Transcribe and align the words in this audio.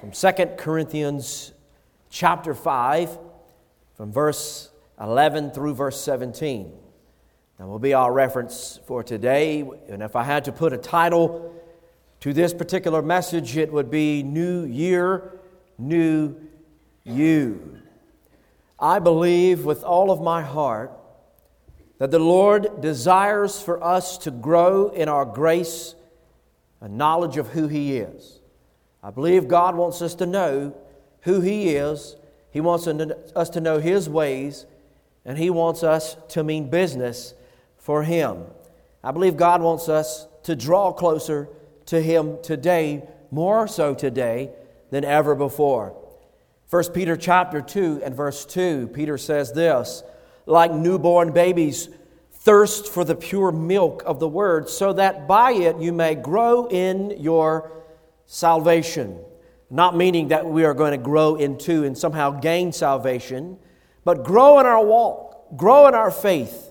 from 0.00 0.12
2 0.12 0.46
Corinthians 0.56 1.52
chapter 2.08 2.54
5, 2.54 3.18
from 3.96 4.12
verse 4.12 4.70
11 5.00 5.50
through 5.50 5.74
verse 5.74 6.00
17. 6.00 6.72
That 7.58 7.66
will 7.66 7.80
be 7.80 7.94
our 7.94 8.12
reference 8.12 8.78
for 8.86 9.02
today. 9.02 9.68
And 9.88 10.00
if 10.00 10.14
I 10.14 10.22
had 10.22 10.44
to 10.44 10.52
put 10.52 10.72
a 10.72 10.78
title 10.78 11.52
to 12.20 12.32
this 12.32 12.54
particular 12.54 13.02
message, 13.02 13.56
it 13.56 13.72
would 13.72 13.90
be 13.90 14.22
New 14.22 14.64
Year, 14.64 15.40
New 15.78 16.36
You. 17.02 17.78
I 18.78 19.00
believe 19.00 19.64
with 19.64 19.82
all 19.82 20.12
of 20.12 20.20
my 20.20 20.42
heart 20.42 20.92
that 21.98 22.12
the 22.12 22.20
Lord 22.20 22.80
desires 22.80 23.60
for 23.60 23.82
us 23.82 24.18
to 24.18 24.30
grow 24.30 24.90
in 24.90 25.08
our 25.08 25.24
grace 25.24 25.96
and 26.80 26.96
knowledge 26.96 27.36
of 27.36 27.48
who 27.48 27.66
He 27.66 27.96
is. 27.96 28.37
I 29.02 29.10
believe 29.10 29.48
God 29.48 29.76
wants 29.76 30.02
us 30.02 30.14
to 30.16 30.26
know 30.26 30.74
who 31.22 31.40
He 31.40 31.70
is, 31.70 32.16
He 32.50 32.60
wants 32.60 32.86
us 32.86 33.50
to 33.50 33.60
know 33.60 33.78
His 33.78 34.08
ways, 34.08 34.66
and 35.24 35.38
He 35.38 35.50
wants 35.50 35.82
us 35.82 36.16
to 36.30 36.42
mean 36.42 36.70
business 36.70 37.34
for 37.76 38.02
Him. 38.02 38.44
I 39.02 39.12
believe 39.12 39.36
God 39.36 39.62
wants 39.62 39.88
us 39.88 40.26
to 40.44 40.56
draw 40.56 40.92
closer 40.92 41.48
to 41.86 42.00
Him 42.00 42.38
today, 42.42 43.02
more 43.30 43.68
so 43.68 43.94
today 43.94 44.50
than 44.90 45.04
ever 45.04 45.34
before. 45.34 45.94
1 46.70 46.92
Peter 46.92 47.16
chapter 47.16 47.60
2 47.60 48.02
and 48.04 48.14
verse 48.14 48.44
2, 48.44 48.88
Peter 48.88 49.16
says 49.16 49.52
this 49.52 50.02
like 50.44 50.72
newborn 50.72 51.32
babies, 51.32 51.88
thirst 52.32 52.88
for 52.88 53.04
the 53.04 53.14
pure 53.14 53.52
milk 53.52 54.02
of 54.06 54.18
the 54.18 54.28
word, 54.28 54.68
so 54.68 54.94
that 54.94 55.28
by 55.28 55.52
it 55.52 55.78
you 55.78 55.92
may 55.92 56.14
grow 56.14 56.66
in 56.68 57.10
your 57.20 57.70
salvation. 58.28 59.18
Not 59.68 59.96
meaning 59.96 60.28
that 60.28 60.46
we 60.46 60.64
are 60.64 60.74
going 60.74 60.92
to 60.92 60.98
grow 60.98 61.34
into 61.34 61.82
and 61.82 61.98
somehow 61.98 62.30
gain 62.30 62.70
salvation, 62.70 63.58
but 64.04 64.22
grow 64.22 64.60
in 64.60 64.66
our 64.66 64.84
walk, 64.84 65.56
grow 65.56 65.88
in 65.88 65.94
our 65.96 66.12
faith. 66.12 66.70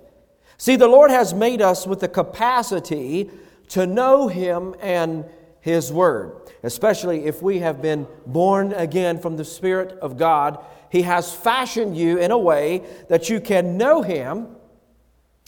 See, 0.57 0.77
the 0.77 0.87
Lord 0.87 1.11
has 1.11 1.33
made 1.33 1.61
us 1.61 1.85
with 1.85 1.99
the 1.99 2.07
capacity 2.07 3.29
to 3.69 3.85
know 3.85 4.29
Him 4.29 4.73
and 4.79 5.25
His 5.59 5.91
Word, 5.91 6.49
especially 6.63 7.25
if 7.25 7.41
we 7.41 7.59
have 7.59 7.81
been 7.81 8.07
born 8.25 8.71
again 8.71 9.19
from 9.19 9.35
the 9.35 9.43
Spirit 9.43 9.99
of 9.99 10.17
God 10.17 10.63
he 10.89 11.01
has 11.03 11.33
fashioned 11.33 11.97
you 11.97 12.17
in 12.17 12.31
a 12.31 12.37
way 12.37 12.83
that 13.09 13.29
you 13.29 13.39
can 13.39 13.77
know 13.77 14.01
Him 14.01 14.55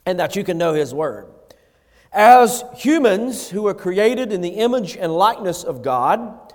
and 0.06 0.20
that 0.20 0.36
you 0.36 0.44
can 0.44 0.58
know 0.58 0.74
His 0.74 0.94
Word. 0.94 1.28
As 2.12 2.64
humans 2.76 3.50
who 3.50 3.68
are 3.68 3.74
created 3.74 4.32
in 4.32 4.42
the 4.42 4.50
image 4.50 4.98
and 4.98 5.14
likeness 5.14 5.64
of 5.64 5.84
God, 5.84 6.54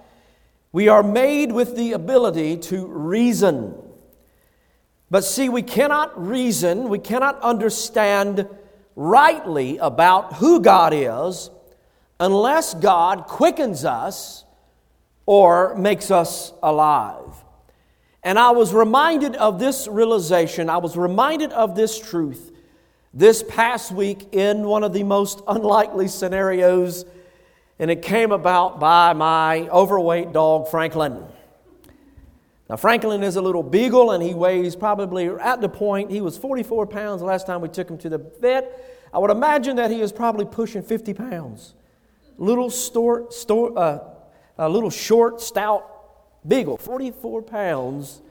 we 0.73 0.89
are 0.89 1.03
made 1.03 1.53
with 1.53 1.77
the 1.77 1.93
ability 1.93 2.57
to 2.57 2.87
reason. 2.87 3.75
But 5.11 5.23
see, 5.23 5.49
we 5.49 5.63
cannot 5.63 6.27
reason, 6.27 6.89
we 6.89 6.99
cannot 6.99 7.41
understand 7.41 8.49
rightly 8.97 9.79
about 9.79 10.35
who 10.35 10.61
God 10.61 10.93
is 10.93 11.51
unless 12.19 12.75
God 12.75 13.27
quickens 13.27 13.85
us 13.85 14.45
or 15.27 15.77
makes 15.77 16.11
us 16.11 16.53
alive. 16.63 17.45
And 18.25 18.39
I 18.39 18.51
was 18.51 18.75
reminded 18.75 19.37
of 19.37 19.61
this 19.61 19.87
realization, 19.87 20.69
I 20.69 20.79
was 20.79 20.97
reminded 20.97 21.53
of 21.53 21.77
this 21.77 21.99
truth 21.99 22.51
this 23.15 23.45
past 23.45 23.93
week 23.93 24.35
in 24.35 24.65
one 24.65 24.83
of 24.83 24.93
the 24.93 25.05
most 25.05 25.41
unlikely 25.47 26.09
scenarios, 26.09 27.05
and 27.79 27.89
it 27.91 28.03
came 28.03 28.33
about 28.33 28.81
by 28.81 29.13
my 29.13 29.69
overweight 29.69 30.33
dog, 30.33 30.69
Franklin. 30.69 31.25
Now, 32.69 32.77
Franklin 32.77 33.23
is 33.23 33.37
a 33.37 33.43
little 33.43 33.63
beagle, 33.63 34.11
and 34.11 34.23
he 34.23 34.35
weighs 34.35 34.75
probably 34.75 35.29
at 35.29 35.61
the 35.61 35.69
point, 35.69 36.11
he 36.11 36.21
was 36.21 36.37
44 36.37 36.89
pounds 36.89 37.21
the 37.21 37.27
last 37.27 37.47
time 37.47 37.61
we 37.61 37.69
took 37.69 37.89
him 37.89 37.99
to 37.99 38.09
the 38.09 38.19
vet. 38.19 39.09
I 39.13 39.19
would 39.19 39.31
imagine 39.31 39.77
that 39.77 39.93
he 39.93 40.01
is 40.01 40.11
probably 40.11 40.45
pushing 40.45 40.83
50 40.83 41.15
pounds. 41.15 41.75
Little, 42.37 42.69
store, 42.69 43.31
store, 43.31 43.79
uh, 43.79 44.01
a 44.59 44.69
little 44.69 44.91
short, 44.91 45.41
stout 45.41 45.89
beagle, 46.47 46.79
44 46.79 47.43
pounds. 47.43 48.23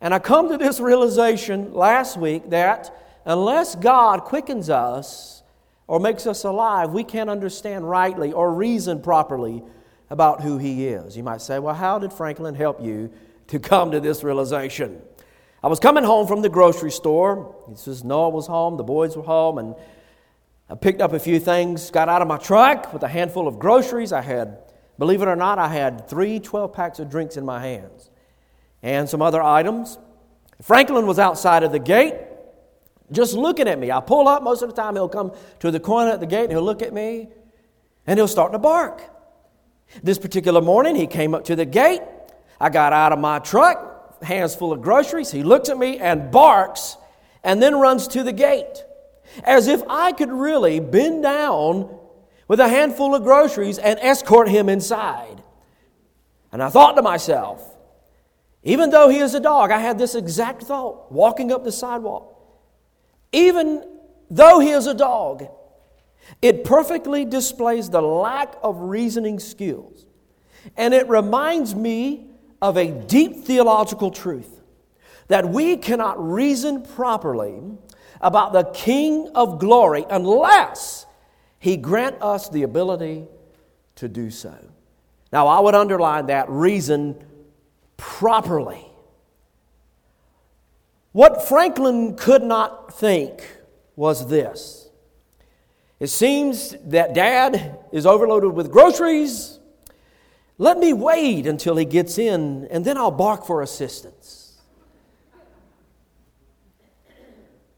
And 0.00 0.14
I 0.14 0.18
come 0.18 0.48
to 0.48 0.56
this 0.56 0.80
realization 0.80 1.74
last 1.74 2.16
week 2.16 2.48
that 2.50 2.94
unless 3.24 3.74
God 3.74 4.24
quickens 4.24 4.70
us 4.70 5.42
or 5.86 6.00
makes 6.00 6.26
us 6.26 6.44
alive, 6.44 6.90
we 6.90 7.04
can't 7.04 7.30
understand 7.30 7.88
rightly 7.88 8.32
or 8.32 8.52
reason 8.52 9.00
properly 9.00 9.62
about 10.10 10.42
who 10.42 10.58
He 10.58 10.86
is. 10.86 11.16
You 11.16 11.22
might 11.22 11.42
say, 11.42 11.58
well, 11.58 11.74
how 11.74 11.98
did 11.98 12.12
Franklin 12.12 12.54
help 12.54 12.82
you 12.82 13.10
to 13.48 13.58
come 13.58 13.90
to 13.90 14.00
this 14.00 14.22
realization? 14.22 15.00
I 15.62 15.68
was 15.68 15.80
coming 15.80 16.04
home 16.04 16.26
from 16.26 16.42
the 16.42 16.48
grocery 16.48 16.90
store. 16.90 17.54
He 17.68 17.76
says, 17.76 18.04
Noah 18.04 18.30
was 18.30 18.46
home, 18.46 18.76
the 18.76 18.84
boys 18.84 19.16
were 19.16 19.22
home, 19.22 19.58
and 19.58 19.74
I 20.68 20.74
picked 20.74 21.00
up 21.00 21.12
a 21.12 21.18
few 21.18 21.40
things, 21.40 21.90
got 21.90 22.08
out 22.08 22.22
of 22.22 22.28
my 22.28 22.38
truck 22.38 22.92
with 22.92 23.02
a 23.02 23.08
handful 23.08 23.48
of 23.48 23.58
groceries. 23.58 24.12
I 24.12 24.22
had 24.22 24.58
Believe 24.98 25.22
it 25.22 25.28
or 25.28 25.36
not, 25.36 25.58
I 25.58 25.68
had 25.68 26.08
three 26.08 26.38
12 26.38 26.72
packs 26.72 26.98
of 26.98 27.10
drinks 27.10 27.36
in 27.36 27.44
my 27.44 27.60
hands 27.60 28.10
and 28.82 29.08
some 29.08 29.22
other 29.22 29.42
items. 29.42 29.98
Franklin 30.62 31.06
was 31.06 31.18
outside 31.18 31.62
of 31.62 31.72
the 31.72 31.78
gate 31.78 32.14
just 33.12 33.34
looking 33.34 33.68
at 33.68 33.78
me. 33.78 33.90
I 33.90 34.00
pull 34.00 34.28
up, 34.28 34.42
most 34.42 34.62
of 34.62 34.68
the 34.68 34.74
time 34.74 34.94
he'll 34.94 35.08
come 35.08 35.32
to 35.60 35.70
the 35.70 35.80
corner 35.80 36.10
at 36.10 36.20
the 36.20 36.26
gate 36.26 36.44
and 36.44 36.52
he'll 36.52 36.62
look 36.62 36.82
at 36.82 36.92
me 36.92 37.28
and 38.06 38.18
he'll 38.18 38.28
start 38.28 38.52
to 38.52 38.58
bark. 38.58 39.02
This 40.02 40.18
particular 40.18 40.60
morning, 40.60 40.96
he 40.96 41.06
came 41.06 41.34
up 41.34 41.44
to 41.44 41.56
the 41.56 41.64
gate. 41.64 42.02
I 42.60 42.70
got 42.70 42.92
out 42.92 43.12
of 43.12 43.18
my 43.18 43.38
truck, 43.38 44.22
hands 44.22 44.54
full 44.54 44.72
of 44.72 44.82
groceries. 44.82 45.30
He 45.30 45.42
looks 45.42 45.68
at 45.68 45.78
me 45.78 45.98
and 45.98 46.30
barks 46.30 46.96
and 47.42 47.62
then 47.62 47.76
runs 47.76 48.08
to 48.08 48.22
the 48.22 48.32
gate 48.32 48.84
as 49.42 49.66
if 49.66 49.82
I 49.88 50.12
could 50.12 50.30
really 50.30 50.80
bend 50.80 51.22
down 51.22 51.98
with 52.48 52.60
a 52.60 52.68
handful 52.68 53.14
of 53.14 53.22
groceries 53.22 53.78
and 53.78 53.98
escort 54.00 54.48
him 54.48 54.68
inside. 54.68 55.42
And 56.52 56.62
I 56.62 56.68
thought 56.68 56.94
to 56.94 57.02
myself, 57.02 57.74
even 58.62 58.90
though 58.90 59.08
he 59.08 59.18
is 59.18 59.34
a 59.34 59.40
dog, 59.40 59.70
I 59.70 59.78
had 59.78 59.98
this 59.98 60.14
exact 60.14 60.62
thought 60.62 61.10
walking 61.10 61.52
up 61.52 61.64
the 61.64 61.72
sidewalk. 61.72 62.33
Even 63.34 63.84
though 64.30 64.60
he 64.60 64.70
is 64.70 64.86
a 64.86 64.94
dog, 64.94 65.46
it 66.40 66.64
perfectly 66.64 67.24
displays 67.24 67.90
the 67.90 68.00
lack 68.00 68.54
of 68.62 68.78
reasoning 68.80 69.40
skills. 69.40 70.06
And 70.76 70.94
it 70.94 71.08
reminds 71.08 71.74
me 71.74 72.28
of 72.62 72.78
a 72.78 72.90
deep 72.90 73.44
theological 73.44 74.10
truth 74.10 74.62
that 75.28 75.48
we 75.48 75.76
cannot 75.76 76.24
reason 76.24 76.82
properly 76.82 77.60
about 78.20 78.52
the 78.52 78.64
King 78.72 79.28
of 79.34 79.58
glory 79.58 80.06
unless 80.08 81.04
he 81.58 81.76
grant 81.76 82.22
us 82.22 82.48
the 82.48 82.62
ability 82.62 83.26
to 83.96 84.08
do 84.08 84.30
so. 84.30 84.54
Now, 85.32 85.48
I 85.48 85.58
would 85.58 85.74
underline 85.74 86.26
that 86.26 86.48
reason 86.48 87.22
properly. 87.96 88.86
What 91.14 91.46
Franklin 91.46 92.16
could 92.16 92.42
not 92.42 92.92
think 92.92 93.40
was 93.94 94.28
this 94.28 94.90
it 96.00 96.08
seems 96.08 96.74
that 96.86 97.14
dad 97.14 97.78
is 97.92 98.04
overloaded 98.04 98.52
with 98.52 98.72
groceries. 98.72 99.60
Let 100.58 100.76
me 100.76 100.92
wait 100.92 101.46
until 101.46 101.76
he 101.76 101.84
gets 101.84 102.18
in, 102.18 102.66
and 102.68 102.84
then 102.84 102.98
I'll 102.98 103.12
bark 103.12 103.46
for 103.46 103.62
assistance. 103.62 104.60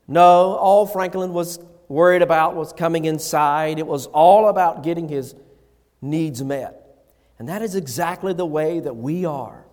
No, 0.09 0.55
all 0.55 0.87
Franklin 0.87 1.35
was 1.35 1.59
worried 1.89 2.23
about 2.23 2.57
was 2.57 2.73
coming 2.73 3.05
inside. 3.05 3.79
It 3.79 3.87
was 3.87 4.07
all 4.07 4.49
about 4.49 4.83
getting 4.83 5.11
his 5.11 5.35
needs 6.01 6.43
met. 6.43 7.05
And 7.39 7.51
that 7.51 7.61
is 7.61 7.75
exactly 7.75 8.33
the 8.33 8.47
way 8.47 8.81
that 8.81 8.97
we 8.97 9.27
are 9.27 9.67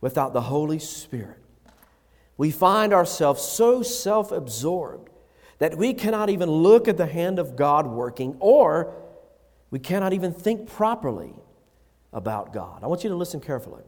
without 0.00 0.32
the 0.32 0.40
Holy 0.40 0.80
Spirit. 0.80 1.41
We 2.42 2.50
find 2.50 2.92
ourselves 2.92 3.40
so 3.40 3.84
self 3.84 4.32
absorbed 4.32 5.10
that 5.60 5.76
we 5.76 5.94
cannot 5.94 6.28
even 6.28 6.50
look 6.50 6.88
at 6.88 6.96
the 6.96 7.06
hand 7.06 7.38
of 7.38 7.54
God 7.54 7.86
working, 7.86 8.34
or 8.40 8.92
we 9.70 9.78
cannot 9.78 10.12
even 10.12 10.32
think 10.32 10.68
properly 10.68 11.34
about 12.12 12.52
God. 12.52 12.82
I 12.82 12.88
want 12.88 13.04
you 13.04 13.10
to 13.10 13.14
listen 13.14 13.40
carefully. 13.40 13.84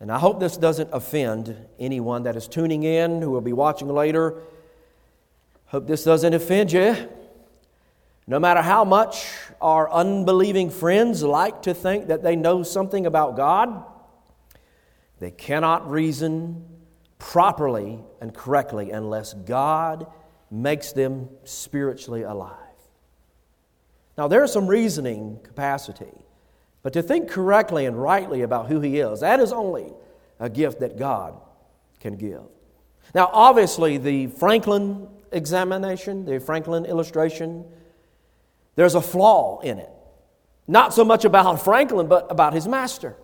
And 0.00 0.10
I 0.10 0.18
hope 0.18 0.40
this 0.40 0.56
doesn't 0.56 0.90
offend 0.92 1.54
anyone 1.78 2.24
that 2.24 2.34
is 2.34 2.48
tuning 2.48 2.82
in 2.82 3.22
who 3.22 3.30
will 3.30 3.40
be 3.40 3.52
watching 3.52 3.86
later 3.86 4.42
Hope 5.66 5.86
this 5.86 6.02
doesn't 6.02 6.34
offend 6.34 6.72
you. 6.72 6.96
No 8.26 8.40
matter 8.40 8.62
how 8.62 8.84
much 8.84 9.28
our 9.60 9.88
unbelieving 9.92 10.70
friends 10.70 11.22
like 11.22 11.62
to 11.62 11.72
think 11.72 12.08
that 12.08 12.24
they 12.24 12.34
know 12.34 12.64
something 12.64 13.06
about 13.06 13.36
God, 13.36 13.84
they 15.20 15.30
cannot 15.30 15.88
reason 15.88 16.77
properly 17.18 18.00
and 18.20 18.34
correctly 18.34 18.90
unless 18.90 19.34
God 19.34 20.06
makes 20.50 20.92
them 20.92 21.28
spiritually 21.44 22.22
alive. 22.22 22.54
Now, 24.16 24.28
there's 24.28 24.52
some 24.52 24.66
reasoning 24.66 25.38
capacity 25.42 26.12
but 26.82 26.92
to 26.92 27.02
think 27.02 27.28
correctly 27.28 27.86
and 27.86 28.00
rightly 28.00 28.42
about 28.42 28.68
who 28.68 28.80
He 28.80 28.98
is. 28.98 29.20
That 29.20 29.40
is 29.40 29.52
only 29.52 29.92
a 30.38 30.48
gift 30.48 30.80
that 30.80 30.96
God 30.96 31.34
can 32.00 32.16
give. 32.16 32.42
Now, 33.14 33.30
obviously, 33.32 33.98
the 33.98 34.28
Franklin 34.28 35.08
examination, 35.32 36.24
the 36.24 36.40
Franklin 36.40 36.84
illustration, 36.84 37.64
there's 38.76 38.94
a 38.94 39.00
flaw 39.00 39.60
in 39.60 39.78
it. 39.78 39.90
Not 40.66 40.94
so 40.94 41.04
much 41.04 41.24
about 41.24 41.62
Franklin, 41.62 42.06
but 42.06 42.30
about 42.30 42.52
his 42.52 42.68
master. 42.68 43.16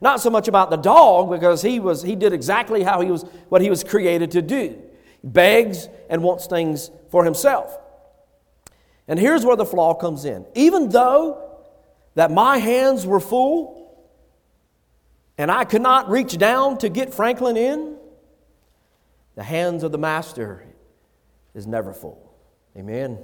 Not 0.00 0.20
so 0.20 0.30
much 0.30 0.48
about 0.48 0.70
the 0.70 0.76
dog, 0.76 1.30
because 1.30 1.62
he, 1.62 1.80
was, 1.80 2.02
he 2.02 2.16
did 2.16 2.32
exactly 2.32 2.82
how 2.82 3.00
he 3.00 3.10
was, 3.10 3.22
what 3.48 3.62
he 3.62 3.70
was 3.70 3.82
created 3.82 4.32
to 4.32 4.42
do. 4.42 4.80
Begs 5.24 5.88
and 6.08 6.22
wants 6.22 6.46
things 6.46 6.90
for 7.10 7.24
himself. 7.24 7.78
And 9.08 9.18
here's 9.18 9.44
where 9.44 9.56
the 9.56 9.64
flaw 9.64 9.94
comes 9.94 10.24
in. 10.24 10.46
Even 10.54 10.88
though 10.88 11.42
that 12.14 12.30
my 12.30 12.58
hands 12.58 13.06
were 13.06 13.20
full 13.20 13.76
and 15.38 15.50
I 15.50 15.64
could 15.64 15.82
not 15.82 16.08
reach 16.08 16.36
down 16.38 16.78
to 16.78 16.88
get 16.88 17.14
Franklin 17.14 17.56
in, 17.56 17.96
the 19.34 19.42
hands 19.42 19.82
of 19.82 19.92
the 19.92 19.98
master 19.98 20.64
is 21.54 21.66
never 21.66 21.92
full. 21.92 22.32
Amen. 22.76 23.18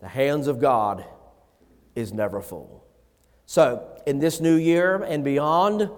The 0.00 0.08
hands 0.08 0.46
of 0.46 0.60
God 0.60 1.04
is 1.94 2.12
never 2.12 2.40
full. 2.40 2.84
So, 3.46 3.91
in 4.06 4.18
this 4.18 4.40
new 4.40 4.56
year 4.56 5.02
and 5.02 5.24
beyond, 5.24 5.90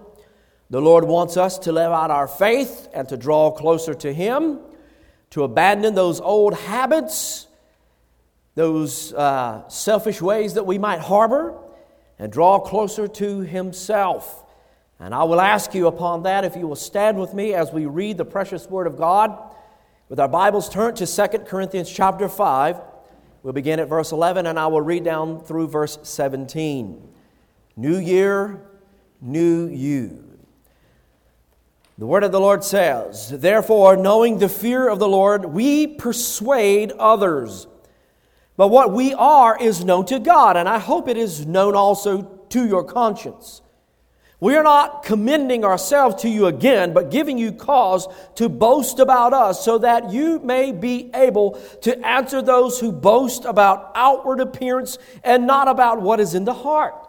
the 0.70 0.80
Lord 0.80 1.04
wants 1.04 1.36
us 1.36 1.58
to 1.60 1.72
live 1.72 1.92
out 1.92 2.10
our 2.10 2.26
faith 2.26 2.88
and 2.92 3.08
to 3.08 3.16
draw 3.16 3.50
closer 3.50 3.94
to 3.94 4.12
Him, 4.12 4.58
to 5.30 5.44
abandon 5.44 5.94
those 5.94 6.20
old 6.20 6.54
habits, 6.54 7.46
those 8.54 9.12
uh, 9.12 9.68
selfish 9.68 10.22
ways 10.22 10.54
that 10.54 10.66
we 10.66 10.78
might 10.78 11.00
harbor, 11.00 11.56
and 12.18 12.32
draw 12.32 12.58
closer 12.58 13.06
to 13.06 13.40
Himself. 13.40 14.44
And 14.98 15.14
I 15.14 15.24
will 15.24 15.40
ask 15.40 15.74
you 15.74 15.86
upon 15.86 16.22
that 16.22 16.44
if 16.44 16.56
you 16.56 16.66
will 16.66 16.76
stand 16.76 17.20
with 17.20 17.34
me 17.34 17.52
as 17.52 17.72
we 17.72 17.86
read 17.86 18.16
the 18.16 18.24
precious 18.24 18.68
Word 18.68 18.86
of 18.86 18.96
God. 18.96 19.36
With 20.08 20.18
our 20.20 20.28
Bibles 20.28 20.68
turned 20.68 20.96
to 20.98 21.06
2 21.06 21.38
Corinthians 21.40 21.90
chapter 21.90 22.28
5, 22.28 22.80
we'll 23.42 23.52
begin 23.52 23.80
at 23.80 23.88
verse 23.88 24.12
11 24.12 24.46
and 24.46 24.58
I 24.58 24.66
will 24.68 24.80
read 24.80 25.04
down 25.04 25.40
through 25.40 25.68
verse 25.68 25.98
17. 26.02 27.13
New 27.76 27.98
year, 27.98 28.60
new 29.20 29.66
you. 29.66 30.24
The 31.96 32.06
word 32.06 32.24
of 32.24 32.32
the 32.32 32.40
Lord 32.40 32.64
says, 32.64 33.30
Therefore, 33.30 33.96
knowing 33.96 34.38
the 34.38 34.48
fear 34.48 34.88
of 34.88 34.98
the 34.98 35.08
Lord, 35.08 35.44
we 35.44 35.86
persuade 35.86 36.92
others. 36.92 37.68
But 38.56 38.68
what 38.68 38.92
we 38.92 39.14
are 39.14 39.56
is 39.60 39.84
known 39.84 40.06
to 40.06 40.18
God, 40.18 40.56
and 40.56 40.68
I 40.68 40.78
hope 40.78 41.08
it 41.08 41.16
is 41.16 41.46
known 41.46 41.74
also 41.74 42.22
to 42.50 42.66
your 42.66 42.84
conscience. 42.84 43.62
We 44.40 44.56
are 44.56 44.62
not 44.62 45.04
commending 45.04 45.64
ourselves 45.64 46.22
to 46.22 46.28
you 46.28 46.46
again, 46.46 46.92
but 46.92 47.10
giving 47.10 47.38
you 47.38 47.52
cause 47.52 48.06
to 48.34 48.48
boast 48.48 48.98
about 48.98 49.32
us, 49.32 49.64
so 49.64 49.78
that 49.78 50.12
you 50.12 50.38
may 50.40 50.70
be 50.70 51.10
able 51.14 51.52
to 51.82 52.06
answer 52.06 52.42
those 52.42 52.78
who 52.78 52.92
boast 52.92 53.44
about 53.44 53.92
outward 53.94 54.40
appearance 54.40 54.98
and 55.22 55.46
not 55.46 55.68
about 55.68 56.00
what 56.00 56.20
is 56.20 56.34
in 56.34 56.44
the 56.44 56.54
heart. 56.54 57.08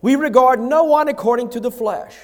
we 0.00 0.16
regard 0.16 0.60
no 0.60 0.84
one 0.84 1.08
according 1.08 1.50
to 1.50 1.60
the 1.60 1.70
flesh. 1.70 2.14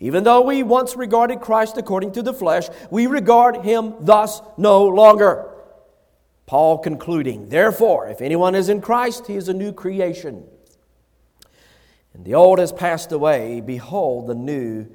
Even 0.00 0.24
though 0.24 0.40
we 0.40 0.62
once 0.62 0.96
regarded 0.96 1.40
Christ 1.40 1.76
according 1.76 2.12
to 2.12 2.22
the 2.22 2.32
flesh, 2.32 2.68
we 2.90 3.06
regard 3.06 3.64
him 3.64 3.94
thus 4.00 4.40
no 4.56 4.86
longer. 4.86 5.50
Paul 6.46 6.78
concluding, 6.78 7.50
Therefore, 7.50 8.08
if 8.08 8.22
anyone 8.22 8.54
is 8.54 8.70
in 8.70 8.80
Christ, 8.80 9.26
he 9.26 9.36
is 9.36 9.48
a 9.48 9.54
new 9.54 9.72
creation. 9.72 10.44
And 12.14 12.24
the 12.24 12.34
old 12.34 12.58
has 12.58 12.72
passed 12.72 13.12
away. 13.12 13.60
Behold, 13.60 14.26
the 14.26 14.34
new 14.34 14.88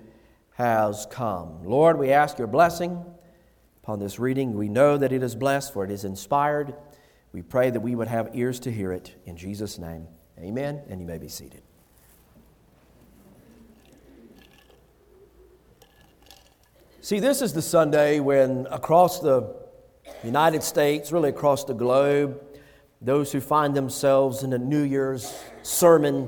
has 0.53 1.07
come. 1.11 1.63
Lord, 1.63 1.97
we 1.97 2.11
ask 2.11 2.37
your 2.37 2.47
blessing 2.47 3.05
upon 3.83 3.99
this 3.99 4.19
reading. 4.19 4.53
We 4.53 4.69
know 4.69 4.97
that 4.97 5.11
it 5.11 5.21
is 5.21 5.35
blessed, 5.35 5.71
for 5.71 5.85
it 5.85 5.91
is 5.91 6.03
inspired. 6.03 6.73
We 7.31 7.41
pray 7.41 7.69
that 7.69 7.79
we 7.79 7.95
would 7.95 8.07
have 8.07 8.29
ears 8.33 8.59
to 8.61 8.71
hear 8.71 8.91
it. 8.91 9.15
In 9.25 9.37
Jesus' 9.37 9.77
name, 9.77 10.07
amen. 10.39 10.81
And 10.89 10.99
you 10.99 11.05
may 11.05 11.19
be 11.19 11.27
seated. 11.27 11.61
See, 17.05 17.19
this 17.19 17.43
is 17.43 17.53
the 17.53 17.61
Sunday 17.61 18.19
when 18.19 18.65
across 18.71 19.19
the 19.19 19.55
United 20.23 20.63
States, 20.63 21.11
really 21.11 21.29
across 21.29 21.63
the 21.63 21.75
globe, 21.75 22.41
those 22.99 23.31
who 23.31 23.41
find 23.41 23.75
themselves 23.75 24.41
in 24.41 24.53
a 24.53 24.57
New 24.57 24.81
Year's 24.81 25.31
sermon 25.61 26.27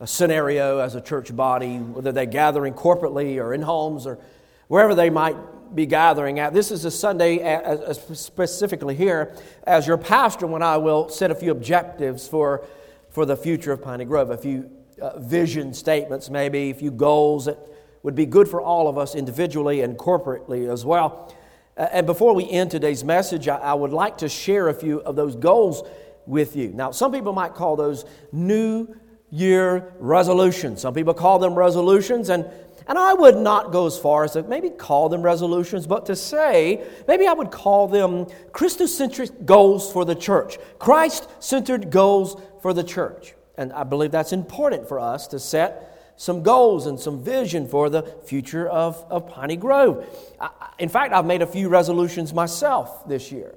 a 0.00 0.06
scenario 0.06 0.78
as 0.78 0.94
a 0.94 1.02
church 1.02 1.36
body, 1.36 1.76
whether 1.76 2.10
they're 2.10 2.24
gathering 2.24 2.72
corporately 2.72 3.36
or 3.36 3.52
in 3.52 3.60
homes 3.60 4.06
or 4.06 4.18
wherever 4.68 4.94
they 4.94 5.10
might 5.10 5.36
be 5.74 5.84
gathering 5.84 6.38
at. 6.38 6.54
This 6.54 6.70
is 6.70 6.86
a 6.86 6.90
Sunday, 6.90 7.36
specifically 7.92 8.94
here, 8.94 9.36
as 9.64 9.86
your 9.86 9.98
pastor, 9.98 10.46
when 10.46 10.62
I 10.62 10.78
will 10.78 11.10
set 11.10 11.32
a 11.32 11.34
few 11.34 11.50
objectives 11.50 12.26
for, 12.26 12.66
for 13.10 13.26
the 13.26 13.36
future 13.36 13.72
of 13.72 13.82
Piney 13.82 14.06
Grove, 14.06 14.30
a 14.30 14.38
few 14.38 14.70
uh, 15.02 15.18
vision 15.18 15.74
statements, 15.74 16.30
maybe, 16.30 16.70
a 16.70 16.74
few 16.74 16.92
goals 16.92 17.44
that 17.44 17.58
would 18.04 18.14
be 18.14 18.26
good 18.26 18.46
for 18.46 18.60
all 18.60 18.86
of 18.86 18.96
us 18.96 19.16
individually 19.16 19.80
and 19.80 19.96
corporately 19.98 20.70
as 20.72 20.84
well. 20.84 21.34
Uh, 21.76 21.88
and 21.90 22.06
before 22.06 22.34
we 22.34 22.48
end 22.48 22.70
today's 22.70 23.02
message, 23.02 23.48
I, 23.48 23.56
I 23.56 23.74
would 23.74 23.92
like 23.92 24.18
to 24.18 24.28
share 24.28 24.68
a 24.68 24.74
few 24.74 25.00
of 25.00 25.16
those 25.16 25.34
goals 25.34 25.82
with 26.26 26.54
you. 26.54 26.68
Now, 26.68 26.92
some 26.92 27.10
people 27.10 27.32
might 27.32 27.54
call 27.54 27.76
those 27.76 28.04
New 28.30 28.94
Year 29.30 29.94
resolutions. 29.98 30.82
Some 30.82 30.94
people 30.94 31.14
call 31.14 31.38
them 31.38 31.54
resolutions, 31.54 32.28
and, 32.28 32.44
and 32.86 32.98
I 32.98 33.14
would 33.14 33.36
not 33.38 33.72
go 33.72 33.86
as 33.86 33.98
far 33.98 34.22
as 34.22 34.32
to 34.32 34.42
maybe 34.42 34.68
call 34.68 35.08
them 35.08 35.22
resolutions, 35.22 35.86
but 35.86 36.06
to 36.06 36.14
say, 36.14 36.84
maybe 37.08 37.26
I 37.26 37.32
would 37.32 37.50
call 37.50 37.88
them 37.88 38.26
Christocentric 38.52 39.46
goals 39.46 39.90
for 39.90 40.04
the 40.04 40.14
church, 40.14 40.58
Christ 40.78 41.26
centered 41.40 41.90
goals 41.90 42.40
for 42.60 42.74
the 42.74 42.84
church. 42.84 43.34
And 43.56 43.72
I 43.72 43.84
believe 43.84 44.10
that's 44.10 44.32
important 44.32 44.86
for 44.88 45.00
us 45.00 45.26
to 45.28 45.40
set 45.40 45.93
some 46.16 46.42
goals 46.42 46.86
and 46.86 46.98
some 46.98 47.22
vision 47.22 47.66
for 47.66 47.90
the 47.90 48.02
future 48.24 48.66
of, 48.68 49.04
of 49.10 49.28
Piney 49.28 49.56
Grove. 49.56 50.06
I, 50.40 50.50
in 50.78 50.88
fact, 50.88 51.12
I've 51.12 51.26
made 51.26 51.42
a 51.42 51.46
few 51.46 51.68
resolutions 51.68 52.32
myself 52.32 53.08
this 53.08 53.32
year. 53.32 53.54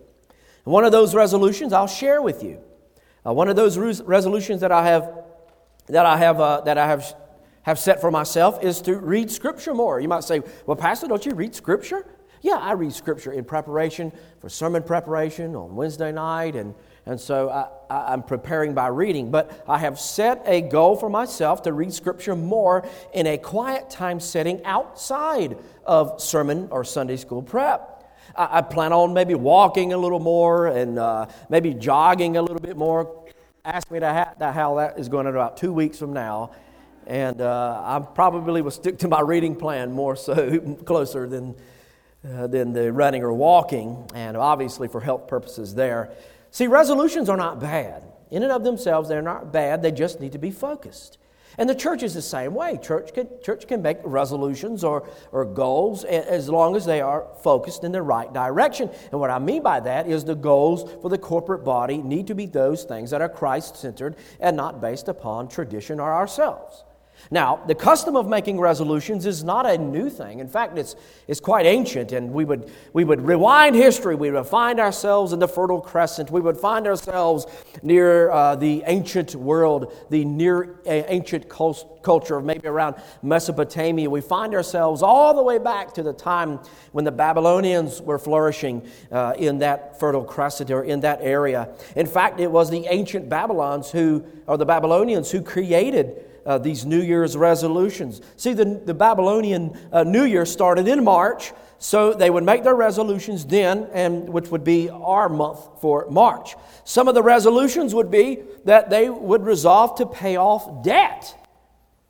One 0.63 0.83
of 0.83 0.91
those 0.91 1.15
resolutions 1.15 1.71
I'll 1.71 1.87
share 1.87 2.21
with 2.21 2.43
you. 2.43 2.59
Uh, 3.25 3.33
one 3.33 3.47
of 3.47 3.55
those 3.55 3.77
resolutions 4.01 4.61
that 4.61 4.71
I 4.71 4.85
have 4.85 5.23
that 5.87 6.05
I 6.05 6.17
have 6.17 6.41
uh, 6.41 6.61
that 6.61 6.77
I 6.77 6.87
have 6.87 7.15
have 7.61 7.79
set 7.79 8.01
for 8.01 8.11
myself 8.11 8.63
is 8.63 8.81
to 8.81 8.97
read 8.97 9.31
Scripture 9.31 9.73
more. 9.73 9.99
You 9.99 10.09
might 10.09 10.23
say, 10.23 10.41
"Well, 10.65 10.75
Pastor, 10.75 11.07
don't 11.07 11.25
you 11.25 11.33
read 11.33 11.55
Scripture?" 11.55 12.05
Yeah, 12.41 12.55
I 12.55 12.73
read 12.73 12.93
Scripture 12.93 13.31
in 13.31 13.45
preparation 13.45 14.11
for 14.39 14.49
sermon 14.49 14.83
preparation 14.83 15.55
on 15.55 15.75
Wednesday 15.75 16.11
night 16.11 16.55
and 16.55 16.75
and 17.07 17.19
so 17.19 17.49
I, 17.89 18.13
am 18.13 18.21
preparing 18.21 18.73
by 18.73 18.87
reading, 18.87 19.31
but 19.31 19.63
I 19.65 19.77
have 19.77 19.97
set 19.97 20.41
a 20.45 20.59
goal 20.59 20.97
for 20.97 21.09
myself 21.09 21.61
to 21.61 21.71
read 21.71 21.93
Scripture 21.93 22.35
more 22.35 22.85
in 23.13 23.27
a 23.27 23.37
quiet 23.37 23.89
time 23.89 24.19
setting 24.19 24.63
outside 24.65 25.57
of 25.85 26.21
sermon 26.21 26.67
or 26.69 26.83
Sunday 26.83 27.15
school 27.15 27.41
prep. 27.41 28.11
I, 28.35 28.57
I 28.57 28.61
plan 28.61 28.91
on 28.91 29.13
maybe 29.13 29.35
walking 29.35 29.93
a 29.93 29.97
little 29.97 30.19
more 30.19 30.67
and 30.67 30.99
uh, 30.99 31.27
maybe 31.49 31.73
jogging 31.73 32.35
a 32.35 32.41
little 32.41 32.59
bit 32.59 32.75
more. 32.75 33.25
Ask 33.63 33.89
me 33.89 34.01
to 34.01 34.11
ha- 34.11 34.51
how 34.51 34.75
that 34.75 34.99
is 34.99 35.07
going 35.07 35.27
in 35.27 35.33
about 35.33 35.55
two 35.55 35.71
weeks 35.71 35.97
from 35.97 36.11
now. 36.11 36.51
And 37.05 37.39
uh, 37.39 37.81
I 37.85 37.99
probably 37.99 38.61
will 38.61 38.69
stick 38.69 38.97
to 38.99 39.07
my 39.07 39.21
reading 39.21 39.55
plan 39.55 39.93
more 39.93 40.17
so, 40.17 40.59
closer 40.85 41.25
than, 41.25 41.55
uh, 42.29 42.47
than 42.47 42.73
the 42.73 42.91
running 42.91 43.23
or 43.23 43.31
walking, 43.31 44.09
and 44.13 44.35
obviously 44.35 44.89
for 44.89 44.99
health 44.99 45.29
purposes 45.29 45.73
there. 45.73 46.11
See, 46.57 46.65
resolutions 46.65 47.29
are 47.29 47.37
not 47.37 47.59
bad. 47.59 48.01
In 48.31 48.41
and 48.41 48.51
of 48.51 48.63
themselves, 48.63 49.07
they're 49.07 49.21
not 49.21 49.53
bad. 49.53 49.83
They 49.83 49.91
just 49.91 50.19
need 50.19 50.31
to 50.31 50.39
be 50.39 50.49
focused. 50.49 51.19
And 51.59 51.69
the 51.69 51.75
church 51.75 52.01
is 52.01 52.15
the 52.15 52.21
same 52.23 52.55
way. 52.55 52.79
Church 52.81 53.13
can, 53.13 53.27
church 53.43 53.67
can 53.67 53.83
make 53.83 53.99
resolutions 54.03 54.83
or, 54.83 55.07
or 55.31 55.45
goals 55.45 56.03
as 56.03 56.49
long 56.49 56.75
as 56.75 56.83
they 56.83 56.99
are 56.99 57.27
focused 57.43 57.83
in 57.83 57.91
the 57.91 58.01
right 58.01 58.33
direction. 58.33 58.89
And 59.11 59.19
what 59.19 59.29
I 59.29 59.37
mean 59.37 59.61
by 59.61 59.81
that 59.81 60.07
is 60.07 60.25
the 60.25 60.33
goals 60.33 60.91
for 60.99 61.11
the 61.11 61.17
corporate 61.19 61.63
body 61.63 61.99
need 61.99 62.25
to 62.25 62.33
be 62.33 62.47
those 62.47 62.85
things 62.85 63.11
that 63.11 63.21
are 63.21 63.29
Christ 63.29 63.77
centered 63.77 64.15
and 64.39 64.57
not 64.57 64.81
based 64.81 65.09
upon 65.09 65.49
tradition 65.49 65.99
or 65.99 66.11
ourselves. 66.11 66.85
Now, 67.29 67.61
the 67.67 67.75
custom 67.75 68.15
of 68.15 68.27
making 68.27 68.59
resolutions 68.59 69.25
is 69.25 69.43
not 69.43 69.65
a 69.65 69.77
new 69.77 70.09
thing. 70.09 70.39
In 70.39 70.47
fact, 70.47 70.77
it's, 70.77 70.95
it's 71.27 71.39
quite 71.39 71.65
ancient, 71.65 72.11
and 72.11 72.31
we 72.31 72.45
would, 72.45 72.71
we 72.93 73.03
would 73.03 73.21
rewind 73.21 73.75
history. 73.75 74.15
We 74.15 74.31
would 74.31 74.45
find 74.45 74.79
ourselves 74.79 75.33
in 75.33 75.39
the 75.39 75.47
Fertile 75.47 75.81
Crescent. 75.81 76.31
We 76.31 76.41
would 76.41 76.57
find 76.57 76.87
ourselves 76.87 77.45
near 77.83 78.31
uh, 78.31 78.55
the 78.55 78.83
ancient 78.85 79.35
world, 79.35 79.93
the 80.09 80.23
near 80.23 80.79
uh, 80.85 81.03
ancient 81.07 81.49
culture 81.49 82.37
of 82.37 82.45
maybe 82.45 82.67
around 82.67 82.95
Mesopotamia. 83.21 84.09
We 84.09 84.21
find 84.21 84.53
ourselves 84.53 85.01
all 85.01 85.33
the 85.33 85.43
way 85.43 85.57
back 85.57 85.93
to 85.95 86.03
the 86.03 86.13
time 86.13 86.59
when 86.93 87.03
the 87.03 87.11
Babylonians 87.11 88.01
were 88.01 88.19
flourishing 88.19 88.87
uh, 89.11 89.33
in 89.37 89.59
that 89.59 89.99
Fertile 89.99 90.23
Crescent 90.23 90.71
or 90.71 90.83
in 90.83 91.01
that 91.01 91.19
area. 91.21 91.69
In 91.95 92.07
fact, 92.07 92.39
it 92.39 92.49
was 92.49 92.69
the 92.69 92.85
ancient 92.87 93.27
Babylons 93.27 93.91
who, 93.91 94.23
or 94.47 94.57
the 94.57 94.65
Babylonians, 94.65 95.29
who 95.31 95.41
created 95.41 96.23
uh, 96.47 96.57
these 96.57 96.85
New 96.85 97.01
Year's 97.01 97.37
resolutions. 97.37 98.21
See, 98.37 98.53
the, 98.53 98.65
the 98.65 98.93
Babylonian 98.93 99.77
uh, 99.91 100.03
New 100.03 100.23
Year 100.23 100.45
started 100.45 100.87
in 100.87 101.03
March, 101.03 101.51
so 101.77 102.13
they 102.13 102.29
would 102.29 102.43
make 102.43 102.63
their 102.63 102.73
resolutions 102.73 103.45
then, 103.45 103.87
and 103.93 104.29
which 104.29 104.47
would 104.49 104.63
be 104.63 104.89
our 104.89 105.29
month 105.29 105.59
for 105.81 106.09
March. 106.09 106.55
Some 106.85 107.07
of 107.07 107.15
the 107.15 107.21
resolutions 107.21 107.93
would 107.93 108.09
be 108.09 108.39
that 108.65 108.89
they 108.89 109.09
would 109.09 109.43
resolve 109.45 109.97
to 109.97 110.05
pay 110.05 110.37
off 110.37 110.83
debt. 110.83 111.35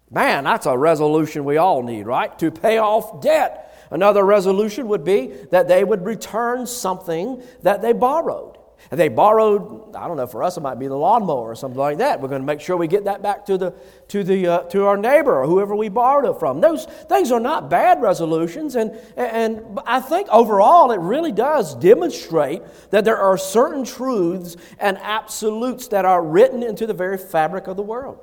Man, 0.09 0.45
that's 0.45 0.67
a 0.67 0.77
resolution 0.77 1.43
we 1.43 1.57
all 1.57 1.83
need, 1.83 2.05
right? 2.05 2.37
To 2.39 2.51
pay 2.51 2.77
off 2.77 3.21
debt. 3.21 3.87
Another 3.89 4.23
resolution 4.23 4.87
would 4.89 5.03
be 5.03 5.27
that 5.51 5.67
they 5.67 5.83
would 5.83 6.05
return 6.05 6.67
something 6.67 7.41
that 7.63 7.81
they 7.81 7.93
borrowed. 7.93 8.56
They 8.89 9.09
borrowed, 9.09 9.95
I 9.95 10.07
don't 10.07 10.17
know, 10.17 10.27
for 10.27 10.43
us 10.43 10.57
it 10.57 10.61
might 10.61 10.79
be 10.79 10.87
the 10.87 10.95
lawnmower 10.95 11.51
or 11.51 11.55
something 11.55 11.79
like 11.79 11.97
that. 11.97 12.21
We're 12.21 12.29
going 12.29 12.41
to 12.41 12.45
make 12.45 12.61
sure 12.61 12.77
we 12.77 12.87
get 12.87 13.05
that 13.05 13.21
back 13.21 13.45
to, 13.47 13.57
the, 13.57 13.73
to, 14.09 14.23
the, 14.23 14.47
uh, 14.47 14.59
to 14.69 14.85
our 14.85 14.97
neighbor 14.97 15.41
or 15.41 15.45
whoever 15.45 15.75
we 15.75 15.89
borrowed 15.89 16.25
it 16.25 16.39
from. 16.39 16.61
Those 16.61 16.85
things 16.85 17.31
are 17.31 17.39
not 17.39 17.69
bad 17.69 18.01
resolutions. 18.01 18.75
And, 18.75 18.97
and 19.15 19.79
I 19.85 19.99
think 19.99 20.29
overall 20.29 20.91
it 20.91 20.99
really 20.99 21.31
does 21.31 21.75
demonstrate 21.75 22.61
that 22.91 23.03
there 23.03 23.17
are 23.17 23.37
certain 23.37 23.83
truths 23.83 24.55
and 24.79 24.97
absolutes 24.99 25.87
that 25.89 26.05
are 26.05 26.23
written 26.23 26.63
into 26.63 26.87
the 26.87 26.93
very 26.93 27.17
fabric 27.17 27.67
of 27.67 27.77
the 27.77 27.83
world. 27.83 28.19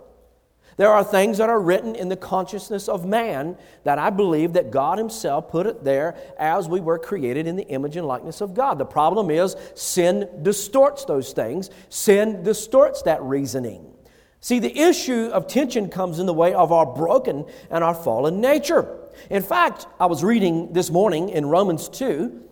There 0.76 0.90
are 0.90 1.04
things 1.04 1.38
that 1.38 1.48
are 1.48 1.60
written 1.60 1.94
in 1.94 2.08
the 2.08 2.16
consciousness 2.16 2.88
of 2.88 3.04
man 3.04 3.56
that 3.84 3.98
I 3.98 4.10
believe 4.10 4.54
that 4.54 4.70
God 4.70 4.98
Himself 4.98 5.48
put 5.48 5.66
it 5.66 5.84
there 5.84 6.16
as 6.38 6.68
we 6.68 6.80
were 6.80 6.98
created 6.98 7.46
in 7.46 7.56
the 7.56 7.66
image 7.68 7.96
and 7.96 8.06
likeness 8.06 8.40
of 8.40 8.54
God. 8.54 8.78
The 8.78 8.84
problem 8.84 9.30
is 9.30 9.56
sin 9.74 10.28
distorts 10.42 11.04
those 11.04 11.32
things, 11.32 11.70
sin 11.88 12.42
distorts 12.42 13.02
that 13.02 13.22
reasoning. 13.22 13.92
See, 14.40 14.58
the 14.58 14.76
issue 14.78 15.30
of 15.32 15.46
tension 15.46 15.88
comes 15.88 16.18
in 16.18 16.26
the 16.26 16.34
way 16.34 16.52
of 16.52 16.70
our 16.70 16.84
broken 16.84 17.46
and 17.70 17.82
our 17.82 17.94
fallen 17.94 18.40
nature. 18.40 18.98
In 19.30 19.42
fact, 19.42 19.86
I 19.98 20.06
was 20.06 20.22
reading 20.22 20.72
this 20.72 20.90
morning 20.90 21.30
in 21.30 21.46
Romans 21.46 21.88
2 21.88 22.43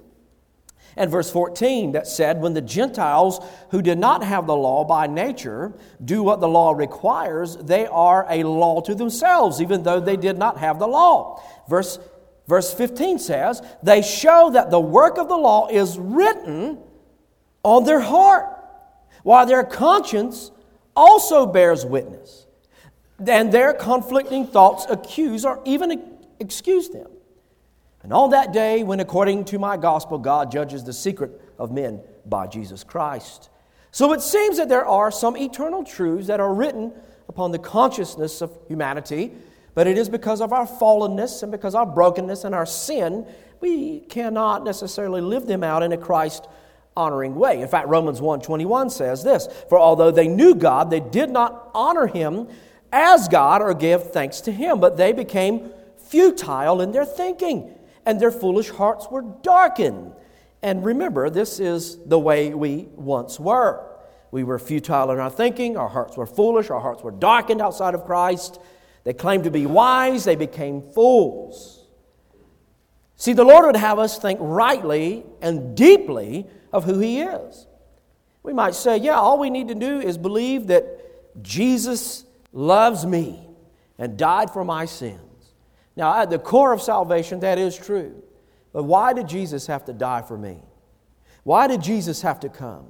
and 0.97 1.11
verse 1.11 1.31
14 1.31 1.93
that 1.93 2.07
said, 2.07 2.41
When 2.41 2.55
the 2.55 2.61
Gentiles 2.61 3.41
who 3.71 3.83
did 3.83 3.99
not 3.99 4.23
have 4.23 4.47
the 4.47 4.57
law 4.57 4.85
by 4.85 5.07
nature 5.07 5.73
do 6.05 6.23
what 6.23 6.41
the 6.41 6.49
law 6.49 6.73
requires, 6.73 7.57
they 7.57 7.87
are 7.87 8.27
a 8.29 8.43
law 8.45 8.81
to 8.83 8.95
themselves, 8.95 9.61
even 9.61 9.83
though 9.83 10.01
they 10.01 10.17
did 10.17 10.39
not 10.39 10.59
have 10.59 10.79
the 10.79 10.89
law. 10.89 11.43
Verse, 11.69 11.99
verse 12.47 12.75
15 12.75 13.19
says, 13.19 13.63
They 13.83 14.03
show 14.03 14.51
that 14.53 14.71
the 14.71 14.81
work 14.81 15.19
of 15.19 15.29
the 15.29 15.37
law 15.37 15.69
is 15.69 15.99
written 15.99 16.79
on 17.63 17.85
their 17.85 18.01
heart, 18.01 18.49
while 19.23 19.47
their 19.47 19.65
conscience 19.65 20.51
also 20.95 21.47
bears 21.47 21.87
witness. 21.87 22.47
And 23.27 23.53
their 23.53 23.73
conflicting 23.73 24.47
thoughts 24.47 24.85
accuse 24.91 25.45
or 25.45 25.63
even 25.65 26.19
excuse 26.41 26.89
them. 26.89 27.12
And 28.03 28.13
on 28.13 28.31
that 28.31 28.53
day, 28.53 28.83
when 28.83 29.01
according 29.01 29.45
to 29.47 29.59
my 29.59 29.77
gospel, 29.77 30.19
God 30.19 30.51
judges 30.51 30.83
the 30.83 30.93
secret 30.93 31.41
of 31.59 31.71
men 31.71 32.01
by 32.27 32.47
Jesus 32.47 32.83
Christ. 32.83 33.49
So 33.93 34.13
it 34.13 34.23
seems 34.23 34.57
that 34.57 34.69
there 34.69 34.87
are 34.87 35.11
some 35.11 35.37
eternal 35.37 35.85
truths 35.85 36.27
that 36.27 36.41
are 36.41 36.53
written 36.53 36.93
upon 37.29 37.53
the 37.53 37.59
consciousness 37.59 38.41
of 38.41 38.51
humanity, 38.67 39.33
but 39.75 39.87
it 39.87 39.97
is 39.97 40.09
because 40.09 40.41
of 40.41 40.53
our 40.53 40.67
fallenness 40.67 41.43
and 41.43 41.53
because 41.53 41.75
of 41.75 41.87
our 41.87 41.95
brokenness 41.95 42.45
and 42.45 42.55
our 42.55 42.67
sin, 42.67 43.27
we 43.61 44.01
cannot 44.01 44.65
necessarily 44.65 45.21
live 45.21 45.47
them 45.47 45.63
out 45.63 45.83
in 45.83 45.93
a 45.93 45.97
Christ 45.97 46.49
honoring 46.97 47.37
way. 47.37 47.63
In 47.63 47.69
fact, 47.69 47.89
Romans 47.89 48.21
1:21 48.21 48.91
says 48.91 49.23
this, 49.23 49.47
for 49.69 49.79
although 49.79 50.11
they 50.11 50.29
knew 50.29 50.55
God, 50.55 50.91
they 50.91 51.01
did 51.01 51.31
not 51.31 51.71
honor 51.73 52.07
him 52.07 52.49
as 52.93 53.29
God 53.29 53.63
or 53.63 53.73
give 53.73 54.11
thanks 54.11 54.41
to 54.43 54.53
him, 54.53 54.81
but 54.81 54.97
they 54.97 55.13
became 55.13 55.71
futile 55.97 56.81
in 56.81 56.93
their 56.93 57.07
thinking 57.07 57.75
and 58.07 58.21
their 58.21 58.31
foolish 58.31 58.71
hearts 58.71 59.07
were 59.11 59.23
darkened. 59.43 60.13
And 60.63 60.85
remember, 60.85 61.29
this 61.31 61.59
is 61.61 61.99
the 62.05 62.19
way 62.19 62.55
we 62.55 62.89
once 62.95 63.39
were. 63.41 63.89
We 64.31 64.45
were 64.45 64.59
futile 64.59 65.11
in 65.11 65.19
our 65.19 65.31
thinking, 65.31 65.77
our 65.77 65.89
hearts 65.89 66.17
were 66.17 66.27
foolish, 66.27 66.71
our 66.71 66.81
hearts 66.81 67.03
were 67.03 67.11
darkened 67.11 67.61
outside 67.61 67.95
of 67.95 68.05
Christ. 68.05 68.59
They 69.05 69.13
claimed 69.13 69.45
to 69.45 69.51
be 69.51 69.67
wise, 69.67 70.25
they 70.25 70.37
became 70.37 70.81
fools. 70.81 71.87
See, 73.17 73.35
the 73.35 73.45
Lord 73.45 73.67
would 73.67 73.77
have 73.77 73.99
us 73.99 74.19
think 74.19 74.39
rightly 74.41 75.25
and 75.41 75.77
deeply 75.77 76.47
of 76.73 76.85
who 76.85 76.99
He 76.99 77.21
is. 77.21 77.67
We 78.43 78.53
might 78.53 78.75
say, 78.75 78.97
yeah, 78.97 79.15
all 79.15 79.39
we 79.39 79.51
need 79.51 79.69
to 79.69 79.75
do 79.75 80.01
is 80.01 80.19
believe 80.19 80.69
that 80.69 81.43
Jesus 81.43 82.25
loves 82.53 83.07
me 83.07 83.49
and 83.99 84.17
died 84.17 84.51
for 84.51 84.65
my 84.65 84.87
sins. 84.87 85.21
Now, 85.97 86.21
at 86.21 86.31
the 86.31 86.39
core 86.39 86.73
of 86.73 86.81
salvation, 86.81 87.41
that 87.41 87.59
is 87.59 87.77
true. 87.77 88.23
But 88.73 88.85
why 88.85 89.13
did 89.13 89.29
Jesus 89.29 89.67
have 89.67 89.85
to 89.87 89.93
die 89.93 90.23
for 90.23 90.39
me? 90.39 90.63
Why 91.45 91.67
did 91.67 91.83
Jesus 91.83 92.23
have 92.23 92.41
to 92.41 92.49
come? 92.49 92.87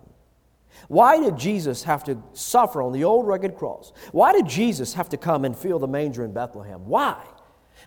Why 0.89 1.21
did 1.21 1.37
Jesus 1.37 1.85
have 1.85 2.05
to 2.05 2.23
suffer 2.33 2.83
on 2.83 2.93
the 2.93 3.05
old 3.05 3.27
rugged 3.27 3.57
cross? 3.57 3.93
Why 4.13 4.33
did 4.33 4.47
Jesus 4.47 4.95
have 4.95 5.09
to 5.11 5.17
come 5.17 5.45
and 5.45 5.57
fill 5.57 5.79
the 5.79 5.89
manger 5.89 6.25
in 6.25 6.33
Bethlehem? 6.33 6.87
Why? 6.87 7.23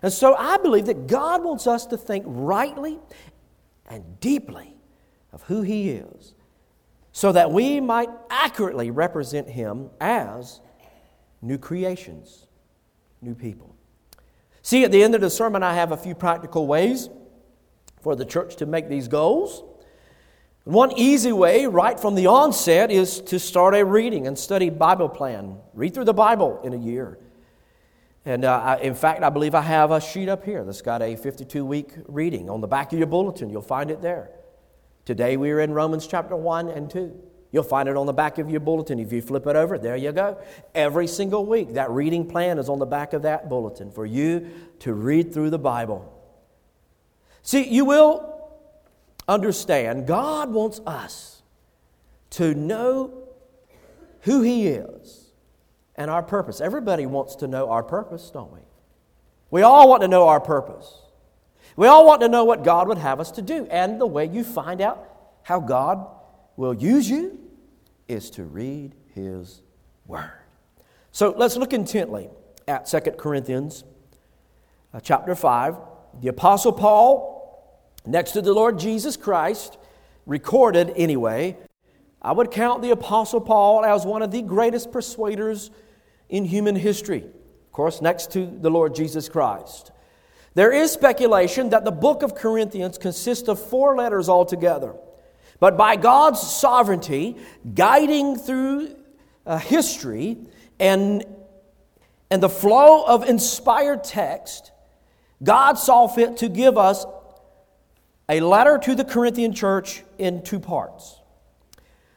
And 0.02 0.12
so 0.12 0.34
I 0.34 0.58
believe 0.58 0.86
that 0.86 1.06
God 1.06 1.44
wants 1.44 1.66
us 1.66 1.86
to 1.86 1.96
think 1.96 2.24
rightly 2.26 2.98
and 3.86 4.20
deeply 4.20 4.74
of 5.32 5.42
who 5.44 5.62
He 5.62 5.90
is 5.90 6.34
so 7.12 7.32
that 7.32 7.50
we 7.50 7.80
might 7.80 8.10
accurately 8.28 8.90
represent 8.90 9.48
Him 9.48 9.90
as 10.00 10.60
new 11.40 11.58
creations, 11.58 12.46
new 13.22 13.34
people. 13.34 13.75
See, 14.66 14.82
at 14.82 14.90
the 14.90 15.00
end 15.00 15.14
of 15.14 15.20
the 15.20 15.30
sermon, 15.30 15.62
I 15.62 15.74
have 15.74 15.92
a 15.92 15.96
few 15.96 16.16
practical 16.16 16.66
ways 16.66 17.08
for 18.00 18.16
the 18.16 18.24
church 18.24 18.56
to 18.56 18.66
make 18.66 18.88
these 18.88 19.06
goals. 19.06 19.62
One 20.64 20.90
easy 20.98 21.30
way, 21.30 21.66
right 21.66 22.00
from 22.00 22.16
the 22.16 22.26
onset, 22.26 22.90
is 22.90 23.20
to 23.20 23.38
start 23.38 23.76
a 23.76 23.84
reading 23.84 24.26
and 24.26 24.36
study 24.36 24.68
Bible 24.70 25.08
plan. 25.08 25.58
Read 25.72 25.94
through 25.94 26.06
the 26.06 26.12
Bible 26.12 26.60
in 26.64 26.74
a 26.74 26.76
year. 26.76 27.16
And 28.24 28.44
uh, 28.44 28.60
I, 28.60 28.76
in 28.78 28.96
fact, 28.96 29.22
I 29.22 29.30
believe 29.30 29.54
I 29.54 29.60
have 29.60 29.92
a 29.92 30.00
sheet 30.00 30.28
up 30.28 30.44
here 30.44 30.64
that's 30.64 30.82
got 30.82 31.00
a 31.00 31.14
52 31.14 31.64
week 31.64 31.92
reading. 32.08 32.50
On 32.50 32.60
the 32.60 32.66
back 32.66 32.92
of 32.92 32.98
your 32.98 33.06
bulletin, 33.06 33.48
you'll 33.48 33.62
find 33.62 33.88
it 33.88 34.02
there. 34.02 34.32
Today 35.04 35.36
we 35.36 35.52
are 35.52 35.60
in 35.60 35.74
Romans 35.74 36.08
chapter 36.08 36.34
1 36.34 36.70
and 36.70 36.90
2. 36.90 37.16
You'll 37.56 37.62
find 37.62 37.88
it 37.88 37.96
on 37.96 38.04
the 38.04 38.12
back 38.12 38.36
of 38.36 38.50
your 38.50 38.60
bulletin. 38.60 38.98
If 38.98 39.14
you 39.14 39.22
flip 39.22 39.46
it 39.46 39.56
over, 39.56 39.78
there 39.78 39.96
you 39.96 40.12
go. 40.12 40.36
Every 40.74 41.06
single 41.06 41.46
week, 41.46 41.72
that 41.72 41.90
reading 41.90 42.28
plan 42.28 42.58
is 42.58 42.68
on 42.68 42.78
the 42.78 42.84
back 42.84 43.14
of 43.14 43.22
that 43.22 43.48
bulletin 43.48 43.90
for 43.90 44.04
you 44.04 44.50
to 44.80 44.92
read 44.92 45.32
through 45.32 45.48
the 45.48 45.58
Bible. 45.58 46.12
See, 47.40 47.66
you 47.66 47.86
will 47.86 48.52
understand 49.26 50.06
God 50.06 50.50
wants 50.50 50.82
us 50.86 51.40
to 52.32 52.52
know 52.52 53.26
who 54.20 54.42
He 54.42 54.66
is 54.66 55.30
and 55.94 56.10
our 56.10 56.22
purpose. 56.22 56.60
Everybody 56.60 57.06
wants 57.06 57.36
to 57.36 57.46
know 57.46 57.70
our 57.70 57.82
purpose, 57.82 58.28
don't 58.28 58.52
we? 58.52 58.60
We 59.50 59.62
all 59.62 59.88
want 59.88 60.02
to 60.02 60.08
know 60.08 60.28
our 60.28 60.40
purpose. 60.40 60.92
We 61.74 61.86
all 61.86 62.04
want 62.04 62.20
to 62.20 62.28
know 62.28 62.44
what 62.44 62.64
God 62.64 62.86
would 62.88 62.98
have 62.98 63.18
us 63.18 63.30
to 63.30 63.40
do. 63.40 63.66
And 63.70 63.98
the 63.98 64.06
way 64.06 64.26
you 64.26 64.44
find 64.44 64.82
out 64.82 65.38
how 65.42 65.58
God 65.58 66.06
will 66.58 66.74
use 66.74 67.08
you 67.08 67.45
is 68.08 68.30
to 68.30 68.44
read 68.44 68.94
His 69.14 69.62
Word. 70.06 70.30
So 71.12 71.34
let's 71.36 71.56
look 71.56 71.72
intently 71.72 72.28
at 72.68 72.86
2 72.86 73.00
Corinthians 73.12 73.84
uh, 74.92 75.00
chapter 75.00 75.34
5. 75.34 75.76
The 76.20 76.28
Apostle 76.28 76.72
Paul, 76.72 77.90
next 78.06 78.32
to 78.32 78.42
the 78.42 78.52
Lord 78.52 78.78
Jesus 78.78 79.16
Christ, 79.16 79.78
recorded 80.26 80.92
anyway. 80.96 81.56
I 82.20 82.32
would 82.32 82.50
count 82.50 82.82
the 82.82 82.90
Apostle 82.90 83.40
Paul 83.40 83.84
as 83.84 84.04
one 84.04 84.22
of 84.22 84.30
the 84.30 84.42
greatest 84.42 84.90
persuaders 84.90 85.70
in 86.28 86.44
human 86.44 86.76
history. 86.76 87.22
Of 87.22 87.72
course, 87.72 88.00
next 88.00 88.32
to 88.32 88.46
the 88.46 88.70
Lord 88.70 88.94
Jesus 88.94 89.28
Christ. 89.28 89.92
There 90.54 90.72
is 90.72 90.90
speculation 90.90 91.70
that 91.70 91.84
the 91.84 91.92
book 91.92 92.22
of 92.22 92.34
Corinthians 92.34 92.96
consists 92.96 93.48
of 93.48 93.60
four 93.60 93.94
letters 93.94 94.28
altogether. 94.28 94.94
But 95.58 95.76
by 95.76 95.96
God's 95.96 96.40
sovereignty, 96.40 97.36
guiding 97.74 98.36
through 98.36 98.96
uh, 99.46 99.58
history 99.58 100.36
and, 100.78 101.24
and 102.30 102.42
the 102.42 102.48
flow 102.48 103.04
of 103.04 103.28
inspired 103.28 104.04
text, 104.04 104.72
God 105.42 105.74
saw 105.74 106.06
fit 106.08 106.38
to 106.38 106.48
give 106.48 106.76
us 106.76 107.06
a 108.28 108.40
letter 108.40 108.78
to 108.78 108.94
the 108.94 109.04
Corinthian 109.04 109.54
church 109.54 110.02
in 110.18 110.42
two 110.42 110.58
parts. 110.58 111.20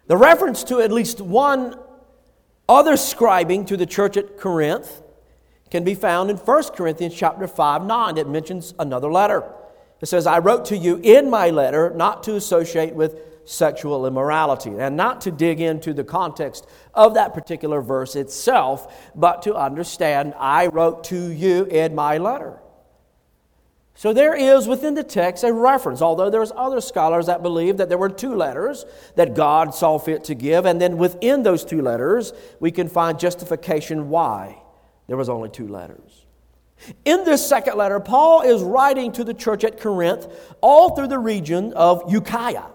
The 0.08 0.18
reference 0.18 0.64
to 0.66 0.82
at 0.82 0.92
least 0.92 1.22
one 1.22 1.78
other 2.68 2.94
scribing 2.94 3.68
to 3.68 3.78
the 3.78 3.86
church 3.86 4.18
at 4.18 4.38
Corinth 4.38 5.04
can 5.70 5.84
be 5.84 5.94
found 5.94 6.32
in 6.32 6.38
1 6.38 6.64
Corinthians 6.76 7.14
chapter 7.16 7.48
5 7.48 7.86
9. 7.86 8.18
It 8.18 8.28
mentions 8.28 8.74
another 8.80 9.12
letter. 9.12 9.44
It 10.02 10.08
says, 10.08 10.26
I 10.26 10.40
wrote 10.40 10.66
to 10.66 10.78
you 10.78 11.00
in 11.04 11.30
my 11.30 11.50
letter 11.50 11.92
not 11.92 12.24
to 12.24 12.36
associate 12.36 12.96
with 12.96 13.29
sexual 13.46 14.06
immorality 14.06 14.72
and 14.78 14.96
not 14.96 15.22
to 15.22 15.32
dig 15.32 15.60
into 15.62 15.94
the 15.94 16.04
context 16.04 16.68
of 16.94 17.16
that 17.16 17.34
particular 17.34 17.82
verse 17.82 18.16
itself, 18.16 19.12
but 19.16 19.42
to 19.44 19.56
understand, 19.56 20.34
I 20.38 20.68
wrote 20.68 21.04
to 21.06 21.32
you 21.32 21.66
in 21.66 21.96
my 21.96 22.18
letter. 22.18 22.60
So 23.96 24.14
there 24.14 24.34
is 24.34 24.66
within 24.66 24.94
the 24.94 25.04
text 25.04 25.44
a 25.44 25.52
reference, 25.52 26.02
although 26.02 26.30
there's 26.30 26.54
other 26.56 26.80
scholars 26.80 27.26
that 27.26 27.44
believe 27.44 27.76
that 27.78 27.90
there 27.90 27.98
were 27.98 28.08
two 28.08 28.34
letters 28.34 28.86
that 29.16 29.36
God 29.36 29.76
saw 29.76 30.00
fit 30.00 30.24
to 30.26 30.36
give, 30.36 30.66
and 30.66 30.80
then 30.80 30.98
within 30.98 31.44
those 31.44 31.66
two 31.66 31.82
letters 31.82 32.32
we 32.62 32.72
can 32.72 32.88
find 32.88 33.20
justification 33.20 34.10
why 34.10 34.62
there 35.08 35.18
was 35.18 35.28
only 35.28 35.50
two 35.50 35.68
letters. 35.68 36.26
In 37.04 37.26
this 37.26 37.46
second 37.46 37.78
letter, 37.78 38.00
Paul 38.00 38.44
is 38.44 38.64
writing 38.64 39.12
to 39.12 39.26
the 39.26 39.34
church 39.34 39.66
at 39.66 39.82
Corinth 39.82 40.28
all 40.62 40.96
through 40.96 41.08
the 41.08 41.20
region 41.20 41.74
of 41.74 42.04
Achaia. 42.14 42.68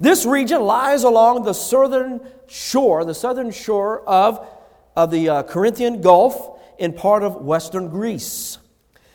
This 0.00 0.26
region 0.26 0.62
lies 0.62 1.04
along 1.04 1.44
the 1.44 1.52
southern 1.52 2.20
shore, 2.46 3.04
the 3.04 3.14
southern 3.14 3.50
shore 3.50 4.02
of, 4.08 4.46
of 4.94 5.10
the 5.10 5.28
uh, 5.28 5.42
Corinthian 5.44 6.00
Gulf 6.00 6.58
in 6.78 6.92
part 6.92 7.22
of 7.22 7.36
western 7.36 7.88
Greece. 7.88 8.58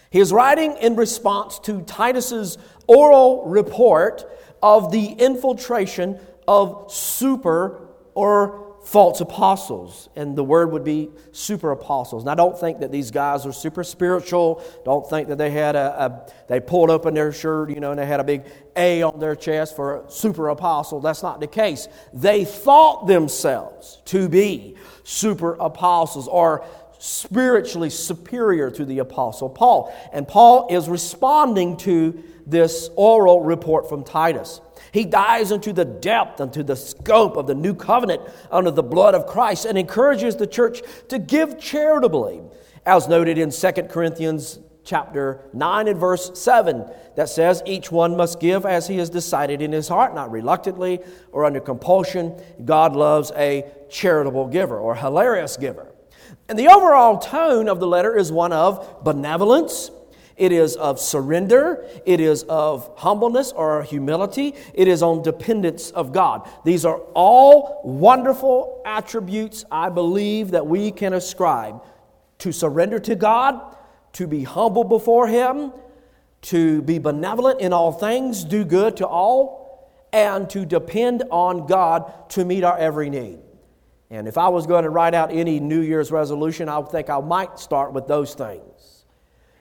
He 0.10 0.20
is 0.20 0.34
writing 0.34 0.76
in 0.78 0.96
response 0.96 1.60
to 1.60 1.82
Titus's 1.84 2.58
oral 2.88 3.46
report 3.46 4.30
of 4.62 4.92
the 4.92 5.08
infiltration 5.08 6.20
of 6.48 6.92
super 6.92 7.88
or 8.14 8.71
false 8.84 9.22
apostles. 9.22 10.10
And 10.16 10.36
the 10.36 10.44
word 10.44 10.72
would 10.72 10.84
be 10.84 11.10
super 11.32 11.72
apostles. 11.72 12.26
Now, 12.26 12.36
don't 12.36 12.60
think 12.60 12.80
that 12.80 12.92
these 12.92 13.12
guys 13.12 13.46
are 13.46 13.54
super 13.54 13.84
spiritual. 13.84 14.64
Don't 14.86 15.08
think 15.10 15.28
that 15.30 15.38
they 15.38 15.52
had 15.52 15.76
a, 15.76 16.06
a, 16.06 16.32
they 16.48 16.60
pulled 16.60 16.90
open 16.90 17.14
their 17.14 17.32
shirt, 17.32 17.70
you 17.70 17.80
know, 17.80 17.92
and 17.92 18.00
they 18.00 18.06
had 18.06 18.20
a 18.20 18.24
big 18.24 18.44
A 18.76 19.04
on 19.04 19.20
their 19.20 19.36
chest 19.36 19.76
for 19.76 20.04
a 20.04 20.12
super 20.12 20.50
apostle. 20.50 21.00
That's 21.00 21.24
not 21.24 21.40
the 21.40 21.48
case. 21.48 21.88
They 22.14 22.46
thought 22.46 23.08
themselves 23.08 24.02
to 24.06 24.28
be 24.28 24.76
super 25.04 25.54
apostles 25.54 26.28
or 26.28 26.66
spiritually 27.02 27.90
superior 27.90 28.70
to 28.70 28.86
the 28.86 29.00
Apostle 29.00 29.50
Paul. 29.50 29.94
And 30.14 30.28
Paul 30.28 30.68
is 30.70 30.88
responding 30.88 31.78
to 31.78 32.24
this 32.46 32.90
oral 32.96 33.42
report 33.42 33.90
from 33.90 34.04
Titus. 34.04 34.62
He 34.92 35.06
dives 35.06 35.52
into 35.52 35.72
the 35.74 35.86
depth, 35.86 36.42
into 36.42 36.64
the 36.64 36.76
scope 36.76 37.38
of 37.38 37.48
the 37.48 37.56
new 37.56 37.74
covenant 37.74 38.22
under 38.52 38.72
the 38.72 38.84
blood 38.84 39.16
of 39.16 39.26
Christ 39.26 39.66
and 39.66 39.78
encourages 39.78 40.36
the 40.36 40.48
church 40.48 40.82
to 41.08 41.18
give 41.18 41.60
charitably, 41.60 42.42
as 42.86 43.08
noted 43.08 43.38
in 43.38 43.52
2 43.52 43.72
Corinthians 43.84 44.60
chapter 44.84 45.42
9 45.54 45.88
and 45.88 46.00
verse 46.00 46.32
7 46.34 46.86
that 47.16 47.30
says 47.30 47.62
each 47.66 47.92
one 47.92 48.18
must 48.18 48.40
give 48.40 48.66
as 48.66 48.88
he 48.88 48.98
has 48.98 49.10
decided 49.10 49.62
in 49.62 49.72
his 49.72 49.88
heart 49.88 50.16
not 50.16 50.32
reluctantly 50.32 51.00
or 51.32 51.46
under 51.46 51.60
compulsion. 51.60 52.36
God 52.66 52.96
loves 52.96 53.32
a 53.36 53.66
charitable 53.90 54.48
giver 54.48 54.80
or 54.80 54.96
hilarious 54.96 55.58
giver. 55.58 55.94
And 56.50 56.58
the 56.58 56.68
overall 56.68 57.18
tone 57.18 57.70
of 57.70 57.80
the 57.80 57.88
letter 57.88 58.18
is 58.18 58.32
one 58.32 58.52
of 58.52 59.04
benevolence, 59.04 59.92
it 60.42 60.52
is 60.52 60.76
of 60.76 61.00
surrender, 61.00 61.86
it 62.04 62.20
is 62.20 62.42
of 62.50 62.92
humbleness 62.98 63.52
or 63.52 63.84
humility, 63.84 64.56
it 64.74 64.88
is 64.88 65.04
on 65.04 65.22
dependence 65.22 65.92
of 65.92 66.12
God. 66.12 66.50
These 66.66 66.84
are 66.84 66.98
all 67.14 67.80
wonderful 67.84 68.82
attributes 68.84 69.66
I 69.70 69.90
believe 69.90 70.50
that 70.52 70.66
we 70.66 70.90
can 70.90 71.14
ascribe 71.14 71.84
to 72.40 72.52
surrender 72.52 72.98
to 73.02 73.16
God, 73.16 73.62
to 74.14 74.26
be 74.26 74.44
humble 74.44 74.84
before 74.84 75.28
Him, 75.28 75.74
to 76.42 76.82
be 76.82 76.98
benevolent 76.98 77.62
in 77.62 77.72
all 77.72 77.92
things, 77.92 78.44
do 78.44 78.66
good 78.66 78.98
to 78.98 79.06
all, 79.06 79.92
and 80.12 80.50
to 80.50 80.66
depend 80.66 81.22
on 81.30 81.68
God 81.68 82.32
to 82.32 82.46
meet 82.46 82.64
our 82.64 82.80
every 82.80 83.12
need. 83.12 83.38
And 84.10 84.28
if 84.28 84.40
I 84.40 84.50
was 84.50 84.66
going 84.66 84.86
to 84.86 84.90
write 84.90 85.14
out 85.14 85.32
any 85.32 85.60
New 85.60 85.82
Year's 85.82 86.12
resolution, 86.12 86.68
I 86.68 86.80
would 86.80 86.90
think 86.90 87.12
I 87.12 87.20
might 87.20 87.60
start 87.60 87.94
with 87.94 88.08
those 88.08 88.34
things. 88.34 88.71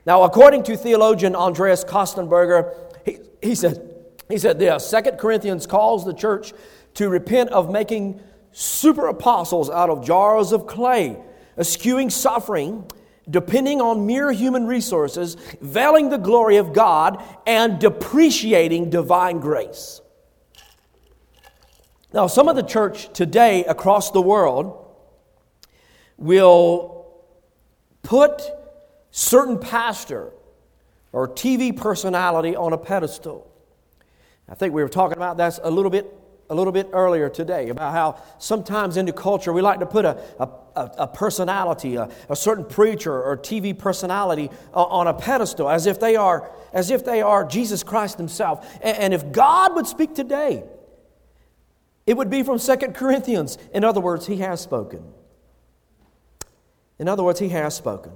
Now, 0.06 0.22
according 0.22 0.62
to 0.64 0.76
theologian 0.76 1.34
Andreas 1.34 1.84
Kostenberger, 1.84 2.74
he, 3.04 3.18
he, 3.42 3.54
said, 3.54 3.94
he 4.28 4.38
said 4.38 4.58
this 4.58 4.86
Second 4.86 5.18
Corinthians 5.18 5.66
calls 5.66 6.04
the 6.04 6.14
church 6.14 6.52
to 6.94 7.08
repent 7.08 7.50
of 7.50 7.70
making 7.70 8.20
super 8.52 9.06
apostles 9.08 9.70
out 9.70 9.90
of 9.90 10.04
jars 10.04 10.52
of 10.52 10.66
clay, 10.66 11.16
eschewing 11.56 12.10
suffering, 12.10 12.84
depending 13.28 13.80
on 13.80 14.06
mere 14.06 14.32
human 14.32 14.66
resources, 14.66 15.36
veiling 15.60 16.10
the 16.10 16.18
glory 16.18 16.56
of 16.56 16.72
God, 16.72 17.22
and 17.46 17.78
depreciating 17.78 18.90
divine 18.90 19.38
grace. 19.38 20.00
Now, 22.12 22.26
some 22.26 22.48
of 22.48 22.56
the 22.56 22.62
church 22.62 23.12
today 23.12 23.64
across 23.66 24.10
the 24.10 24.20
world 24.20 24.84
will 26.16 27.14
put 28.02 28.42
certain 29.10 29.58
pastor 29.58 30.32
or 31.12 31.28
TV 31.28 31.76
personality 31.76 32.54
on 32.54 32.72
a 32.72 32.78
pedestal. 32.78 33.50
I 34.48 34.54
think 34.54 34.74
we 34.74 34.82
were 34.82 34.88
talking 34.88 35.16
about 35.16 35.36
that 35.38 35.58
a 35.62 35.70
little 35.70 35.90
bit 35.90 36.16
a 36.50 36.54
little 36.54 36.72
bit 36.72 36.90
earlier 36.92 37.28
today 37.28 37.68
about 37.68 37.92
how 37.92 38.22
sometimes 38.38 38.96
in 38.96 39.06
the 39.06 39.12
culture 39.12 39.52
we 39.52 39.62
like 39.62 39.78
to 39.78 39.86
put 39.86 40.04
a, 40.04 40.20
a, 40.40 40.48
a 40.98 41.06
personality, 41.06 41.94
a, 41.94 42.10
a, 42.28 42.34
certain 42.34 42.64
preacher 42.64 43.22
or 43.22 43.36
TV 43.36 43.76
personality 43.76 44.50
uh, 44.74 44.82
on 44.82 45.06
a 45.06 45.14
pedestal 45.14 45.70
as 45.70 45.86
if 45.86 46.00
they 46.00 46.16
are, 46.16 46.50
as 46.72 46.90
if 46.90 47.04
they 47.04 47.22
are 47.22 47.44
Jesus 47.44 47.84
Christ 47.84 48.18
Himself. 48.18 48.68
And, 48.82 48.96
and 48.98 49.14
if 49.14 49.30
God 49.30 49.76
would 49.76 49.86
speak 49.86 50.12
today, 50.12 50.64
it 52.04 52.16
would 52.16 52.30
be 52.30 52.42
from 52.42 52.58
Second 52.58 52.94
Corinthians. 52.94 53.56
In 53.72 53.84
other 53.84 54.00
words, 54.00 54.26
he 54.26 54.38
has 54.38 54.60
spoken. 54.60 55.04
In 56.98 57.06
other 57.06 57.22
words, 57.22 57.38
he 57.38 57.50
has 57.50 57.76
spoken. 57.76 58.10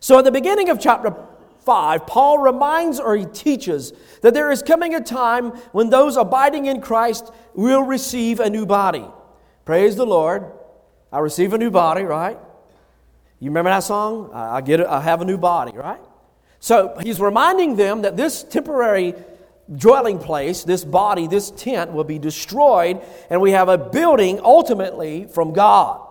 So 0.00 0.18
at 0.18 0.24
the 0.24 0.32
beginning 0.32 0.68
of 0.68 0.80
chapter 0.80 1.14
5, 1.64 2.06
Paul 2.06 2.38
reminds 2.38 2.98
or 2.98 3.16
he 3.16 3.26
teaches 3.26 3.92
that 4.22 4.34
there 4.34 4.50
is 4.50 4.62
coming 4.62 4.94
a 4.94 5.00
time 5.00 5.50
when 5.72 5.90
those 5.90 6.16
abiding 6.16 6.66
in 6.66 6.80
Christ 6.80 7.30
will 7.54 7.82
receive 7.82 8.40
a 8.40 8.48
new 8.48 8.64
body. 8.64 9.04
Praise 9.64 9.96
the 9.96 10.06
Lord. 10.06 10.46
I 11.12 11.18
receive 11.18 11.52
a 11.52 11.58
new 11.58 11.70
body, 11.70 12.02
right? 12.02 12.38
You 13.40 13.50
remember 13.50 13.70
that 13.70 13.84
song? 13.84 14.30
I 14.32 14.60
get 14.60 14.80
it, 14.80 14.86
I 14.86 15.00
have 15.00 15.20
a 15.20 15.24
new 15.24 15.38
body, 15.38 15.76
right? 15.76 16.00
So 16.60 16.96
he's 17.02 17.20
reminding 17.20 17.76
them 17.76 18.02
that 18.02 18.16
this 18.16 18.42
temporary 18.42 19.14
dwelling 19.76 20.18
place, 20.18 20.64
this 20.64 20.84
body, 20.84 21.26
this 21.26 21.50
tent 21.50 21.92
will 21.92 22.04
be 22.04 22.18
destroyed, 22.18 23.00
and 23.28 23.40
we 23.40 23.50
have 23.50 23.68
a 23.68 23.76
building 23.76 24.40
ultimately 24.42 25.26
from 25.26 25.52
God. 25.52 26.07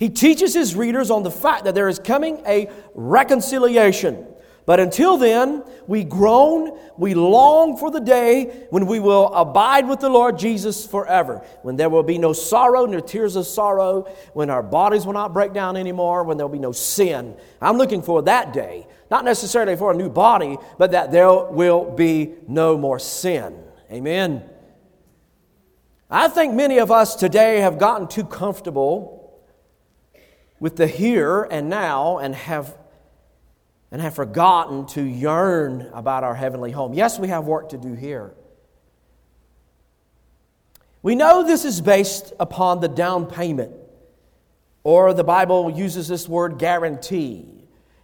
He 0.00 0.08
teaches 0.08 0.52
his 0.52 0.74
readers 0.74 1.12
on 1.12 1.22
the 1.22 1.30
fact 1.30 1.64
that 1.64 1.76
there 1.76 1.88
is 1.88 2.00
coming 2.00 2.42
a 2.44 2.68
reconciliation. 2.94 4.26
But 4.66 4.80
until 4.80 5.16
then, 5.16 5.62
we 5.86 6.02
groan, 6.02 6.76
we 6.96 7.14
long 7.14 7.76
for 7.76 7.92
the 7.92 8.00
day 8.00 8.66
when 8.70 8.86
we 8.86 8.98
will 8.98 9.32
abide 9.32 9.88
with 9.88 10.00
the 10.00 10.08
Lord 10.08 10.38
Jesus 10.38 10.86
forever, 10.86 11.44
when 11.62 11.76
there 11.76 11.88
will 11.88 12.02
be 12.02 12.18
no 12.18 12.32
sorrow, 12.32 12.86
no 12.86 13.00
tears 13.00 13.36
of 13.36 13.46
sorrow, 13.46 14.02
when 14.32 14.50
our 14.50 14.62
bodies 14.62 15.06
will 15.06 15.12
not 15.12 15.32
break 15.32 15.52
down 15.52 15.76
anymore, 15.76 16.24
when 16.24 16.36
there 16.36 16.46
will 16.46 16.52
be 16.52 16.58
no 16.58 16.72
sin. 16.72 17.36
I'm 17.60 17.78
looking 17.78 18.02
for 18.02 18.22
that 18.22 18.52
day 18.52 18.88
not 19.10 19.24
necessarily 19.24 19.76
for 19.76 19.90
a 19.90 19.94
new 19.94 20.08
body, 20.08 20.56
but 20.78 20.92
that 20.92 21.10
there 21.10 21.32
will 21.32 21.90
be 21.90 22.34
no 22.46 22.78
more 22.78 22.98
sin. 22.98 23.58
Amen. 23.90 24.48
I 26.08 26.28
think 26.28 26.54
many 26.54 26.78
of 26.78 26.90
us 26.90 27.16
today 27.16 27.60
have 27.60 27.78
gotten 27.78 28.06
too 28.06 28.24
comfortable 28.24 29.19
with 30.60 30.76
the 30.76 30.86
here 30.86 31.42
and 31.50 31.68
now 31.68 32.18
and 32.18 32.34
have 32.34 32.78
and 33.90 34.00
have 34.00 34.14
forgotten 34.14 34.86
to 34.86 35.02
yearn 35.02 35.90
about 35.92 36.22
our 36.22 36.34
heavenly 36.34 36.70
home. 36.70 36.94
Yes, 36.94 37.18
we 37.18 37.28
have 37.28 37.46
work 37.46 37.70
to 37.70 37.78
do 37.78 37.94
here. 37.94 38.32
We 41.02 41.16
know 41.16 41.42
this 41.42 41.64
is 41.64 41.80
based 41.80 42.32
upon 42.38 42.80
the 42.80 42.88
down 42.88 43.26
payment 43.26 43.72
Or 44.84 45.12
the 45.12 45.24
Bible 45.24 45.70
uses 45.70 46.08
this 46.08 46.28
word 46.28 46.58
guarantee. 46.58 47.46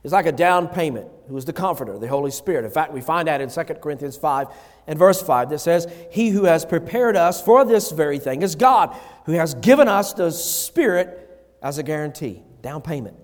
It's 0.02 0.12
like 0.12 0.26
a 0.26 0.32
down 0.32 0.68
payment. 0.68 1.08
Who 1.28 1.36
is 1.36 1.44
the 1.44 1.52
Comforter, 1.52 1.98
the 1.98 2.06
Holy 2.06 2.30
Spirit? 2.30 2.64
In 2.64 2.70
fact, 2.70 2.92
we 2.92 3.00
find 3.00 3.28
that 3.28 3.40
in 3.40 3.50
2 3.50 3.62
Corinthians 3.82 4.16
5 4.16 4.48
and 4.86 4.98
verse 4.98 5.22
5 5.22 5.50
that 5.50 5.58
says, 5.58 5.88
He 6.10 6.28
who 6.30 6.44
has 6.44 6.64
prepared 6.64 7.16
us 7.16 7.42
for 7.42 7.64
this 7.64 7.90
very 7.90 8.18
thing 8.18 8.42
is 8.42 8.54
God, 8.54 8.96
who 9.24 9.32
has 9.32 9.54
given 9.54 9.88
us 9.88 10.12
the 10.12 10.30
Spirit 10.30 11.25
as 11.66 11.78
a 11.78 11.82
guarantee, 11.82 12.40
down 12.62 12.80
payment. 12.80 13.16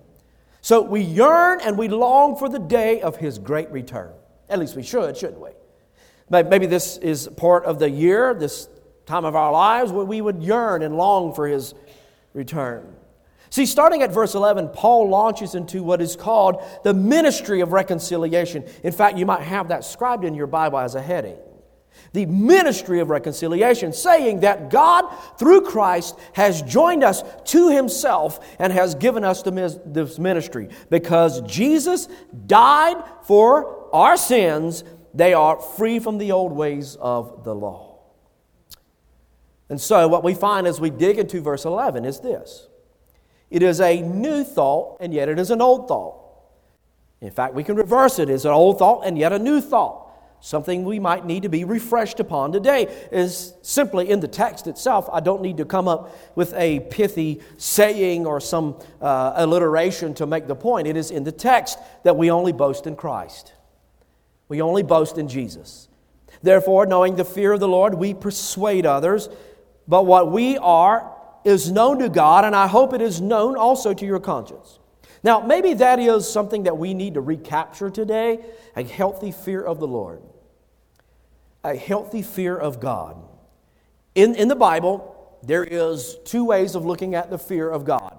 So 0.59 0.81
we 0.81 0.99
yearn 0.99 1.61
and 1.61 1.77
we 1.77 1.87
long 1.87 2.35
for 2.35 2.49
the 2.49 2.59
day 2.59 2.99
of 2.99 3.15
His 3.15 3.39
great 3.39 3.71
return. 3.71 4.11
At 4.49 4.59
least 4.59 4.75
we 4.75 4.83
should, 4.83 5.15
shouldn't 5.15 5.39
we? 5.39 5.51
Maybe 6.29 6.65
this 6.65 6.97
is 6.97 7.29
part 7.37 7.63
of 7.63 7.79
the 7.79 7.89
year, 7.89 8.33
this 8.33 8.67
time 9.05 9.23
of 9.23 9.33
our 9.35 9.53
lives, 9.53 9.93
where 9.93 10.03
we 10.03 10.19
would 10.19 10.43
yearn 10.43 10.81
and 10.83 10.97
long 10.97 11.33
for 11.33 11.47
His 11.47 11.73
return. 12.33 12.95
See, 13.49 13.65
starting 13.65 14.01
at 14.01 14.11
verse 14.11 14.35
11, 14.35 14.69
Paul 14.69 15.09
launches 15.09 15.55
into 15.55 15.81
what 15.81 16.01
is 16.01 16.17
called 16.17 16.61
the 16.83 16.93
ministry 16.93 17.61
of 17.61 17.71
reconciliation. 17.71 18.65
In 18.83 18.91
fact, 18.91 19.17
you 19.17 19.25
might 19.25 19.43
have 19.43 19.69
that 19.69 19.85
scribed 19.85 20.25
in 20.25 20.33
your 20.33 20.47
Bible 20.47 20.79
as 20.79 20.95
a 20.95 21.01
heading. 21.01 21.37
The 22.13 22.25
ministry 22.25 22.99
of 22.99 23.09
reconciliation, 23.09 23.93
saying 23.93 24.41
that 24.41 24.69
God, 24.69 25.05
through 25.37 25.61
Christ, 25.61 26.17
has 26.33 26.61
joined 26.61 27.03
us 27.03 27.23
to 27.45 27.69
himself 27.69 28.39
and 28.59 28.71
has 28.71 28.95
given 28.95 29.23
us 29.23 29.41
this 29.41 30.19
ministry. 30.19 30.69
Because 30.89 31.41
Jesus 31.41 32.07
died 32.45 33.03
for 33.23 33.89
our 33.93 34.17
sins, 34.17 34.83
they 35.13 35.33
are 35.33 35.59
free 35.59 35.99
from 35.99 36.17
the 36.17 36.31
old 36.31 36.51
ways 36.51 36.95
of 36.99 37.43
the 37.43 37.53
law. 37.53 37.99
And 39.69 39.79
so, 39.81 40.07
what 40.07 40.23
we 40.23 40.33
find 40.33 40.67
as 40.67 40.79
we 40.79 40.89
dig 40.89 41.17
into 41.17 41.41
verse 41.41 41.65
11 41.65 42.05
is 42.05 42.19
this 42.19 42.67
it 43.49 43.61
is 43.61 43.79
a 43.81 44.01
new 44.01 44.43
thought, 44.43 44.97
and 44.99 45.13
yet 45.13 45.29
it 45.29 45.37
is 45.37 45.51
an 45.51 45.61
old 45.61 45.87
thought. 45.87 46.23
In 47.21 47.31
fact, 47.31 47.53
we 47.53 47.63
can 47.63 47.75
reverse 47.75 48.19
it. 48.19 48.29
It's 48.29 48.45
an 48.45 48.51
old 48.51 48.79
thought 48.79 49.05
and 49.05 49.17
yet 49.17 49.31
a 49.31 49.39
new 49.39 49.61
thought. 49.61 50.02
Something 50.45 50.83
we 50.83 50.99
might 50.99 51.25
need 51.25 51.43
to 51.43 51.49
be 51.49 51.63
refreshed 51.63 52.19
upon 52.19 52.51
today 52.51 52.93
is 53.13 53.53
simply 53.61 54.09
in 54.09 54.19
the 54.19 54.27
text 54.27 54.67
itself. 54.67 55.07
I 55.09 55.21
don't 55.21 55.41
need 55.41 55.55
to 55.55 55.63
come 55.63 55.87
up 55.87 56.13
with 56.35 56.53
a 56.55 56.81
pithy 56.81 57.39
saying 57.55 58.25
or 58.25 58.41
some 58.41 58.77
uh, 58.99 59.31
alliteration 59.37 60.13
to 60.15 60.25
make 60.25 60.47
the 60.47 60.55
point. 60.55 60.85
It 60.85 60.97
is 60.97 61.11
in 61.11 61.23
the 61.23 61.31
text 61.31 61.79
that 62.03 62.17
we 62.17 62.29
only 62.29 62.51
boast 62.51 62.87
in 62.87 62.97
Christ, 62.97 63.53
we 64.49 64.61
only 64.61 64.83
boast 64.83 65.17
in 65.17 65.29
Jesus. 65.29 65.87
Therefore, 66.41 66.85
knowing 66.85 67.15
the 67.15 67.23
fear 67.23 67.53
of 67.53 67.61
the 67.61 67.69
Lord, 67.69 67.93
we 67.93 68.13
persuade 68.13 68.85
others. 68.85 69.29
But 69.87 70.05
what 70.05 70.29
we 70.29 70.57
are 70.57 71.09
is 71.45 71.71
known 71.71 71.99
to 71.99 72.09
God, 72.09 72.43
and 72.43 72.53
I 72.53 72.67
hope 72.67 72.93
it 72.93 73.01
is 73.01 73.21
known 73.21 73.55
also 73.55 73.93
to 73.93 74.05
your 74.05 74.19
conscience. 74.19 74.79
Now, 75.23 75.39
maybe 75.39 75.73
that 75.75 75.99
is 75.99 76.29
something 76.29 76.63
that 76.63 76.77
we 76.77 76.93
need 76.93 77.13
to 77.13 77.21
recapture 77.21 77.89
today 77.89 78.43
a 78.75 78.83
healthy 78.83 79.31
fear 79.31 79.63
of 79.63 79.79
the 79.79 79.87
Lord, 79.87 80.21
a 81.63 81.75
healthy 81.75 82.21
fear 82.21 82.57
of 82.57 82.79
God. 82.79 83.17
In, 84.15 84.35
in 84.35 84.47
the 84.47 84.55
Bible, 84.55 85.37
there 85.43 85.63
is 85.63 86.17
two 86.25 86.45
ways 86.45 86.75
of 86.75 86.85
looking 86.85 87.15
at 87.15 87.29
the 87.29 87.37
fear 87.37 87.69
of 87.69 87.85
God. 87.85 88.17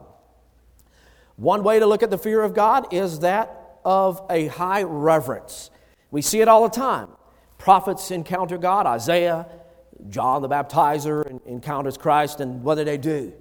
One 1.36 1.62
way 1.62 1.78
to 1.78 1.86
look 1.86 2.02
at 2.02 2.10
the 2.10 2.18
fear 2.18 2.42
of 2.42 2.54
God 2.54 2.92
is 2.92 3.20
that 3.20 3.78
of 3.84 4.22
a 4.30 4.46
high 4.46 4.82
reverence. 4.82 5.70
We 6.10 6.22
see 6.22 6.40
it 6.40 6.48
all 6.48 6.62
the 6.62 6.74
time. 6.74 7.08
Prophets 7.58 8.10
encounter 8.10 8.58
God, 8.58 8.86
Isaiah, 8.86 9.46
John 10.08 10.42
the 10.42 10.48
Baptizer 10.48 11.40
encounters 11.46 11.96
Christ, 11.96 12.40
and 12.40 12.62
what 12.62 12.76
do 12.76 12.84
they 12.84 12.98
do? 12.98 13.32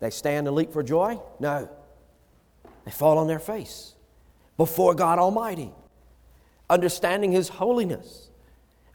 They 0.00 0.10
stand 0.10 0.46
and 0.46 0.56
leap 0.56 0.72
for 0.72 0.82
joy? 0.82 1.20
No. 1.40 1.68
They 2.84 2.90
fall 2.90 3.18
on 3.18 3.26
their 3.26 3.38
face 3.38 3.94
before 4.56 4.94
God 4.94 5.18
Almighty, 5.18 5.72
understanding 6.68 7.32
His 7.32 7.48
holiness. 7.48 8.25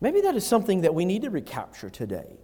Maybe 0.01 0.21
that 0.21 0.35
is 0.35 0.45
something 0.45 0.81
that 0.81 0.93
we 0.93 1.05
need 1.05 1.21
to 1.21 1.29
recapture 1.29 1.89
today. 1.89 2.37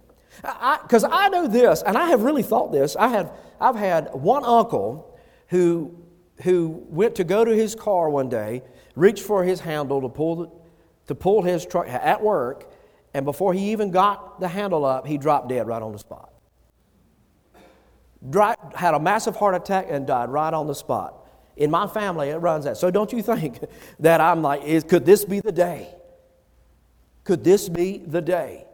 Because 0.82 1.02
I, 1.02 1.26
I, 1.26 1.28
know 1.28 1.48
this, 1.48 1.82
and 1.82 1.98
I 1.98 2.06
have 2.10 2.22
really 2.22 2.44
thought 2.44 2.70
this. 2.70 2.94
I 2.94 3.08
have, 3.08 3.32
I've 3.60 3.74
had 3.74 4.14
one 4.14 4.44
uncle 4.44 5.18
who, 5.48 5.98
who 6.42 6.84
went 6.88 7.16
to 7.16 7.24
go 7.24 7.44
to 7.44 7.50
his 7.50 7.74
car 7.74 8.08
one 8.08 8.28
day, 8.28 8.62
reached 8.94 9.24
for 9.24 9.42
his 9.42 9.58
handle 9.58 10.00
to 10.00 10.08
pull, 10.08 10.36
the, 10.36 10.50
to 11.08 11.16
pull 11.16 11.42
his 11.42 11.66
truck 11.66 11.88
at 11.88 12.22
work, 12.22 12.72
and 13.12 13.24
before 13.24 13.52
he 13.52 13.72
even 13.72 13.90
got 13.90 14.38
the 14.38 14.46
handle 14.46 14.84
up, 14.84 15.06
he 15.06 15.18
dropped 15.18 15.48
dead 15.48 15.66
right 15.66 15.82
on 15.82 15.90
the 15.90 15.98
spot. 15.98 16.32
Had 18.76 18.94
a 18.94 19.00
massive 19.00 19.34
heart 19.34 19.56
attack 19.56 19.86
and 19.88 20.06
died 20.06 20.28
right 20.28 20.54
on 20.54 20.68
the 20.68 20.74
spot. 20.74 21.26
In 21.56 21.72
my 21.72 21.88
family, 21.88 22.28
it 22.28 22.36
runs 22.36 22.66
that. 22.66 22.76
So 22.76 22.92
don't 22.92 23.12
you 23.12 23.22
think 23.22 23.58
that 23.98 24.20
I'm 24.20 24.42
like, 24.42 24.62
is, 24.62 24.84
could 24.84 25.04
this 25.04 25.24
be 25.24 25.40
the 25.40 25.50
day? 25.50 25.92
Could 27.28 27.44
this 27.44 27.68
be 27.68 27.98
the 27.98 28.22
day 28.22 28.64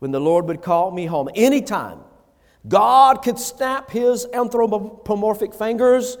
when 0.00 0.10
the 0.10 0.20
Lord 0.20 0.48
would 0.48 0.62
call 0.62 0.90
me 0.90 1.06
home? 1.06 1.28
Anytime. 1.36 2.00
God 2.66 3.22
could 3.22 3.38
snap 3.38 3.90
his 3.90 4.26
anthropomorphic 4.32 5.54
fingers 5.54 6.16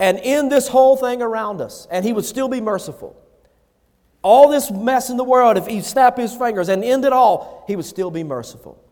and 0.00 0.18
end 0.22 0.50
this 0.50 0.66
whole 0.66 0.96
thing 0.96 1.22
around 1.22 1.60
us, 1.60 1.86
and 1.90 2.04
he 2.04 2.12
would 2.12 2.24
still 2.24 2.48
be 2.48 2.60
merciful 2.60 3.14
all 4.22 4.48
this 4.48 4.70
mess 4.70 5.10
in 5.10 5.16
the 5.16 5.24
world, 5.24 5.56
if 5.56 5.66
he 5.66 5.80
snapped 5.80 6.18
his 6.18 6.34
fingers 6.34 6.68
and 6.68 6.82
end 6.82 7.04
it 7.04 7.12
all, 7.12 7.64
he 7.66 7.76
would 7.76 7.84
still 7.84 8.10
be 8.10 8.24
merciful. 8.24 8.82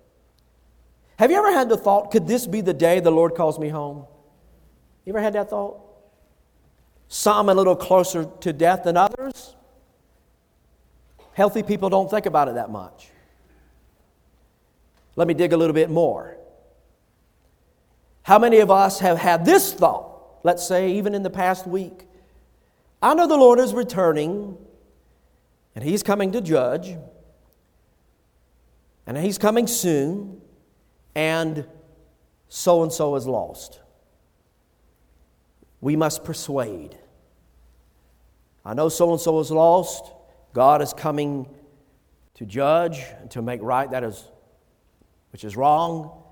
Have 1.19 1.31
you 1.31 1.37
ever 1.39 1.53
had 1.53 1.69
the 1.69 1.77
thought, 1.77 2.11
could 2.11 2.27
this 2.27 2.47
be 2.47 2.61
the 2.61 2.75
day 2.75 3.01
the 3.01 3.11
Lord 3.11 3.35
calls 3.35 3.59
me 3.59 3.69
home? 3.69 4.07
You 5.05 5.13
ever 5.13 5.21
had 5.21 5.33
that 5.33 5.51
thought? 5.51 5.81
Some 7.09 7.49
a 7.49 7.55
little 7.55 7.77
closer 7.77 8.29
to 8.41 8.53
death 8.53 8.85
than 8.85 8.97
others. 8.97 9.56
Healthy 11.37 11.65
people 11.65 11.91
don't 11.91 12.11
think 12.11 12.25
about 12.25 12.49
it 12.49 12.55
that 12.55 12.71
much. 12.71 13.11
Let 15.17 15.29
me 15.29 15.35
dig 15.35 15.53
a 15.53 15.57
little 15.59 15.75
bit 15.75 15.91
more. 15.91 16.39
How 18.23 18.39
many 18.39 18.61
of 18.61 18.71
us 18.71 19.01
have 19.01 19.19
had 19.19 19.45
this 19.45 19.75
thought, 19.75 20.39
let's 20.45 20.67
say 20.67 20.93
even 20.93 21.15
in 21.15 21.23
the 21.23 21.29
past 21.29 21.67
week? 21.67 22.07
I 23.03 23.13
know 23.13 23.27
the 23.27 23.37
Lord 23.37 23.59
is 23.59 23.75
returning 23.75 24.57
and 25.75 25.85
he's 25.85 26.03
coming 26.03 26.33
to 26.33 26.41
judge. 26.41 26.97
And 29.07 29.19
he's 29.19 29.37
coming 29.37 29.67
soon. 29.67 30.41
And 31.15 31.67
so 32.49 32.83
and 32.83 32.91
so 32.91 33.15
is 33.15 33.27
lost. 33.27 33.79
We 35.83 35.97
must 35.97 36.25
persuade. 36.25 36.97
I 38.65 38.73
know 38.73 38.89
so 38.89 39.13
and 39.13 39.21
so 39.21 39.39
is 39.41 39.51
lost. 39.51 40.16
God 40.57 40.81
is 40.81 40.95
coming 40.95 41.47
to 42.37 42.47
judge 42.47 43.05
and 43.21 43.31
to 43.33 43.43
make 43.43 43.61
right 43.63 43.91
that 43.91 44.03
is 44.03 44.25
which 45.31 45.45
is 45.45 45.55
wrong. 45.55 46.23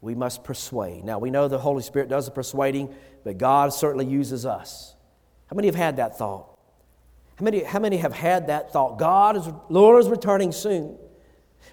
We 0.00 0.16
must 0.16 0.42
persuade. 0.42 1.04
Now 1.04 1.20
we 1.20 1.30
know 1.30 1.46
the 1.46 1.56
Holy 1.56 1.84
Spirit 1.84 2.08
does 2.08 2.24
the 2.24 2.32
persuading, 2.32 2.92
but 3.22 3.38
God 3.38 3.72
certainly 3.72 4.06
uses 4.06 4.44
us. 4.44 4.96
How 5.46 5.54
many 5.54 5.68
have 5.68 5.76
had 5.76 5.98
that 5.98 6.18
thought? 6.18 6.58
How 7.36 7.44
many, 7.44 7.62
how 7.62 7.78
many 7.78 7.98
have 7.98 8.12
had 8.12 8.48
that 8.48 8.72
thought? 8.72 8.98
God 8.98 9.36
is, 9.36 9.48
Lord 9.68 10.00
is 10.00 10.08
returning 10.08 10.50
soon. 10.50 10.98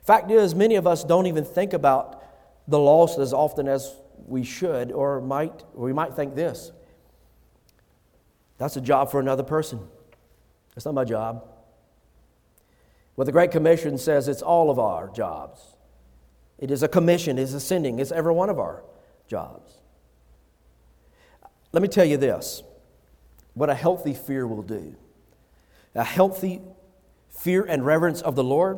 Fact 0.03 0.29
is, 0.29 0.53
many 0.53 0.75
of 0.75 0.85
us 0.85 1.03
don't 1.03 1.25
even 1.25 1.45
think 1.45 1.73
about 1.73 2.23
the 2.67 2.77
loss 2.77 3.17
as 3.17 3.33
often 3.33 3.67
as 3.67 3.91
we 4.27 4.43
should, 4.43 4.91
or 4.91 5.19
might, 5.19 5.63
or 5.73 5.85
we 5.85 5.93
might 5.93 6.13
think 6.13 6.35
this. 6.35 6.71
That's 8.59 8.77
a 8.77 8.81
job 8.81 9.09
for 9.09 9.19
another 9.19 9.41
person. 9.41 9.79
That's 10.79 10.85
not 10.85 10.95
my 10.95 11.03
job. 11.03 11.43
Well, 13.17 13.25
the 13.25 13.33
Great 13.33 13.51
Commission 13.51 13.97
says 13.97 14.29
it's 14.29 14.41
all 14.41 14.71
of 14.71 14.79
our 14.79 15.09
jobs. 15.09 15.75
It 16.57 16.71
is 16.71 16.83
a 16.83 16.87
commission, 16.87 17.37
it's 17.37 17.51
a 17.51 17.59
sending, 17.59 17.99
it's 17.99 18.13
every 18.13 18.31
one 18.31 18.49
of 18.49 18.59
our 18.59 18.85
jobs. 19.27 19.73
Let 21.73 21.81
me 21.81 21.89
tell 21.89 22.05
you 22.05 22.15
this 22.15 22.63
what 23.55 23.69
a 23.69 23.73
healthy 23.73 24.13
fear 24.13 24.47
will 24.47 24.61
do 24.61 24.95
a 25.95 26.03
healthy 26.05 26.61
fear 27.27 27.65
and 27.65 27.85
reverence 27.85 28.21
of 28.21 28.37
the 28.37 28.43
Lord, 28.45 28.77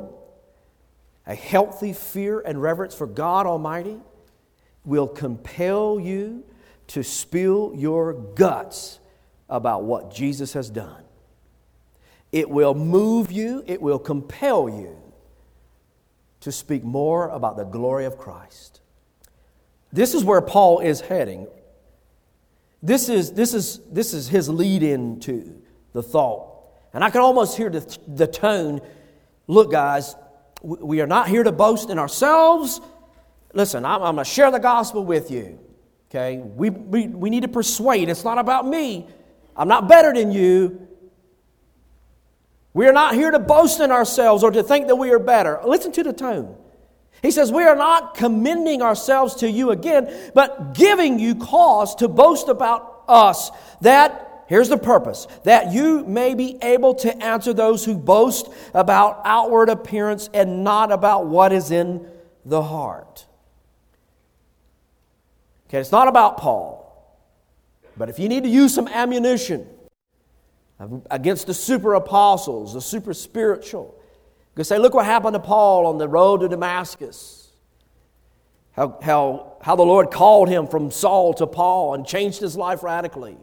a 1.28 1.36
healthy 1.36 1.94
fear 1.94 2.40
and 2.40 2.60
reverence 2.60 2.96
for 2.96 3.06
God 3.06 3.46
Almighty 3.46 4.00
will 4.86 5.08
compel 5.08 6.00
you 6.00 6.44
to 6.88 7.04
spill 7.04 7.74
your 7.76 8.14
guts 8.14 8.98
about 9.48 9.84
what 9.84 10.12
Jesus 10.12 10.54
has 10.54 10.68
done. 10.68 11.04
It 12.32 12.50
will 12.50 12.74
move 12.74 13.32
you, 13.32 13.64
it 13.68 13.82
will 13.82 14.00
compel 14.00 14.70
you 14.70 14.98
to 16.42 16.52
speak 16.52 16.84
more 16.84 17.30
about 17.30 17.58
the 17.58 17.66
glory 17.66 18.06
of 18.06 18.18
Christ. 18.18 18.82
This 19.94 20.14
is 20.14 20.24
where 20.24 20.42
Paul 20.42 20.80
is 20.80 21.02
heading. 21.02 21.48
This 22.82 23.10
is, 23.10 23.34
this 23.34 23.54
is, 23.54 23.80
this 23.92 24.14
is 24.14 24.28
his 24.28 24.50
lead 24.50 24.82
into 24.82 25.62
the 25.94 26.02
thought 26.02 26.52
and 26.94 27.04
I 27.04 27.10
can 27.10 27.22
almost 27.22 27.58
hear 27.58 27.70
the, 27.70 27.98
the 28.08 28.28
tone 28.28 28.82
look, 29.48 29.72
guys, 29.72 30.16
we 30.62 31.02
are 31.02 31.08
not 31.08 31.28
here 31.28 31.44
to 31.44 31.52
boast 31.52 31.90
in 31.90 31.98
ourselves. 31.98 32.82
Listen, 33.54 33.86
I'm, 33.86 34.02
I'm 34.04 34.16
going 34.16 34.26
to 34.26 34.32
share 34.32 34.52
the 34.52 34.60
gospel 34.60 35.04
with 35.04 35.32
you. 35.32 35.60
Okay? 36.10 36.38
We, 36.38 36.70
we, 36.70 37.08
we 37.08 37.30
need 37.30 37.44
to 37.44 37.48
persuade. 37.48 38.10
It's 38.10 38.24
not 38.24 38.38
about 38.38 38.68
me. 38.68 39.08
I'm 39.56 39.68
not 39.68 39.88
better 39.88 40.14
than 40.14 40.32
you. 40.32 40.88
We 42.74 42.88
are 42.88 42.94
not 42.94 43.16
here 43.16 43.32
to 43.32 43.40
boast 43.40 43.80
in 43.80 43.92
ourselves 43.92 44.44
or 44.44 44.52
to 44.52 44.64
think 44.64 44.88
that 44.88 44.96
we 44.96 45.12
are 45.12 45.20
better. 45.20 45.60
Listen 45.66 45.92
to 45.94 46.04
the 46.04 46.14
tone. 46.14 46.56
He 47.22 47.32
says, 47.32 47.52
We 47.52 47.64
are 47.64 47.76
not 47.76 48.16
commending 48.16 48.82
ourselves 48.82 49.36
to 49.36 49.52
you 49.52 49.72
again, 49.72 50.32
but 50.34 50.74
giving 50.74 51.20
you 51.20 51.36
cause 51.36 51.96
to 51.96 52.08
boast 52.08 52.48
about 52.48 53.04
us. 53.08 53.52
That, 53.82 54.46
here's 54.48 54.70
the 54.70 54.78
purpose, 54.78 55.28
that 55.44 55.72
you 55.74 56.06
may 56.06 56.34
be 56.34 56.58
able 56.62 56.96
to 56.96 57.24
answer 57.24 57.54
those 57.54 57.84
who 57.84 57.98
boast 57.98 58.48
about 58.74 59.22
outward 59.26 59.70
appearance 59.70 60.30
and 60.34 60.64
not 60.64 60.92
about 60.92 61.28
what 61.28 61.52
is 61.52 61.72
in 61.72 62.08
the 62.46 62.62
heart. 62.62 63.26
Okay, 65.68 65.80
it's 65.80 65.92
not 65.92 66.08
about 66.08 66.38
Paul. 66.38 66.80
But 67.98 68.10
if 68.10 68.18
you 68.18 68.30
need 68.30 68.44
to 68.44 68.50
use 68.50 68.74
some 68.74 68.88
ammunition 68.88 69.68
against 71.10 71.48
the 71.48 71.54
super 71.54 71.94
apostles, 71.94 72.74
the 72.74 72.82
super 72.82 73.14
spiritual, 73.14 73.96
can 74.56 74.66
say, 74.66 74.78
look 74.78 74.94
what 74.94 75.06
happened 75.06 75.34
to 75.34 75.40
Paul 75.40 75.88
on 75.88 75.98
the 75.98 76.08
road 76.08 76.42
to 76.42 76.50
Damascus. 76.50 77.50
How, 78.74 78.98
how, 79.02 79.58
how 79.62 79.76
the 79.76 79.84
Lord 79.84 80.12
called 80.12 80.50
him 80.50 80.68
from 80.68 80.92
Saul 80.92 81.34
to 81.36 81.48
Paul 81.48 81.94
and 81.94 82.06
changed 82.06 82.40
his 82.40 82.56
life 82.56 82.84
radically. 82.84 83.38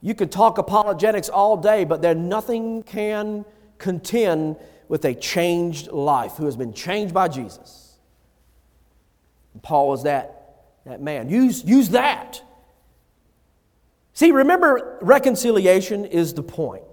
You 0.00 0.14
could 0.14 0.32
talk 0.32 0.58
apologetics 0.58 1.28
all 1.28 1.56
day, 1.56 1.84
but 1.84 2.02
there 2.02 2.14
nothing 2.14 2.82
can 2.82 3.44
contend 3.78 4.56
with 4.88 5.04
a 5.04 5.14
changed 5.14 5.88
life 5.90 6.32
who 6.32 6.44
has 6.44 6.56
been 6.56 6.72
changed 6.72 7.14
by 7.14 7.28
Jesus. 7.28 7.98
And 9.54 9.62
Paul 9.62 9.88
was 9.88 10.02
that 10.02 10.44
that 10.84 11.00
man. 11.00 11.28
Use, 11.30 11.64
use 11.64 11.90
that. 11.90 12.42
See, 14.14 14.30
remember, 14.30 14.98
reconciliation 15.02 16.04
is 16.04 16.34
the 16.34 16.42
point. 16.42 16.84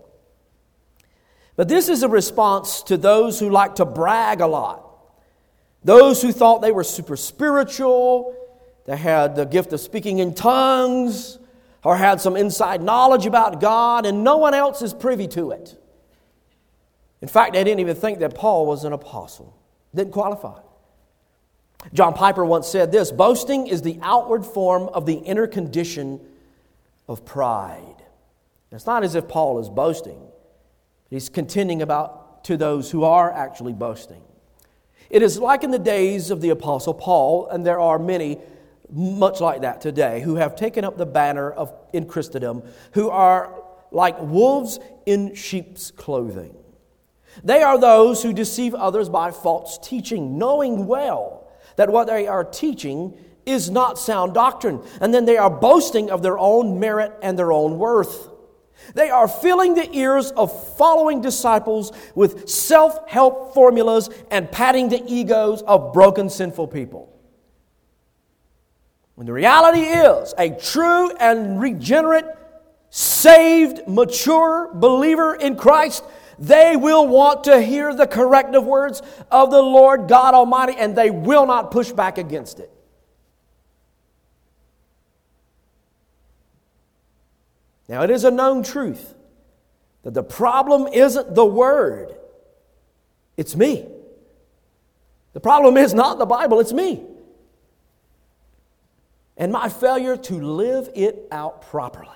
But 1.56 1.68
this 1.68 1.88
is 1.88 2.02
a 2.02 2.10
response 2.10 2.82
to 2.84 2.98
those 2.98 3.40
who 3.40 3.50
like 3.50 3.76
to 3.76 3.86
brag 3.86 4.42
a 4.42 4.48
lot. 4.48 4.88
Those 5.84 6.22
who 6.22 6.32
thought 6.32 6.62
they 6.62 6.72
were 6.72 6.84
super 6.84 7.16
spiritual, 7.16 8.36
they 8.86 8.98
had 8.98 9.36
the 9.36 9.46
gift 9.46 9.72
of 9.72 9.80
speaking 9.80 10.20
in 10.20 10.34
tongues, 10.34 11.38
or 11.84 11.96
had 11.96 12.22
some 12.22 12.36
inside 12.36 12.82
knowledge 12.82 13.28
about 13.28 13.62
God, 13.62 14.06
and 14.06 14.24
no 14.24 14.38
one 14.38 14.54
else 14.54 14.82
is 14.82 14.94
privy 14.94 15.28
to 15.30 15.52
it. 15.52 15.78
In 17.22 17.28
fact, 17.28 17.54
they 17.54 17.64
didn't 17.64 17.80
even 17.80 17.96
think 17.96 18.20
that 18.20 18.34
Paul 18.34 18.66
was 18.66 18.84
an 18.84 18.94
apostle, 18.94 19.56
didn't 19.94 20.14
qualify. 20.14 20.60
John 21.94 22.14
Piper 22.14 22.46
once 22.46 22.68
said 22.68 22.92
this 22.92 23.12
boasting 23.12 23.68
is 23.68 23.82
the 23.82 24.00
outward 24.02 24.46
form 24.46 24.90
of 24.90 25.06
the 25.06 25.16
inner 25.16 25.48
condition 25.48 26.20
of 27.08 27.26
pride. 27.26 28.04
It's 28.72 28.86
not 28.86 29.04
as 29.04 29.16
if 29.16 29.28
Paul 29.28 29.60
is 29.60 29.70
boasting, 29.70 30.22
he's 31.10 31.30
contending 31.30 31.82
about 31.82 32.44
to 32.46 32.58
those 32.58 32.92
who 32.92 33.04
are 33.04 33.32
actually 33.32 33.74
boasting. 33.74 34.24
It 35.10 35.22
is 35.22 35.38
like 35.38 35.64
in 35.64 35.72
the 35.72 35.80
days 35.80 36.32
of 36.32 36.40
the 36.42 36.50
Apostle 36.50 36.94
Paul, 36.94 37.48
and 37.48 37.66
there 37.66 37.80
are 37.80 38.00
many 38.00 38.40
much 38.90 39.40
like 39.40 39.62
that 39.62 39.82
today, 39.82 40.22
who 40.22 40.36
have 40.36 40.56
taken 40.56 40.84
up 40.84 40.98
the 40.98 41.06
banner 41.06 41.52
of, 41.52 41.74
in 41.94 42.06
Christendom, 42.06 42.64
who 42.94 43.10
are 43.10 43.64
like 43.92 44.20
wolves 44.22 44.80
in 45.06 45.36
sheep's 45.36 45.92
clothing. 45.92 46.56
They 47.44 47.62
are 47.62 47.80
those 47.80 48.22
who 48.24 48.34
deceive 48.34 48.74
others 48.76 49.10
by 49.10 49.32
false 49.32 49.78
teaching, 49.78 50.38
knowing 50.38 50.88
well 50.88 51.50
that 51.78 51.90
what 51.90 52.08
they 52.08 52.28
are 52.28 52.44
teaching 52.44 53.18
is 53.52 53.70
not 53.70 54.00
sound 54.00 54.34
doctrine. 54.34 54.82
And 55.00 55.14
then 55.14 55.26
they 55.26 55.38
are 55.38 55.50
boasting 55.50 56.10
of 56.10 56.22
their 56.22 56.38
own 56.38 56.80
merit 56.80 57.14
and 57.22 57.38
their 57.38 57.52
own 57.52 57.78
worth. 57.78 58.30
They 58.96 59.10
are 59.10 59.28
filling 59.28 59.76
the 59.76 59.90
ears 59.96 60.32
of 60.32 60.76
following 60.78 61.22
disciples 61.22 61.92
with 62.16 62.50
self 62.50 63.08
help 63.10 63.54
formulas 63.54 64.10
and 64.32 64.52
patting 64.52 64.90
the 64.90 65.04
egos 65.06 65.62
of 65.62 65.94
broken, 65.94 66.30
sinful 66.30 66.68
people. 66.68 67.08
When 69.16 69.28
the 69.28 69.34
reality 69.34 69.82
is, 69.82 70.34
a 70.38 70.50
true 70.50 71.12
and 71.18 71.62
regenerate, 71.62 72.26
saved, 72.90 73.88
mature 73.88 74.72
believer 74.74 75.36
in 75.36 75.56
Christ 75.56 76.04
they 76.42 76.76
will 76.76 77.08
want 77.08 77.44
to 77.44 77.62
hear 77.62 77.94
the 77.94 78.08
corrective 78.08 78.66
words 78.66 79.04
of 79.30 79.52
the 79.52 79.62
Lord 79.62 80.08
God 80.08 80.34
Almighty 80.34 80.74
and 80.76 80.96
they 80.96 81.12
will 81.12 81.46
not 81.46 81.70
push 81.70 81.92
back 81.92 82.18
against 82.18 82.60
it. 82.60 82.72
Now, 87.92 88.04
it 88.04 88.10
is 88.10 88.24
a 88.24 88.32
known 88.32 88.64
truth 88.64 89.16
that 90.04 90.14
the 90.14 90.24
problem 90.24 90.88
isn't 90.88 91.36
the 91.36 91.46
Word, 91.46 92.16
it's 93.36 93.54
me. 93.54 93.86
The 95.34 95.42
problem 95.42 95.76
is 95.76 95.94
not 95.94 96.18
the 96.18 96.26
Bible, 96.26 96.62
it's 96.62 96.72
me. 96.72 97.04
And 99.36 99.52
my 99.52 99.68
failure 99.68 100.16
to 100.16 100.34
live 100.34 100.90
it 100.96 101.28
out 101.32 101.64
properly. 101.64 102.10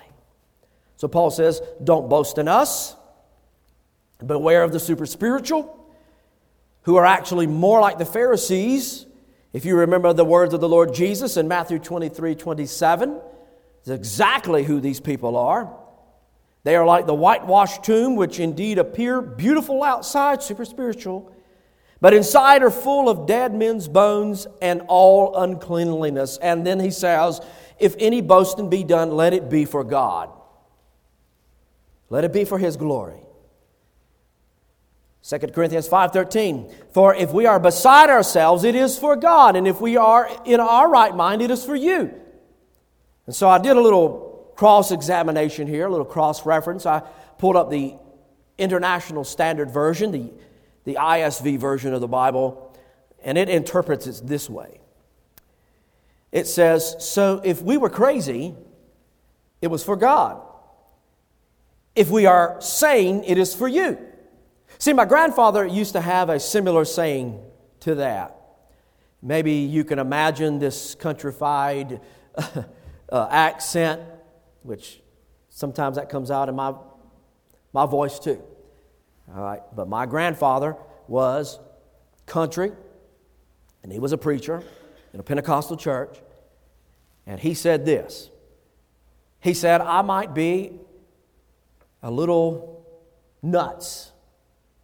So 0.96 1.08
Paul 1.08 1.30
says, 1.30 1.60
Don't 1.84 2.08
boast 2.08 2.38
in 2.38 2.48
us 2.48 2.96
Beware 4.24 4.62
of 4.62 4.72
the 4.72 4.80
super 4.80 5.04
spiritual, 5.04 5.78
who 6.82 6.96
are 6.96 7.04
actually 7.04 7.46
more 7.46 7.80
like 7.80 7.98
the 7.98 8.06
Pharisees. 8.06 9.04
If 9.52 9.66
you 9.66 9.76
remember 9.76 10.14
the 10.14 10.24
words 10.24 10.54
of 10.54 10.62
the 10.62 10.68
Lord 10.68 10.94
Jesus 10.94 11.36
in 11.36 11.48
Matthew 11.48 11.78
23 11.78 12.34
27, 12.34 13.20
it's 13.86 13.94
exactly 13.94 14.64
who 14.64 14.80
these 14.80 14.98
people 14.98 15.36
are. 15.36 15.72
They 16.64 16.74
are 16.74 16.84
like 16.84 17.06
the 17.06 17.14
whitewashed 17.14 17.84
tomb, 17.84 18.16
which 18.16 18.40
indeed 18.40 18.78
appear 18.78 19.22
beautiful 19.22 19.84
outside, 19.84 20.42
super 20.42 20.64
spiritual, 20.64 21.32
but 22.00 22.12
inside 22.12 22.64
are 22.64 22.70
full 22.70 23.08
of 23.08 23.28
dead 23.28 23.54
men's 23.54 23.86
bones 23.86 24.48
and 24.60 24.82
all 24.88 25.36
uncleanliness. 25.36 26.36
And 26.38 26.66
then 26.66 26.80
he 26.80 26.90
says, 26.90 27.40
If 27.78 27.94
any 28.00 28.22
boasting 28.22 28.68
be 28.68 28.82
done, 28.82 29.12
let 29.12 29.32
it 29.32 29.48
be 29.48 29.64
for 29.64 29.84
God. 29.84 30.30
Let 32.10 32.24
it 32.24 32.32
be 32.32 32.44
for 32.44 32.58
his 32.58 32.76
glory. 32.76 33.20
2 35.22 35.38
Corinthians 35.54 35.88
5:13 35.88 36.72
For 36.90 37.14
if 37.14 37.32
we 37.32 37.46
are 37.46 37.60
beside 37.60 38.10
ourselves 38.10 38.64
it 38.64 38.74
is 38.74 38.98
for 38.98 39.14
God 39.14 39.54
and 39.54 39.68
if 39.68 39.80
we 39.80 39.96
are 39.96 40.28
in 40.44 40.58
our 40.58 40.90
right 40.90 41.14
mind 41.14 41.40
it 41.40 41.52
is 41.52 41.64
for 41.64 41.76
you. 41.76 42.12
And 43.26 43.34
so 43.34 43.48
I 43.48 43.58
did 43.58 43.76
a 43.76 43.80
little 43.80 44.52
cross 44.56 44.90
examination 44.90 45.66
here, 45.66 45.86
a 45.86 45.90
little 45.90 46.06
cross 46.06 46.46
reference. 46.46 46.86
I 46.86 47.00
pulled 47.38 47.56
up 47.56 47.70
the 47.70 47.94
International 48.58 49.24
Standard 49.24 49.70
Version, 49.70 50.12
the, 50.12 50.32
the 50.84 50.94
ISV 50.94 51.58
version 51.58 51.92
of 51.92 52.00
the 52.00 52.08
Bible, 52.08 52.74
and 53.22 53.36
it 53.36 53.48
interprets 53.48 54.06
it 54.06 54.22
this 54.24 54.48
way. 54.48 54.80
It 56.32 56.46
says, 56.46 56.96
So 56.98 57.40
if 57.44 57.60
we 57.62 57.76
were 57.76 57.90
crazy, 57.90 58.54
it 59.60 59.68
was 59.68 59.84
for 59.84 59.96
God. 59.96 60.42
If 61.94 62.10
we 62.10 62.26
are 62.26 62.60
sane, 62.60 63.24
it 63.26 63.38
is 63.38 63.54
for 63.54 63.66
you. 63.66 63.98
See, 64.78 64.92
my 64.92 65.06
grandfather 65.06 65.64
used 65.64 65.94
to 65.94 66.00
have 66.00 66.28
a 66.28 66.38
similar 66.38 66.84
saying 66.84 67.40
to 67.80 67.94
that. 67.96 68.36
Maybe 69.22 69.52
you 69.52 69.82
can 69.82 69.98
imagine 69.98 70.58
this 70.58 70.94
countrified 70.94 72.00
uh, 73.10 73.28
accent, 73.30 74.02
which 74.62 75.00
sometimes 75.50 75.96
that 75.96 76.08
comes 76.08 76.30
out 76.30 76.48
in 76.48 76.54
my, 76.54 76.74
my 77.72 77.86
voice 77.86 78.18
too. 78.18 78.42
All 79.34 79.42
right, 79.42 79.62
but 79.74 79.88
my 79.88 80.06
grandfather 80.06 80.76
was 81.08 81.58
country, 82.26 82.72
and 83.82 83.92
he 83.92 83.98
was 83.98 84.12
a 84.12 84.18
preacher 84.18 84.62
in 85.12 85.20
a 85.20 85.22
Pentecostal 85.22 85.76
church, 85.76 86.18
and 87.26 87.40
he 87.40 87.54
said 87.54 87.84
this. 87.84 88.30
He 89.40 89.54
said, 89.54 89.80
I 89.80 90.02
might 90.02 90.34
be 90.34 90.78
a 92.02 92.10
little 92.10 92.86
nuts 93.42 94.12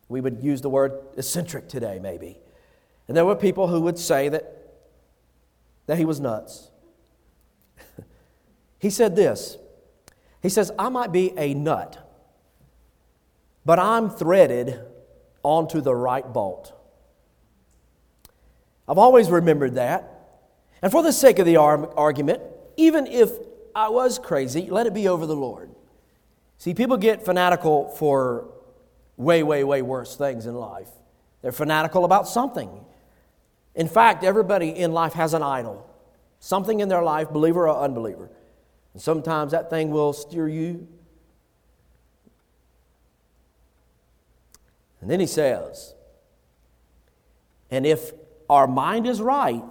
we 0.09 0.21
would 0.21 0.43
use 0.43 0.61
the 0.61 0.69
word 0.69 0.93
eccentric 1.17 1.69
today, 1.69 1.99
maybe. 2.01 2.39
And 3.09 3.17
there 3.17 3.25
were 3.25 3.35
people 3.35 3.69
who 3.69 3.81
would 3.81 3.99
say 3.99 4.29
that, 4.29 4.75
that 5.87 5.97
he 5.97 6.05
was 6.05 6.21
nuts. 6.21 6.71
He 8.83 8.90
said 8.90 9.14
this 9.14 9.57
He 10.42 10.49
says, 10.49 10.73
I 10.77 10.88
might 10.88 11.12
be 11.12 11.33
a 11.38 11.55
nut, 11.55 11.97
but 13.64 13.79
I'm 13.79 14.11
threaded 14.11 14.81
onto 15.45 15.81
the 15.81 15.95
right 15.95 16.31
bolt. 16.31 16.73
I've 18.88 18.99
always 18.99 19.31
remembered 19.31 19.77
that. 19.77 20.09
And 20.83 20.90
for 20.90 21.05
the 21.05 21.12
sake 21.12 21.38
of 21.38 21.47
the 21.47 21.57
argument, 21.57 22.42
even 22.77 23.07
if 23.07 23.31
I 23.73 23.88
was 23.88 24.18
crazy, 24.18 24.68
let 24.68 24.88
it 24.88 24.95
be 24.95 25.07
over 25.07 25.27
the 25.27 25.37
Lord. 25.37 25.71
See, 26.59 26.75
people 26.75 26.97
get 26.97 27.25
fanatical 27.25 27.88
for 27.88 28.49
way, 29.16 29.45
way, 29.45 29.62
way 29.62 29.81
worse 29.81 30.16
things 30.16 30.47
in 30.47 30.57
life. 30.57 30.88
They're 31.40 31.53
fanatical 31.53 32.05
about 32.05 32.27
something. 32.27 32.85
In 33.77 33.87
fact, 33.87 34.25
everybody 34.25 34.71
in 34.71 34.92
life 34.92 35.12
has 35.12 35.35
an 35.35 35.42
idol. 35.45 35.88
something 36.40 36.81
in 36.81 36.88
their 36.88 37.05
life, 37.05 37.31
believer 37.31 37.68
or 37.68 37.85
unbeliever. 37.85 38.29
And 38.93 39.03
sometimes 39.03 39.53
that 39.53 39.71
thing 39.71 39.91
will 39.91 40.13
steer 40.13 40.49
you. 40.49 40.87
And 45.01 45.11
then 45.11 45.19
he 45.19 45.27
says, 45.27 45.95
and 47.71 47.87
if 47.87 48.13
our 48.49 48.67
mind 48.67 49.07
is 49.07 49.21
right, 49.21 49.65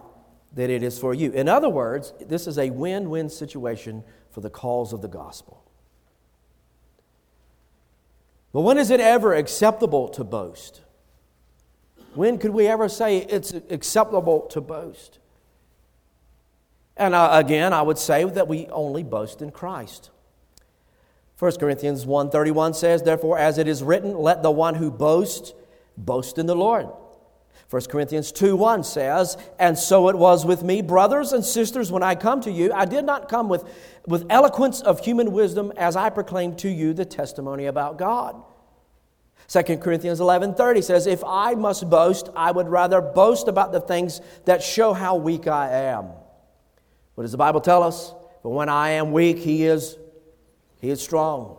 that 0.53 0.69
it 0.69 0.83
is 0.83 0.99
for 0.99 1.13
you. 1.13 1.31
In 1.31 1.47
other 1.47 1.69
words, 1.69 2.13
this 2.19 2.47
is 2.47 2.57
a 2.57 2.69
win 2.69 3.09
win 3.09 3.29
situation 3.29 4.03
for 4.31 4.41
the 4.41 4.49
cause 4.49 4.91
of 4.91 5.01
the 5.01 5.07
gospel. 5.07 5.63
But 8.51 8.61
when 8.61 8.77
is 8.77 8.89
it 8.89 8.99
ever 8.99 9.33
acceptable 9.33 10.09
to 10.09 10.23
boast? 10.25 10.81
When 12.15 12.37
could 12.37 12.51
we 12.51 12.67
ever 12.67 12.89
say 12.89 13.19
it's 13.19 13.53
acceptable 13.69 14.41
to 14.47 14.59
boast? 14.59 15.19
And 17.01 17.15
uh, 17.15 17.29
again, 17.33 17.73
I 17.73 17.81
would 17.81 17.97
say 17.97 18.23
that 18.25 18.47
we 18.47 18.67
only 18.67 19.01
boast 19.01 19.41
in 19.41 19.49
Christ. 19.49 20.11
1 21.39 21.53
Corinthians 21.53 22.05
1:31 22.05 22.75
says, 22.75 23.01
"Therefore 23.01 23.39
as 23.39 23.57
it 23.57 23.67
is 23.67 23.81
written, 23.81 24.15
let 24.15 24.43
the 24.43 24.51
one 24.51 24.75
who 24.75 24.91
boasts 24.91 25.55
boast 25.97 26.37
in 26.37 26.45
the 26.45 26.55
Lord." 26.55 26.89
1 27.71 27.81
Corinthians 27.89 28.31
2 28.31 28.55
1 28.55 28.83
says, 28.83 29.35
And 29.57 29.79
so 29.79 30.09
it 30.09 30.15
was 30.15 30.45
with 30.45 30.61
me, 30.61 30.83
brothers 30.83 31.33
and 31.33 31.43
sisters, 31.43 31.91
when 31.91 32.03
I 32.03 32.13
come 32.13 32.39
to 32.41 32.51
you. 32.51 32.71
I 32.71 32.85
did 32.85 33.05
not 33.05 33.29
come 33.29 33.49
with, 33.49 33.63
with 34.05 34.27
eloquence 34.29 34.81
of 34.81 34.99
human 34.99 35.31
wisdom 35.31 35.73
as 35.77 35.95
I 35.95 36.11
proclaimed 36.11 36.59
to 36.59 36.69
you 36.69 36.93
the 36.93 37.05
testimony 37.05 37.65
about 37.65 37.97
God. 37.97 38.43
2 39.47 39.77
Corinthians 39.77 40.19
11:30 40.19 40.83
says, 40.83 41.07
If 41.07 41.23
I 41.25 41.55
must 41.55 41.89
boast, 41.89 42.29
I 42.35 42.51
would 42.51 42.69
rather 42.69 43.01
boast 43.01 43.47
about 43.47 43.71
the 43.71 43.81
things 43.81 44.21
that 44.45 44.61
show 44.61 44.93
how 44.93 45.15
weak 45.15 45.47
I 45.47 45.69
am. 45.69 46.09
What 47.15 47.23
does 47.23 47.31
the 47.31 47.37
Bible 47.37 47.61
tell 47.61 47.83
us? 47.83 48.13
But 48.43 48.49
when 48.49 48.69
I 48.69 48.91
am 48.91 49.11
weak, 49.11 49.37
he 49.37 49.65
is, 49.65 49.97
he 50.79 50.89
is 50.89 51.01
strong. 51.01 51.57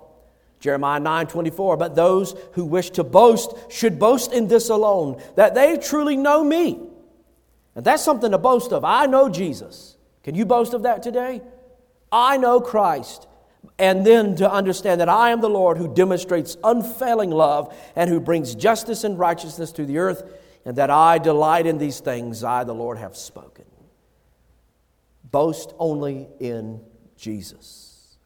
Jeremiah 0.61 1.01
9 1.01 1.27
24. 1.27 1.77
But 1.77 1.95
those 1.95 2.35
who 2.53 2.65
wish 2.65 2.91
to 2.91 3.05
boast 3.05 3.53
should 3.71 3.99
boast 3.99 4.33
in 4.33 4.49
this 4.49 4.69
alone, 4.69 5.21
that 5.37 5.55
they 5.55 5.77
truly 5.77 6.17
know 6.17 6.43
me. 6.43 6.81
And 7.75 7.85
that's 7.85 8.03
something 8.03 8.31
to 8.31 8.39
boast 8.39 8.73
of. 8.73 8.85
I 8.85 9.07
know 9.07 9.29
Jesus. 9.29 9.97
Can 10.23 10.35
you 10.35 10.45
boast 10.45 10.73
of 10.73 10.85
that 10.85 11.03
today? 11.03 11.43
I 12.11 12.37
know 12.37 12.61
Christ. 12.61 13.27
And 13.79 14.07
then 14.07 14.37
to 14.37 14.51
understand 14.51 15.01
that 15.01 15.09
I 15.09 15.31
am 15.31 15.41
the 15.41 15.51
Lord 15.51 15.79
who 15.79 15.93
demonstrates 15.93 16.57
unfailing 16.63 17.31
love 17.31 17.75
and 17.97 18.11
who 18.11 18.21
brings 18.21 18.55
justice 18.55 19.05
and 19.05 19.19
righteousness 19.19 19.73
to 19.73 19.87
the 19.87 19.99
earth, 19.99 20.23
and 20.65 20.77
that 20.77 20.91
I 20.91 21.19
delight 21.19 21.67
in 21.67 21.79
these 21.79 22.01
things, 22.01 22.45
I, 22.45 22.65
the 22.65 22.75
Lord, 22.75 22.99
have 22.99 23.17
spoken. 23.17 23.65
Boast 25.33 25.75
only 25.79 26.29
in 26.39 26.81
Jesus. 27.17 28.17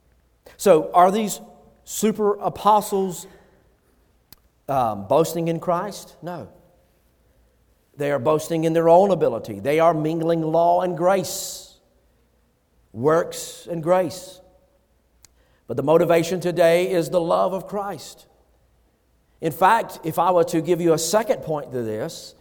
So, 0.57 0.91
are 0.93 1.11
these 1.11 1.41
super 1.85 2.35
apostles 2.35 3.27
um, 4.69 5.07
boasting 5.09 5.49
in 5.49 5.61
Christ? 5.61 6.17
No. 6.23 6.49
They 7.97 8.11
are 8.11 8.19
boasting 8.19 8.65
in 8.65 8.73
their 8.73 8.89
own 8.89 9.11
ability. 9.11 9.61
They 9.61 9.81
are 9.81 9.95
mingling 9.95 10.43
law 10.43 10.83
and 10.83 10.97
grace, 10.97 11.79
works 12.93 13.67
and 13.71 13.83
grace. 13.83 14.41
But 15.67 15.77
the 15.77 15.83
motivation 15.83 16.41
today 16.41 16.91
is 16.91 17.11
the 17.11 17.21
love 17.21 17.53
of 17.53 17.67
Christ. 17.67 18.27
In 19.41 19.53
fact, 19.53 20.01
if 20.05 20.19
I 20.19 20.31
were 20.31 20.45
to 20.45 20.61
give 20.61 20.81
you 20.81 20.93
a 20.93 20.99
second 20.99 21.43
point 21.43 21.73
to 21.73 21.83
this, 21.83 22.35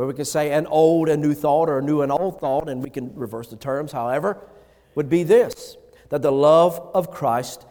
where 0.00 0.06
we 0.06 0.14
can 0.14 0.24
say 0.24 0.52
an 0.52 0.66
old 0.68 1.10
and 1.10 1.20
new 1.20 1.34
thought 1.34 1.68
or 1.68 1.80
a 1.80 1.82
new 1.82 2.00
and 2.00 2.10
old 2.10 2.40
thought, 2.40 2.70
and 2.70 2.82
we 2.82 2.88
can 2.88 3.14
reverse 3.14 3.48
the 3.48 3.56
terms, 3.56 3.92
however, 3.92 4.38
would 4.94 5.10
be 5.10 5.24
this 5.24 5.76
that 6.08 6.22
the 6.22 6.32
love 6.32 6.80
of 6.94 7.10
Christ 7.10 7.66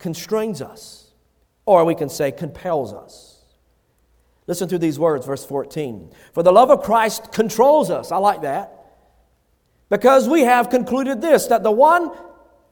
constrains 0.00 0.60
us, 0.60 1.12
or 1.64 1.84
we 1.84 1.94
can 1.94 2.08
say 2.08 2.32
compels 2.32 2.92
us. 2.92 3.44
Listen 4.48 4.68
to 4.70 4.76
these 4.76 4.98
words, 4.98 5.24
verse 5.24 5.44
14. 5.44 6.10
For 6.32 6.42
the 6.42 6.50
love 6.50 6.68
of 6.68 6.82
Christ 6.82 7.30
controls 7.30 7.90
us. 7.90 8.10
I 8.10 8.16
like 8.16 8.42
that. 8.42 8.96
Because 9.88 10.28
we 10.28 10.40
have 10.40 10.68
concluded 10.68 11.20
this 11.20 11.46
that 11.46 11.62
the 11.62 11.70
one 11.70 12.10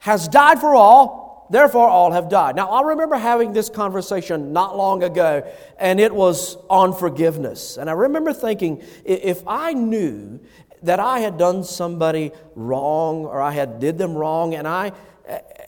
has 0.01 0.27
died 0.27 0.59
for 0.59 0.75
all, 0.75 1.30
therefore 1.51 1.89
all 1.89 2.13
have 2.13 2.29
died. 2.29 2.57
Now, 2.57 2.71
I 2.71 2.83
remember 2.83 3.17
having 3.17 3.53
this 3.53 3.69
conversation 3.69 4.53
not 4.53 4.77
long 4.77 5.03
ago, 5.03 5.51
and 5.79 6.01
it 6.01 6.15
was 6.15 6.57
on 6.69 6.95
forgiveness. 6.95 7.77
And 7.77 7.91
I 7.91 7.93
remember 7.93 8.33
thinking, 8.33 8.83
if 9.05 9.43
I 9.47 9.73
knew 9.73 10.41
that 10.83 11.01
I 11.01 11.19
had 11.19 11.37
done 11.37 11.65
somebody 11.65 12.33
wrong 12.55 13.27
or 13.27 13.41
I 13.41 13.51
had 13.51 13.81
did 13.81 13.99
them 13.99 14.15
wrong 14.15 14.55
and 14.55 14.67
I 14.67 14.93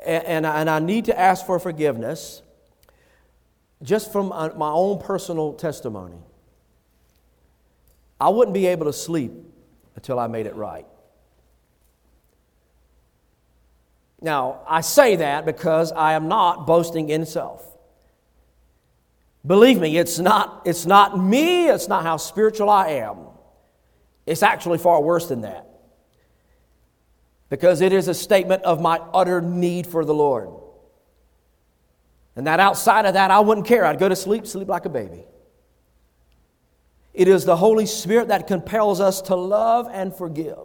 and, 0.05 0.47
and 0.47 0.71
I 0.71 0.79
need 0.81 1.05
to 1.07 1.19
ask 1.19 1.47
for 1.47 1.59
forgiveness 1.59 2.43
just 3.83 4.13
from 4.13 4.33
uh, 4.33 4.51
my 4.57 4.71
own 4.71 5.01
personal 5.01 5.53
testimony. 5.53 6.19
I 8.21 8.29
wouldn't 8.29 8.55
be 8.55 8.67
able 8.67 8.87
to 8.87 8.93
sleep 8.93 9.33
until 9.97 10.19
I 10.19 10.27
made 10.27 10.47
it 10.47 10.55
right. 10.55 10.87
Now, 14.23 14.61
I 14.69 14.81
say 14.81 15.17
that 15.17 15.45
because 15.45 15.93
I 15.93 16.13
am 16.13 16.29
not 16.29 16.67
boasting 16.67 17.09
in 17.09 17.27
self. 17.27 17.67
Believe 19.45 19.81
me, 19.81 19.99
it's 19.99 20.21
not, 20.21 20.63
it's 20.65 20.87
not 20.87 21.19
me, 21.19 21.69
it's 21.69 21.89
not 21.89 22.05
how 22.05 22.17
spiritual 22.17 22.71
I 22.71 22.91
am. 22.91 23.19
It's 24.25 24.45
actually 24.45 24.79
far 24.79 25.03
worse 25.03 25.27
than 25.27 25.41
that 25.41 25.67
because 27.53 27.81
it 27.81 27.93
is 27.93 28.09
a 28.09 28.15
statement 28.15 28.63
of 28.63 28.81
my 28.81 28.99
utter 29.13 29.43
need 29.43 29.87
for 29.87 30.05
the 30.05 30.15
Lord. 30.15 30.49
And 32.35 32.47
that 32.47 32.61
outside 32.61 33.05
of 33.05 33.15
that, 33.15 33.31
I 33.31 33.41
wouldn't 33.41 33.67
care. 33.67 33.85
I'd 33.85 33.99
go 33.99 34.09
to 34.09 34.17
sleep, 34.17 34.47
sleep 34.47 34.69
like 34.69 34.87
a 34.87 34.89
baby. 34.89 35.25
It 37.13 37.29
is 37.29 37.45
the 37.45 37.57
Holy 37.57 37.85
Spirit 37.85 38.29
that 38.29 38.47
compels 38.47 39.01
us 39.01 39.21
to 39.23 39.37
love 39.37 39.87
and 39.93 40.15
forgive. 40.15 40.57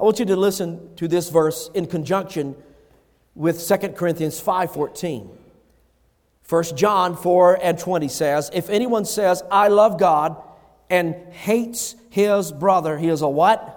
I 0.00 0.04
want 0.04 0.18
you 0.18 0.24
to 0.24 0.36
listen 0.36 0.94
to 0.96 1.06
this 1.06 1.28
verse 1.28 1.70
in 1.74 1.86
conjunction 1.86 2.56
with 3.36 3.60
2 3.60 3.94
Corinthians 3.94 4.40
5:14. 4.40 5.30
1 6.48 6.64
John 6.76 7.16
4 7.16 7.58
and 7.60 7.78
20 7.78 8.08
says, 8.08 8.50
If 8.52 8.70
anyone 8.70 9.04
says, 9.04 9.42
I 9.50 9.68
love 9.68 9.98
God, 9.98 10.40
and 10.88 11.14
hates 11.32 11.96
his 12.10 12.52
brother, 12.52 12.96
he 12.96 13.08
is 13.08 13.22
a 13.22 13.28
what? 13.28 13.72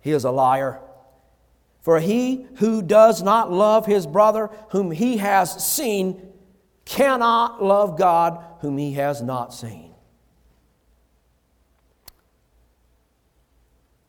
He 0.00 0.12
is 0.12 0.24
a 0.24 0.30
liar. 0.30 0.80
For 1.82 2.00
he 2.00 2.46
who 2.56 2.82
does 2.82 3.22
not 3.22 3.52
love 3.52 3.86
his 3.86 4.06
brother 4.06 4.50
whom 4.70 4.90
he 4.90 5.18
has 5.18 5.64
seen 5.66 6.32
cannot 6.84 7.62
love 7.62 7.98
God 7.98 8.42
whom 8.60 8.78
he 8.78 8.94
has 8.94 9.22
not 9.22 9.54
seen. 9.54 9.94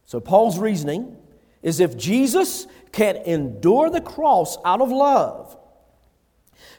So, 0.05 0.19
Paul's 0.19 0.59
reasoning 0.59 1.15
is 1.61 1.79
if 1.79 1.95
Jesus 1.95 2.67
can 2.91 3.15
endure 3.17 3.89
the 3.89 4.01
cross 4.01 4.57
out 4.65 4.81
of 4.81 4.91
love, 4.91 5.57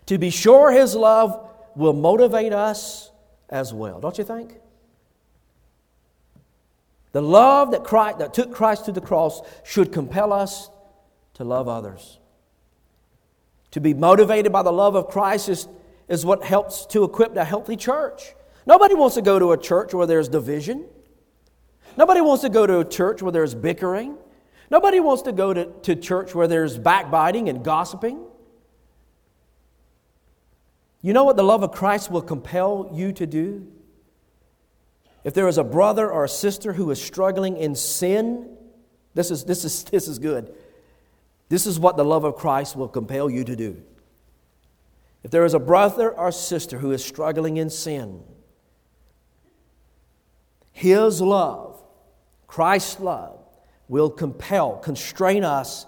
to 0.07 0.19
be 0.19 0.31
sure 0.31 0.71
his 0.71 0.95
love 0.95 1.49
will 1.75 1.93
motivate 1.93 2.53
us 2.53 3.11
as 3.49 3.73
well. 3.73 4.01
Don't 4.01 4.19
you 4.19 4.25
think? 4.25 4.59
The 7.13 7.23
love 7.23 7.73
that, 7.73 7.85
Christ, 7.85 8.19
that 8.19 8.35
took 8.35 8.53
Christ 8.53 8.87
to 8.87 8.93
the 8.93 9.01
cross 9.01 9.43
should 9.65 9.93
compel 9.93 10.33
us 10.33 10.71
to 11.35 11.45
love 11.45 11.69
others. 11.69 12.19
To 13.73 13.81
be 13.81 13.95
motivated 13.95 14.53
by 14.53 14.63
the 14.63 14.73
love 14.73 14.95
of 14.97 15.09
Christ 15.09 15.49
is, 15.49 15.69
is 16.09 16.27
what 16.27 16.43
helps 16.43 16.87
to 16.87 17.05
equip 17.05 17.37
a 17.37 17.45
healthy 17.45 17.77
church. 17.77 18.35
Nobody 18.67 18.95
wants 18.95 19.15
to 19.17 19.23
go 19.23 19.39
to 19.39 19.53
a 19.53 19.59
church 19.59 19.93
where 19.93 20.07
there's 20.07 20.29
division. 20.29 20.87
Nobody 21.97 22.21
wants 22.21 22.43
to 22.43 22.49
go 22.49 22.67
to 22.67 22.81
a 22.81 22.85
church 22.85 23.23
where 23.23 23.33
there's 23.33 23.55
bickering. 23.55 24.17
Nobody 24.73 25.01
wants 25.01 25.21
to 25.25 25.33
go 25.33 25.53
to, 25.53 25.67
to 25.83 25.95
church 25.95 26.35
where 26.35 26.49
there's 26.49 26.79
backbiting 26.79 27.51
and 27.51 27.63
gossiping. 27.63 28.25
You 31.03 31.13
know 31.13 31.25
what 31.25 31.37
the 31.37 31.43
love 31.43 31.63
of 31.63 31.73
Christ 31.73 32.11
will 32.11 32.23
compel 32.23 32.91
you 32.95 33.13
to 33.13 33.27
do? 33.27 33.71
If 35.25 35.35
there 35.35 35.47
is 35.47 35.59
a 35.59 35.63
brother 35.63 36.11
or 36.11 36.25
a 36.25 36.29
sister 36.29 36.73
who 36.73 36.91
is 36.91 37.03
struggling 37.03 37.59
in 37.59 37.75
sin, 37.75 38.49
this 39.13 39.31
is, 39.31 39.45
this 39.45 39.63
is, 39.67 39.85
this 39.91 40.09
is 40.09 40.19
good. 40.19 40.55
This 41.51 41.67
is 41.67 41.79
what 41.79 41.99
the 41.99 42.05
love 42.05 42.25
of 42.25 42.37
Christ 42.37 42.75
will 42.75 42.89
compel 42.89 43.29
you 43.29 43.45
to 43.45 43.55
do. 43.55 43.83
If 45.23 45.31
there 45.31 45.45
is 45.45 45.53
a 45.53 45.61
brother 45.61 46.11
or 46.11 46.33
sister 46.33 46.79
who 46.79 46.93
is 46.93 47.05
struggling 47.05 47.59
in 47.59 47.69
sin, 47.69 48.23
his 50.73 51.21
love, 51.21 51.79
Christ's 52.47 53.01
love, 53.01 53.42
will 53.93 54.09
compel, 54.09 54.79
constrain 54.79 55.45
us 55.45 55.85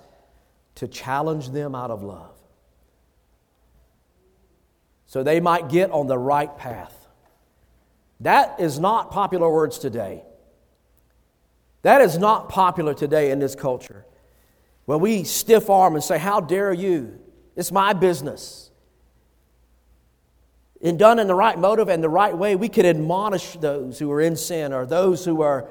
to 0.74 0.86
challenge 0.86 1.48
them 1.52 1.74
out 1.74 1.90
of 1.90 2.02
love. 2.02 2.36
So 5.06 5.22
they 5.22 5.40
might 5.40 5.70
get 5.70 5.90
on 5.90 6.06
the 6.06 6.18
right 6.18 6.54
path. 6.54 6.94
That 8.20 8.60
is 8.60 8.78
not 8.78 9.10
popular 9.10 9.50
words 9.50 9.78
today. 9.78 10.22
That 11.80 12.02
is 12.02 12.18
not 12.18 12.50
popular 12.50 12.92
today 12.92 13.30
in 13.30 13.38
this 13.38 13.54
culture. 13.54 14.04
When 14.84 15.00
we 15.00 15.24
stiff 15.24 15.70
arm 15.70 15.94
and 15.94 16.04
say, 16.04 16.18
How 16.18 16.40
dare 16.40 16.74
you? 16.74 17.18
It's 17.56 17.72
my 17.72 17.94
business. 17.94 18.70
And 20.82 20.98
done 20.98 21.18
in 21.18 21.26
the 21.26 21.34
right 21.34 21.58
motive 21.58 21.88
and 21.88 22.02
the 22.02 22.10
right 22.10 22.36
way, 22.36 22.54
we 22.54 22.68
could 22.68 22.84
admonish 22.84 23.54
those 23.54 23.98
who 23.98 24.12
are 24.12 24.20
in 24.20 24.36
sin 24.36 24.74
or 24.74 24.84
those 24.84 25.24
who 25.24 25.40
are, 25.40 25.70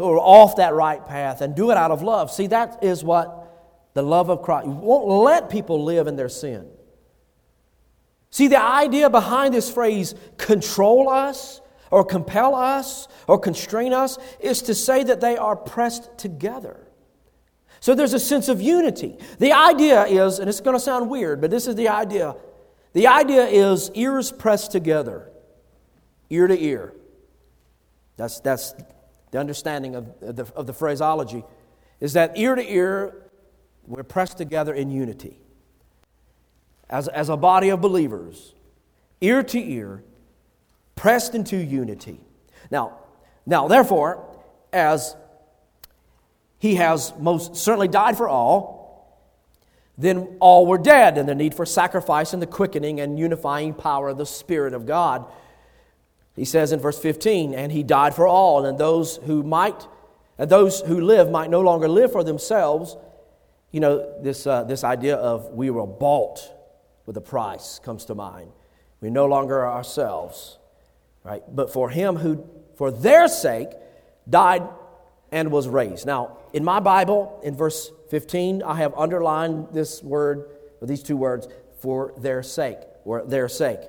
who 0.00 0.10
are 0.10 0.18
off 0.18 0.56
that 0.56 0.72
right 0.72 1.04
path 1.06 1.42
and 1.42 1.54
do 1.54 1.70
it 1.70 1.76
out 1.76 1.90
of 1.90 2.00
love. 2.02 2.30
See, 2.30 2.46
that 2.46 2.82
is 2.82 3.04
what 3.04 3.90
the 3.92 4.02
love 4.02 4.30
of 4.30 4.40
Christ. 4.40 4.66
You 4.66 4.72
won't 4.72 5.06
let 5.06 5.50
people 5.50 5.84
live 5.84 6.06
in 6.06 6.16
their 6.16 6.30
sin. 6.30 6.68
See, 8.30 8.48
the 8.48 8.62
idea 8.62 9.10
behind 9.10 9.52
this 9.52 9.70
phrase, 9.70 10.14
control 10.38 11.10
us, 11.10 11.60
or 11.90 12.04
compel 12.04 12.54
us, 12.54 13.08
or 13.26 13.38
constrain 13.38 13.92
us, 13.92 14.16
is 14.38 14.62
to 14.62 14.74
say 14.74 15.04
that 15.04 15.20
they 15.20 15.36
are 15.36 15.56
pressed 15.56 16.16
together. 16.16 16.86
So 17.80 17.94
there's 17.94 18.14
a 18.14 18.20
sense 18.20 18.48
of 18.48 18.62
unity. 18.62 19.18
The 19.38 19.52
idea 19.52 20.06
is, 20.06 20.38
and 20.38 20.48
it's 20.48 20.60
going 20.60 20.76
to 20.76 20.80
sound 20.80 21.10
weird, 21.10 21.42
but 21.42 21.50
this 21.50 21.66
is 21.66 21.74
the 21.74 21.88
idea. 21.88 22.36
The 22.94 23.06
idea 23.06 23.44
is 23.44 23.90
ears 23.94 24.32
pressed 24.32 24.72
together, 24.72 25.30
ear 26.30 26.46
to 26.46 26.58
ear. 26.58 26.94
That's, 28.16 28.40
that's 28.40 28.74
the 29.30 29.38
understanding 29.38 29.94
of 29.94 30.20
the, 30.20 30.46
of 30.54 30.66
the 30.66 30.72
phraseology, 30.72 31.44
is 32.00 32.14
that 32.14 32.36
ear 32.36 32.54
to 32.54 32.72
ear, 32.72 33.30
we're 33.86 34.02
pressed 34.02 34.38
together 34.38 34.72
in 34.74 34.90
unity. 34.90 35.38
As, 36.88 37.08
as 37.08 37.28
a 37.28 37.36
body 37.36 37.68
of 37.68 37.80
believers, 37.80 38.54
ear 39.20 39.42
to 39.42 39.58
ear, 39.60 40.02
pressed 40.96 41.34
into 41.34 41.56
unity. 41.56 42.20
Now, 42.70 42.98
now, 43.46 43.68
therefore, 43.68 44.26
as 44.72 45.16
he 46.58 46.76
has 46.76 47.12
most 47.18 47.56
certainly 47.56 47.88
died 47.88 48.16
for 48.16 48.28
all, 48.28 48.80
then 49.96 50.36
all 50.40 50.66
were 50.66 50.78
dead, 50.78 51.18
and 51.18 51.28
the 51.28 51.34
need 51.34 51.54
for 51.54 51.66
sacrifice 51.66 52.32
and 52.32 52.40
the 52.40 52.46
quickening 52.46 53.00
and 53.00 53.18
unifying 53.18 53.74
power 53.74 54.08
of 54.08 54.18
the 54.18 54.26
Spirit 54.26 54.72
of 54.72 54.86
God. 54.86 55.26
He 56.40 56.46
says 56.46 56.72
in 56.72 56.80
verse 56.80 56.98
15, 56.98 57.52
and 57.52 57.70
he 57.70 57.82
died 57.82 58.14
for 58.14 58.26
all, 58.26 58.64
and 58.64 58.78
those 58.78 59.18
who 59.24 59.42
might, 59.42 59.86
and 60.38 60.48
those 60.48 60.80
who 60.80 60.98
live 60.98 61.30
might 61.30 61.50
no 61.50 61.60
longer 61.60 61.86
live 61.86 62.12
for 62.12 62.24
themselves. 62.24 62.96
You 63.72 63.80
know, 63.80 64.22
this, 64.22 64.46
uh, 64.46 64.64
this 64.64 64.82
idea 64.82 65.16
of 65.16 65.50
we 65.50 65.68
were 65.68 65.86
bought 65.86 66.40
with 67.04 67.18
a 67.18 67.20
price 67.20 67.78
comes 67.80 68.06
to 68.06 68.14
mind. 68.14 68.52
We 69.02 69.10
no 69.10 69.26
longer 69.26 69.58
are 69.66 69.70
ourselves, 69.70 70.58
right? 71.24 71.42
But 71.46 71.74
for 71.74 71.90
him 71.90 72.16
who, 72.16 72.48
for 72.74 72.90
their 72.90 73.28
sake, 73.28 73.68
died 74.26 74.66
and 75.30 75.52
was 75.52 75.68
raised. 75.68 76.06
Now, 76.06 76.38
in 76.54 76.64
my 76.64 76.80
Bible, 76.80 77.38
in 77.44 77.54
verse 77.54 77.92
15, 78.08 78.62
I 78.62 78.76
have 78.76 78.94
underlined 78.96 79.74
this 79.74 80.02
word, 80.02 80.48
or 80.80 80.86
these 80.86 81.02
two 81.02 81.18
words, 81.18 81.48
for 81.80 82.14
their 82.16 82.42
sake, 82.42 82.78
or 83.04 83.26
their 83.26 83.46
sake. 83.46 83.80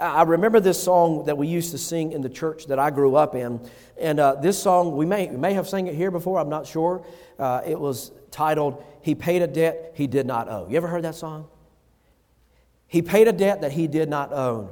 I 0.00 0.22
remember 0.22 0.60
this 0.60 0.82
song 0.82 1.24
that 1.26 1.36
we 1.36 1.48
used 1.48 1.72
to 1.72 1.78
sing 1.78 2.12
in 2.12 2.22
the 2.22 2.28
church 2.28 2.66
that 2.66 2.78
I 2.78 2.90
grew 2.90 3.16
up 3.16 3.34
in. 3.34 3.60
And 4.00 4.20
uh, 4.20 4.36
this 4.36 4.60
song, 4.60 4.96
we 4.96 5.06
may, 5.06 5.26
we 5.28 5.36
may 5.36 5.54
have 5.54 5.68
sang 5.68 5.86
it 5.86 5.94
here 5.94 6.10
before, 6.10 6.38
I'm 6.38 6.48
not 6.48 6.66
sure. 6.66 7.04
Uh, 7.38 7.62
it 7.66 7.78
was 7.78 8.12
titled, 8.30 8.82
He 9.02 9.14
Paid 9.14 9.42
a 9.42 9.46
Debt 9.46 9.92
He 9.94 10.06
Did 10.06 10.26
Not 10.26 10.48
Owe. 10.48 10.66
You 10.68 10.76
ever 10.76 10.88
heard 10.88 11.04
that 11.04 11.14
song? 11.14 11.48
He 12.88 13.02
paid 13.02 13.28
a 13.28 13.32
debt 13.32 13.60
that 13.60 13.72
he 13.72 13.86
did 13.86 14.08
not 14.08 14.32
own. 14.32 14.70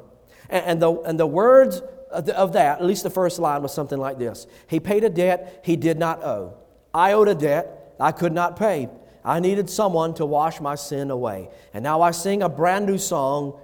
And, 0.48 0.64
and 0.64 0.82
the, 0.82 0.92
and 1.02 1.20
the 1.20 1.26
words 1.26 1.82
of 2.10 2.52
that, 2.54 2.80
at 2.80 2.84
least 2.84 3.02
the 3.02 3.10
first 3.10 3.38
line 3.38 3.62
was 3.62 3.74
something 3.74 3.98
like 3.98 4.18
this 4.18 4.46
He 4.68 4.80
paid 4.80 5.04
a 5.04 5.10
debt 5.10 5.60
he 5.64 5.76
did 5.76 5.98
not 5.98 6.24
owe. 6.24 6.54
I 6.94 7.12
owed 7.12 7.28
a 7.28 7.34
debt 7.34 7.94
I 8.00 8.12
could 8.12 8.32
not 8.32 8.58
pay. 8.58 8.88
I 9.24 9.40
needed 9.40 9.68
someone 9.68 10.14
to 10.14 10.24
wash 10.24 10.60
my 10.60 10.76
sin 10.76 11.10
away. 11.10 11.50
And 11.74 11.82
now 11.82 12.00
I 12.00 12.12
sing 12.12 12.42
a 12.42 12.48
brand 12.48 12.86
new 12.86 12.96
song, 12.96 13.58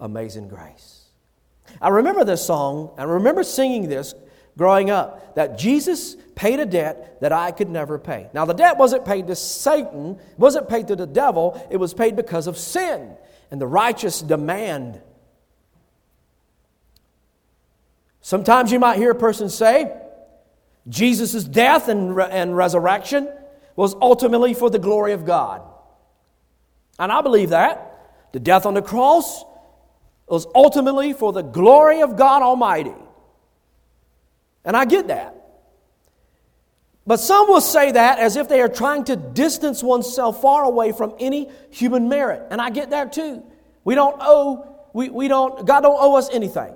Amazing 0.00 0.48
Grace. 0.48 0.97
I 1.80 1.88
remember 1.88 2.24
this 2.24 2.44
song, 2.44 2.90
I 2.98 3.04
remember 3.04 3.42
singing 3.42 3.88
this 3.88 4.14
growing 4.56 4.90
up, 4.90 5.36
that 5.36 5.58
Jesus 5.58 6.16
paid 6.34 6.58
a 6.58 6.66
debt 6.66 7.20
that 7.20 7.32
I 7.32 7.52
could 7.52 7.68
never 7.68 7.98
pay. 7.98 8.28
Now, 8.32 8.44
the 8.44 8.54
debt 8.54 8.76
wasn't 8.76 9.04
paid 9.04 9.28
to 9.28 9.36
Satan, 9.36 10.18
wasn't 10.36 10.68
paid 10.68 10.88
to 10.88 10.96
the 10.96 11.06
devil, 11.06 11.64
it 11.70 11.76
was 11.76 11.94
paid 11.94 12.16
because 12.16 12.46
of 12.46 12.58
sin 12.58 13.16
and 13.50 13.60
the 13.60 13.66
righteous 13.66 14.20
demand 14.20 15.00
Sometimes 18.28 18.70
you 18.70 18.78
might 18.78 18.98
hear 18.98 19.12
a 19.12 19.14
person 19.14 19.48
say, 19.48 19.90
Jesus' 20.86 21.44
death 21.44 21.88
and, 21.88 22.14
re- 22.14 22.28
and 22.30 22.54
resurrection 22.54 23.26
was 23.74 23.94
ultimately 24.02 24.52
for 24.52 24.68
the 24.68 24.78
glory 24.78 25.14
of 25.14 25.24
God. 25.24 25.62
And 26.98 27.10
I 27.10 27.22
believe 27.22 27.48
that. 27.48 27.84
The 28.32 28.38
death 28.38 28.66
on 28.66 28.74
the 28.74 28.82
cross 28.82 29.42
was 30.30 30.46
ultimately 30.54 31.12
for 31.12 31.32
the 31.32 31.42
glory 31.42 32.02
of 32.02 32.16
God 32.16 32.42
Almighty. 32.42 32.94
And 34.64 34.76
I 34.76 34.84
get 34.84 35.08
that. 35.08 35.34
But 37.06 37.20
some 37.20 37.48
will 37.48 37.62
say 37.62 37.92
that 37.92 38.18
as 38.18 38.36
if 38.36 38.50
they 38.50 38.60
are 38.60 38.68
trying 38.68 39.04
to 39.04 39.16
distance 39.16 39.82
oneself 39.82 40.42
far 40.42 40.64
away 40.64 40.92
from 40.92 41.14
any 41.18 41.50
human 41.70 42.08
merit. 42.10 42.42
And 42.50 42.60
I 42.60 42.68
get 42.68 42.90
that 42.90 43.14
too. 43.14 43.42
We 43.82 43.94
don't 43.94 44.16
owe, 44.20 44.86
we, 44.92 45.08
we 45.08 45.26
don't, 45.26 45.66
God 45.66 45.80
don't 45.80 45.96
owe 45.98 46.16
us 46.16 46.28
anything. 46.30 46.74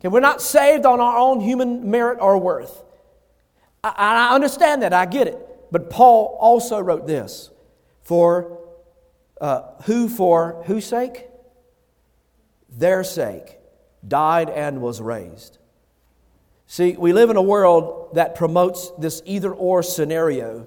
Okay, 0.00 0.08
we're 0.08 0.20
not 0.20 0.40
saved 0.40 0.86
on 0.86 1.00
our 1.00 1.18
own 1.18 1.40
human 1.40 1.90
merit 1.90 2.18
or 2.22 2.38
worth. 2.38 2.82
I, 3.84 3.92
I 4.30 4.34
understand 4.34 4.82
that, 4.82 4.94
I 4.94 5.04
get 5.04 5.26
it. 5.26 5.38
But 5.70 5.90
Paul 5.90 6.38
also 6.40 6.80
wrote 6.80 7.06
this 7.06 7.50
for 8.02 8.58
uh, 9.40 9.62
who, 9.82 10.08
for 10.08 10.62
whose 10.66 10.86
sake? 10.86 11.27
Their 12.78 13.04
sake, 13.04 13.58
died 14.06 14.48
and 14.48 14.80
was 14.80 15.00
raised. 15.00 15.58
See, 16.66 16.96
we 16.96 17.12
live 17.12 17.30
in 17.30 17.36
a 17.36 17.42
world 17.42 18.14
that 18.14 18.34
promotes 18.34 18.90
this 18.98 19.20
either 19.24 19.52
or 19.52 19.82
scenario. 19.82 20.66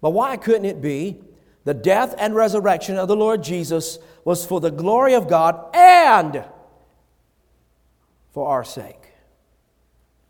But 0.00 0.10
why 0.10 0.36
couldn't 0.36 0.66
it 0.66 0.82
be 0.82 1.20
the 1.64 1.74
death 1.74 2.14
and 2.18 2.34
resurrection 2.34 2.98
of 2.98 3.08
the 3.08 3.16
Lord 3.16 3.42
Jesus 3.42 3.98
was 4.24 4.44
for 4.44 4.60
the 4.60 4.70
glory 4.70 5.14
of 5.14 5.28
God 5.28 5.74
and 5.74 6.44
for 8.32 8.48
our 8.48 8.64
sake. 8.64 8.98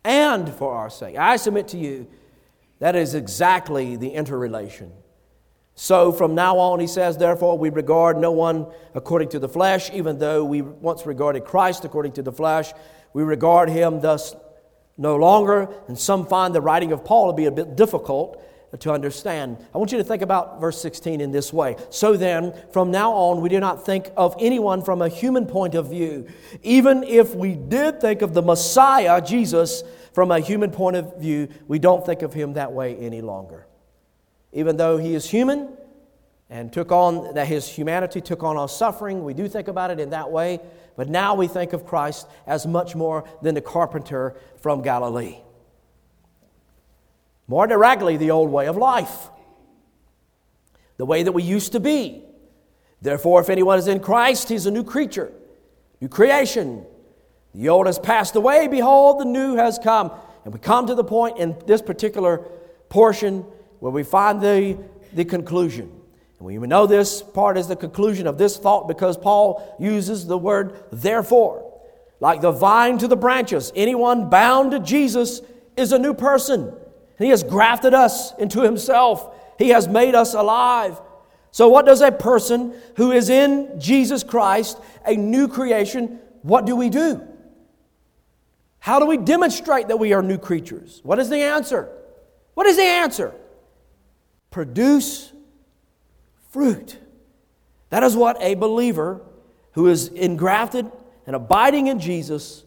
And 0.03 0.53
for 0.53 0.73
our 0.73 0.89
sake. 0.89 1.17
I 1.17 1.37
submit 1.37 1.69
to 1.69 1.77
you, 1.77 2.07
that 2.79 2.95
is 2.95 3.15
exactly 3.15 3.95
the 3.95 4.09
interrelation. 4.09 4.91
So 5.75 6.11
from 6.11 6.35
now 6.35 6.57
on, 6.59 6.79
he 6.79 6.87
says, 6.87 7.17
therefore, 7.17 7.57
we 7.57 7.69
regard 7.69 8.17
no 8.17 8.31
one 8.31 8.67
according 8.93 9.29
to 9.29 9.39
the 9.39 9.49
flesh, 9.49 9.89
even 9.91 10.19
though 10.19 10.45
we 10.45 10.61
once 10.61 11.05
regarded 11.05 11.45
Christ 11.45 11.83
according 11.83 12.11
to 12.13 12.21
the 12.21 12.31
flesh. 12.31 12.71
We 13.13 13.23
regard 13.23 13.69
him 13.69 13.99
thus 13.99 14.35
no 14.97 15.15
longer. 15.15 15.73
And 15.87 15.97
some 15.97 16.27
find 16.27 16.53
the 16.53 16.61
writing 16.61 16.91
of 16.91 17.03
Paul 17.03 17.31
to 17.31 17.35
be 17.35 17.45
a 17.45 17.51
bit 17.51 17.75
difficult 17.75 18.43
to 18.79 18.91
understand. 18.91 19.57
I 19.73 19.77
want 19.77 19.91
you 19.91 19.97
to 19.99 20.03
think 20.03 20.21
about 20.21 20.59
verse 20.59 20.81
16 20.81 21.21
in 21.21 21.31
this 21.31 21.53
way. 21.53 21.75
So 21.89 22.17
then, 22.17 22.53
from 22.71 22.91
now 22.91 23.11
on, 23.11 23.41
we 23.41 23.49
do 23.49 23.59
not 23.59 23.85
think 23.85 24.11
of 24.17 24.35
anyone 24.39 24.83
from 24.83 25.01
a 25.01 25.09
human 25.09 25.45
point 25.45 25.75
of 25.75 25.89
view. 25.89 26.27
Even 26.63 27.03
if 27.03 27.35
we 27.35 27.55
did 27.55 28.01
think 28.01 28.21
of 28.21 28.33
the 28.33 28.41
Messiah, 28.41 29.21
Jesus, 29.21 29.83
from 30.13 30.31
a 30.31 30.39
human 30.39 30.71
point 30.71 30.95
of 30.95 31.17
view, 31.17 31.49
we 31.67 31.77
don't 31.77 32.05
think 32.05 32.21
of 32.23 32.33
him 32.33 32.53
that 32.53 32.71
way 32.71 32.95
any 32.95 33.21
longer. 33.21 33.67
Even 34.53 34.77
though 34.77 34.97
he 34.97 35.15
is 35.15 35.29
human 35.29 35.69
and 36.49 36.71
took 36.71 36.91
on 36.91 37.33
that 37.33 37.47
his 37.47 37.67
humanity 37.67 38.21
took 38.21 38.43
on 38.43 38.55
our 38.55 38.69
suffering, 38.69 39.23
we 39.23 39.33
do 39.33 39.47
think 39.47 39.67
about 39.67 39.91
it 39.91 39.99
in 39.99 40.11
that 40.11 40.31
way. 40.31 40.59
But 40.95 41.09
now 41.09 41.33
we 41.33 41.47
think 41.47 41.73
of 41.73 41.85
Christ 41.85 42.27
as 42.45 42.67
much 42.67 42.95
more 42.95 43.27
than 43.41 43.55
the 43.55 43.61
carpenter 43.61 44.35
from 44.61 44.83
Galilee. 44.83 45.37
More 47.47 47.65
directly, 47.65 48.15
the 48.17 48.31
old 48.31 48.51
way 48.51 48.67
of 48.67 48.77
life, 48.77 49.29
the 50.97 51.05
way 51.05 51.23
that 51.23 51.31
we 51.31 51.43
used 51.43 51.71
to 51.71 51.79
be. 51.79 52.23
Therefore, 53.01 53.41
if 53.41 53.49
anyone 53.49 53.79
is 53.79 53.87
in 53.87 53.99
Christ, 53.99 54.49
he's 54.49 54.65
a 54.65 54.71
new 54.71 54.83
creature, 54.83 55.31
new 55.99 56.07
creation. 56.07 56.85
The 57.53 57.69
old 57.69 57.87
has 57.87 57.99
passed 57.99 58.35
away, 58.35 58.67
behold, 58.67 59.19
the 59.19 59.25
new 59.25 59.55
has 59.55 59.77
come. 59.77 60.11
And 60.45 60.53
we 60.53 60.59
come 60.59 60.87
to 60.87 60.95
the 60.95 61.03
point 61.03 61.37
in 61.37 61.55
this 61.65 61.81
particular 61.81 62.45
portion 62.89 63.45
where 63.83 63.91
we 63.91 64.01
find 64.01 64.39
the, 64.39 64.77
the 65.11 65.25
conclusion. 65.25 65.91
And 66.39 66.47
we 66.47 66.55
know 66.55 66.87
this 66.87 67.21
part 67.21 67.57
is 67.57 67.67
the 67.67 67.75
conclusion 67.75 68.27
of 68.27 68.37
this 68.37 68.55
thought 68.55 68.87
because 68.87 69.17
Paul 69.17 69.75
uses 69.77 70.25
the 70.25 70.37
word 70.37 70.81
therefore. 70.89 71.69
Like 72.21 72.39
the 72.39 72.53
vine 72.53 72.97
to 72.99 73.09
the 73.09 73.17
branches, 73.17 73.73
anyone 73.75 74.29
bound 74.29 74.71
to 74.71 74.79
Jesus 74.79 75.41
is 75.75 75.91
a 75.91 75.99
new 75.99 76.13
person. 76.13 76.73
He 77.17 77.27
has 77.27 77.43
grafted 77.43 77.93
us 77.93 78.33
into 78.37 78.61
Himself, 78.61 79.35
He 79.59 79.71
has 79.71 79.89
made 79.89 80.15
us 80.15 80.33
alive. 80.33 81.01
So, 81.51 81.67
what 81.67 81.85
does 81.85 81.99
a 81.99 82.09
person 82.09 82.73
who 82.95 83.11
is 83.11 83.27
in 83.27 83.81
Jesus 83.81 84.23
Christ, 84.23 84.79
a 85.05 85.17
new 85.17 85.49
creation, 85.49 86.21
what 86.41 86.65
do 86.65 86.77
we 86.77 86.89
do? 86.89 87.21
How 88.79 88.99
do 88.99 89.05
we 89.05 89.17
demonstrate 89.17 89.89
that 89.89 89.99
we 89.99 90.13
are 90.13 90.23
new 90.23 90.37
creatures? 90.37 91.01
What 91.03 91.19
is 91.19 91.27
the 91.27 91.41
answer? 91.41 91.89
What 92.53 92.65
is 92.65 92.77
the 92.77 92.83
answer? 92.83 93.35
Produce 94.53 95.33
fruit. 96.51 96.99
That 97.89 98.03
is 98.03 98.15
what 98.15 98.39
a 98.39 98.53
believer 98.53 99.19
who 99.71 99.87
is 99.87 100.09
engrafted 100.09 100.91
and 101.25 101.35
abiding 101.35 101.87
in 101.87 101.99
Jesus 101.99 102.63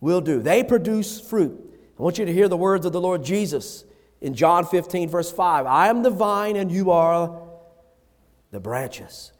will 0.00 0.22
do. 0.22 0.40
They 0.40 0.64
produce 0.64 1.20
fruit. 1.20 1.78
I 1.98 2.02
want 2.02 2.16
you 2.16 2.24
to 2.24 2.32
hear 2.32 2.48
the 2.48 2.56
words 2.56 2.86
of 2.86 2.94
the 2.94 3.02
Lord 3.02 3.22
Jesus 3.22 3.84
in 4.22 4.32
John 4.32 4.64
15, 4.64 5.10
verse 5.10 5.30
5. 5.30 5.66
I 5.66 5.88
am 5.88 6.02
the 6.02 6.08
vine, 6.08 6.56
and 6.56 6.72
you 6.72 6.90
are 6.90 7.38
the 8.50 8.60
branches. 8.60 9.32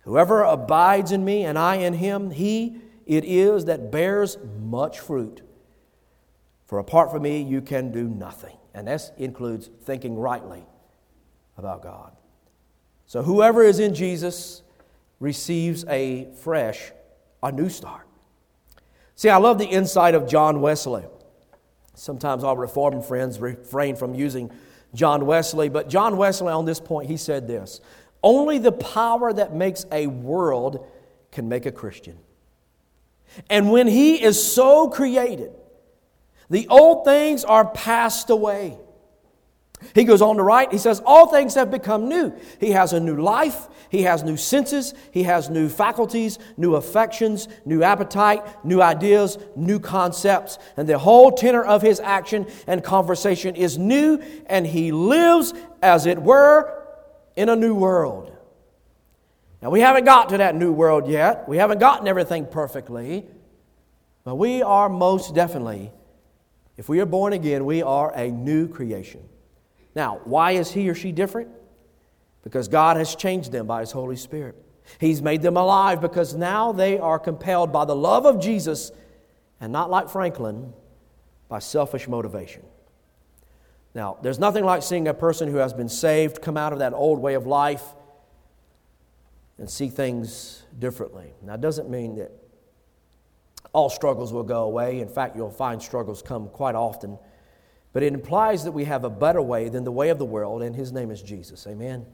Whoever 0.00 0.42
abides 0.42 1.12
in 1.12 1.24
me 1.24 1.44
and 1.44 1.58
I 1.58 1.76
in 1.76 1.94
him, 1.94 2.30
he 2.30 2.76
it 3.06 3.24
is 3.24 3.64
that 3.64 3.90
bears 3.90 4.36
much 4.60 5.00
fruit. 5.00 5.40
For 6.66 6.78
apart 6.78 7.10
from 7.10 7.22
me, 7.22 7.40
you 7.40 7.62
can 7.62 7.90
do 7.90 8.06
nothing. 8.06 8.58
And 8.74 8.86
that 8.86 9.12
includes 9.16 9.70
thinking 9.84 10.18
rightly 10.18 10.66
about 11.56 11.82
God. 11.82 12.12
So 13.06 13.22
whoever 13.22 13.62
is 13.62 13.78
in 13.78 13.94
Jesus 13.94 14.62
receives 15.20 15.84
a 15.86 16.28
fresh, 16.42 16.92
a 17.42 17.52
new 17.52 17.68
start. 17.68 18.06
See, 19.14 19.28
I 19.28 19.36
love 19.36 19.58
the 19.58 19.66
insight 19.66 20.14
of 20.14 20.26
John 20.26 20.60
Wesley. 20.60 21.04
Sometimes 21.94 22.42
our 22.42 22.56
Reformed 22.56 23.04
friends 23.04 23.38
refrain 23.38 23.96
from 23.96 24.14
using 24.14 24.50
John 24.94 25.26
Wesley, 25.26 25.68
but 25.68 25.88
John 25.88 26.16
Wesley 26.16 26.52
on 26.52 26.64
this 26.64 26.80
point, 26.80 27.08
he 27.08 27.16
said 27.16 27.46
this 27.46 27.80
Only 28.22 28.58
the 28.58 28.72
power 28.72 29.32
that 29.32 29.54
makes 29.54 29.86
a 29.92 30.06
world 30.06 30.86
can 31.30 31.48
make 31.48 31.66
a 31.66 31.72
Christian. 31.72 32.18
And 33.48 33.70
when 33.70 33.86
he 33.86 34.22
is 34.22 34.42
so 34.42 34.88
created, 34.88 35.52
the 36.50 36.68
old 36.68 37.04
things 37.04 37.44
are 37.44 37.66
passed 37.66 38.28
away. 38.28 38.78
He 39.94 40.04
goes 40.04 40.22
on 40.22 40.36
to 40.36 40.42
write, 40.42 40.72
he 40.72 40.78
says, 40.78 41.00
All 41.04 41.26
things 41.26 41.54
have 41.54 41.70
become 41.70 42.08
new. 42.08 42.34
He 42.60 42.70
has 42.70 42.92
a 42.92 43.00
new 43.00 43.16
life, 43.16 43.68
he 43.88 44.02
has 44.02 44.22
new 44.22 44.36
senses, 44.36 44.94
he 45.10 45.24
has 45.24 45.50
new 45.50 45.68
faculties, 45.68 46.38
new 46.56 46.76
affections, 46.76 47.48
new 47.64 47.82
appetite, 47.82 48.64
new 48.64 48.80
ideas, 48.80 49.38
new 49.56 49.78
concepts. 49.78 50.58
And 50.76 50.88
the 50.88 50.98
whole 50.98 51.32
tenor 51.32 51.62
of 51.62 51.82
his 51.82 52.00
action 52.00 52.46
and 52.66 52.82
conversation 52.82 53.56
is 53.56 53.78
new, 53.78 54.22
and 54.46 54.66
he 54.66 54.92
lives, 54.92 55.52
as 55.82 56.06
it 56.06 56.20
were, 56.20 56.82
in 57.36 57.48
a 57.48 57.56
new 57.56 57.74
world. 57.74 58.36
Now, 59.60 59.70
we 59.70 59.80
haven't 59.80 60.04
got 60.04 60.30
to 60.30 60.38
that 60.38 60.56
new 60.56 60.72
world 60.72 61.06
yet. 61.06 61.48
We 61.48 61.56
haven't 61.56 61.78
gotten 61.78 62.08
everything 62.08 62.46
perfectly. 62.46 63.26
But 64.24 64.36
we 64.36 64.62
are 64.62 64.88
most 64.88 65.34
definitely, 65.34 65.92
if 66.76 66.88
we 66.88 67.00
are 67.00 67.06
born 67.06 67.32
again, 67.32 67.64
we 67.64 67.82
are 67.82 68.12
a 68.14 68.30
new 68.30 68.68
creation. 68.68 69.28
Now, 69.94 70.20
why 70.24 70.52
is 70.52 70.72
he 70.72 70.88
or 70.88 70.94
she 70.94 71.12
different? 71.12 71.50
Because 72.42 72.68
God 72.68 72.96
has 72.96 73.14
changed 73.14 73.52
them 73.52 73.66
by 73.66 73.80
His 73.80 73.92
Holy 73.92 74.16
Spirit. 74.16 74.56
He's 74.98 75.22
made 75.22 75.42
them 75.42 75.56
alive 75.56 76.00
because 76.00 76.34
now 76.34 76.72
they 76.72 76.98
are 76.98 77.18
compelled 77.18 77.72
by 77.72 77.84
the 77.84 77.94
love 77.94 78.26
of 78.26 78.40
Jesus 78.40 78.90
and 79.60 79.72
not 79.72 79.90
like 79.90 80.10
Franklin, 80.10 80.72
by 81.48 81.60
selfish 81.60 82.08
motivation. 82.08 82.62
Now, 83.94 84.16
there's 84.22 84.38
nothing 84.38 84.64
like 84.64 84.82
seeing 84.82 85.06
a 85.06 85.14
person 85.14 85.48
who 85.48 85.58
has 85.58 85.72
been 85.72 85.88
saved 85.88 86.42
come 86.42 86.56
out 86.56 86.72
of 86.72 86.78
that 86.80 86.94
old 86.94 87.20
way 87.20 87.34
of 87.34 87.46
life 87.46 87.84
and 89.58 89.68
see 89.68 89.88
things 89.88 90.64
differently. 90.78 91.34
Now, 91.42 91.54
it 91.54 91.60
doesn't 91.60 91.90
mean 91.90 92.16
that 92.16 92.32
all 93.72 93.90
struggles 93.90 94.32
will 94.32 94.42
go 94.42 94.64
away. 94.64 95.00
In 95.00 95.08
fact, 95.08 95.36
you'll 95.36 95.50
find 95.50 95.80
struggles 95.80 96.22
come 96.22 96.48
quite 96.48 96.74
often. 96.74 97.18
But 97.92 98.02
it 98.02 98.12
implies 98.12 98.64
that 98.64 98.72
we 98.72 98.84
have 98.84 99.04
a 99.04 99.10
better 99.10 99.42
way 99.42 99.68
than 99.68 99.84
the 99.84 99.92
way 99.92 100.08
of 100.08 100.18
the 100.18 100.24
world, 100.24 100.62
and 100.62 100.74
his 100.74 100.92
name 100.92 101.10
is 101.10 101.22
Jesus. 101.22 101.66
Amen. 101.66 102.06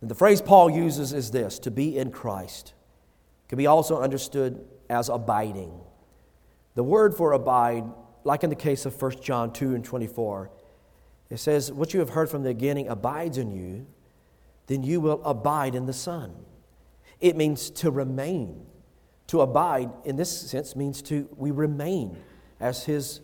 And 0.00 0.10
the 0.10 0.14
phrase 0.14 0.40
Paul 0.40 0.70
uses 0.70 1.12
is 1.12 1.30
this 1.30 1.58
to 1.60 1.70
be 1.70 1.98
in 1.98 2.10
Christ. 2.10 2.72
Can 3.48 3.58
be 3.58 3.66
also 3.66 4.00
understood 4.00 4.64
as 4.88 5.08
abiding. 5.08 5.72
The 6.74 6.84
word 6.84 7.14
for 7.14 7.32
abide, 7.32 7.84
like 8.24 8.44
in 8.44 8.50
the 8.50 8.56
case 8.56 8.86
of 8.86 9.00
1 9.00 9.20
John 9.20 9.52
2 9.52 9.74
and 9.74 9.84
24, 9.84 10.50
it 11.30 11.38
says, 11.38 11.72
What 11.72 11.92
you 11.92 12.00
have 12.00 12.10
heard 12.10 12.30
from 12.30 12.42
the 12.42 12.50
beginning 12.50 12.88
abides 12.88 13.38
in 13.38 13.50
you, 13.50 13.86
then 14.66 14.82
you 14.82 15.00
will 15.00 15.22
abide 15.24 15.74
in 15.74 15.86
the 15.86 15.92
Son. 15.92 16.34
It 17.20 17.36
means 17.36 17.70
to 17.70 17.90
remain. 17.90 18.66
To 19.28 19.40
abide, 19.40 19.90
in 20.04 20.16
this 20.16 20.30
sense, 20.30 20.76
means 20.76 21.02
to 21.02 21.28
we 21.36 21.50
remain 21.50 22.16
as 22.60 22.84
His 22.84 23.20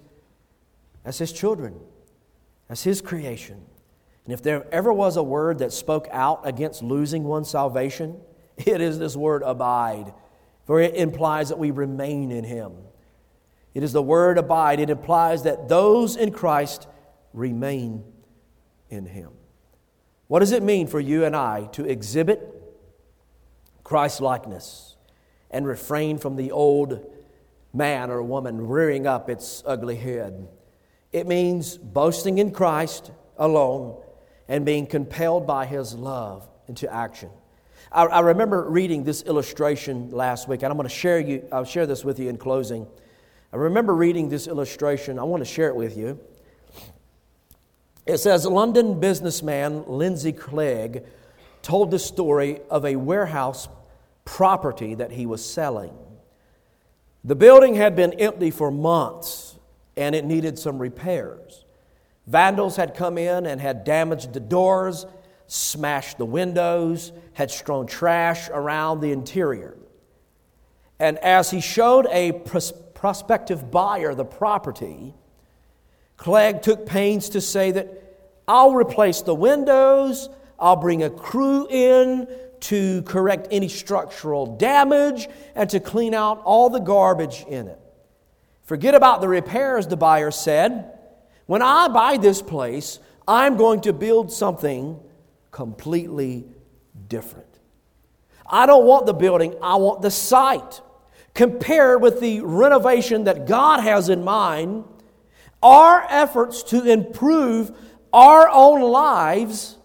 as 1.05 1.19
His 1.19 1.33
children, 1.33 1.79
as 2.69 2.83
His 2.83 3.01
creation. 3.01 3.65
And 4.25 4.33
if 4.33 4.43
there 4.43 4.67
ever 4.73 4.93
was 4.93 5.17
a 5.17 5.23
word 5.23 5.59
that 5.59 5.73
spoke 5.73 6.09
out 6.11 6.43
against 6.45 6.83
losing 6.83 7.25
one's 7.25 7.51
salvation, 7.51 8.21
it 8.57 8.81
is 8.81 8.99
this 8.99 9.17
word 9.17 9.43
abide, 9.45 10.15
for 10.67 10.81
it 10.81 10.95
implies 10.95 11.51
that 11.51 11.59
we 11.59 11.71
remain 11.71 12.31
in 12.31 12.45
Him. 12.45 12.73
It 13.75 13.83
is 13.83 13.93
the 13.93 14.03
word 14.03 14.39
abide, 14.39 14.81
it 14.81 14.91
implies 14.91 15.43
that 15.43 15.69
those 15.69 16.17
in 16.17 16.31
Christ 16.31 16.87
remain 17.33 18.05
in 18.89 19.07
Him. 19.07 19.31
What 20.29 20.41
does 20.41 20.53
it 20.53 20.63
mean 20.63 20.87
for 20.87 21.01
you 21.01 21.25
and 21.25 21.37
I 21.37 21.67
to 21.73 21.85
exhibit 21.85 22.51
Christ 23.83 24.21
likeness 24.21 24.97
and 25.51 25.67
refrain 25.67 26.19
from 26.19 26.37
the 26.37 26.51
old 26.51 27.05
man 27.73 28.11
or 28.11 28.23
woman 28.23 28.67
rearing 28.67 29.07
up 29.07 29.29
its 29.29 29.63
ugly 29.67 29.97
head? 29.97 30.49
It 31.15 31.29
means 31.29 31.77
boasting 31.77 32.39
in 32.39 32.51
Christ 32.51 33.13
alone 33.39 34.03
and 34.49 34.67
being 34.67 34.85
compelled 34.85 35.47
by 35.47 35.65
his 35.65 35.95
love 35.95 36.49
into 36.67 36.93
action. 36.93 37.31
I, 37.93 38.07
I 38.07 38.21
remember 38.21 38.69
reading 38.69 39.05
this 39.05 39.23
illustration 39.23 40.11
last 40.11 40.49
week, 40.49 40.65
and 40.65 40.73
I'm 40.73 40.77
going 40.77 40.89
to 40.89 40.95
share 40.95 41.21
you, 41.21 41.47
I'll 41.53 41.65
share 41.65 41.87
this 41.87 42.05
with 42.05 42.19
you 42.19 42.29
in 42.29 42.37
closing. 42.37 42.89
I 43.53 43.57
remember 43.59 43.95
reading 43.95 44.29
this 44.29 44.49
illustration. 44.49 45.21
I 45.21 45.23
want 45.23 45.41
to 45.41 45.45
share 45.49 45.69
it 45.69 45.77
with 45.77 45.97
you. 45.97 46.19
It 48.07 48.19
says 48.19 48.45
London 48.45 48.99
businessman 48.99 49.85
Lindsay 49.87 50.33
Clegg 50.33 51.05
told 51.63 51.93
the 51.93 52.01
story 52.01 52.59
of 52.69 52.85
a 52.85 52.97
warehouse 52.97 53.69
property 54.25 54.97
that 54.97 55.13
he 55.13 55.27
was 55.27 55.49
selling. 55.49 55.97
The 57.23 57.37
building 57.37 57.77
had 57.77 57.95
been 57.95 58.15
empty 58.15 58.51
for 58.51 58.73
months 58.73 59.54
and 59.97 60.15
it 60.15 60.25
needed 60.25 60.59
some 60.59 60.79
repairs. 60.79 61.65
Vandals 62.27 62.77
had 62.77 62.95
come 62.95 63.19
in 63.19 63.47
and 63.47 63.61
had 63.61 63.85
damaged 63.85 64.33
the 64.33 64.41
doors, 64.41 65.07
smashed 65.47 66.19
the 66.19 66.25
windows, 66.25 67.13
had 67.35 67.51
strewn 67.51 67.87
trash 67.87 68.49
around 68.51 69.01
the 69.01 69.13
interior. 69.13 69.77
And 70.99 71.19
as 71.19 71.51
he 71.51 71.61
showed 71.61 72.07
a 72.11 72.33
pros- 72.33 72.73
prospective 72.95 73.71
buyer 73.71 74.15
the 74.15 74.25
property, 74.25 75.15
Clegg 76.17 76.63
took 76.63 76.87
pains 76.87 77.31
to 77.31 77.41
say 77.41 77.73
that 77.73 78.01
I'll 78.47 78.75
replace 78.75 79.23
the 79.23 79.35
windows, 79.35 80.29
I'll 80.59 80.77
bring 80.77 81.03
a 81.03 81.11
crew 81.11 81.67
in 81.69 82.29
to 82.61 83.03
correct 83.03 83.49
any 83.51 83.69
structural 83.69 84.57
damage, 84.57 85.29
and 85.55 85.69
to 85.71 85.81
clean 85.81 86.15
out 86.15 86.41
all 86.45 86.71
the 86.71 86.79
garbage 86.79 87.45
in 87.49 87.69
it. 87.69 87.79
Forget 88.65 88.95
about 88.95 89.21
the 89.21 89.29
repairs, 89.29 89.87
the 89.87 89.97
buyer 89.97 90.31
said. 90.31 90.91
When 91.47 91.63
I 91.63 91.89
buy 91.89 92.17
this 92.17 92.41
place, 92.41 92.99
I'm 93.29 93.57
going 93.57 93.83
to 93.83 93.93
build 93.93 94.33
something 94.33 94.99
completely 95.51 96.47
different. 97.09 97.47
I 98.47 98.67
don't 98.67 98.87
want 98.87 99.07
the 99.07 99.15
building, 99.15 99.55
I 99.63 99.77
want 99.77 100.03
the 100.03 100.11
site. 100.11 100.81
Compared 101.35 102.01
with 102.01 102.21
the 102.21 102.41
renovation 102.41 103.25
that 103.25 103.47
God 103.47 103.81
has 103.81 104.09
in 104.09 104.25
mind, 104.25 104.85
our 105.63 106.07
efforts 106.09 106.63
to 106.65 106.85
improve 106.85 107.77
our 108.13 108.49
own 108.49 108.81
lives 108.81 109.77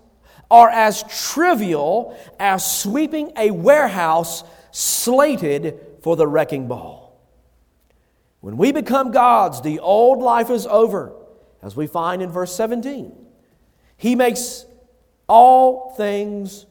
are 0.52 0.70
as 0.70 1.04
trivial 1.32 2.18
as 2.40 2.82
sweeping 2.82 3.32
a 3.38 3.52
warehouse 3.52 4.44
slated 4.72 5.80
for 6.02 6.16
the 6.16 6.28
wrecking 6.28 6.68
ball. 6.68 6.99
When 8.42 8.58
we 8.58 8.72
become 8.72 9.12
God's, 9.12 9.62
the 9.62 9.80
old 9.80 10.20
life 10.20 10.50
is 10.50 10.66
over, 10.66 11.14
as 11.62 11.76
we 11.76 11.88
find 11.88 12.22
in 12.22 12.32
verse 12.32 12.56
17. 12.56 13.14
He 13.98 14.16
makes 14.16 14.66
all 15.28 15.94
things 15.96 16.66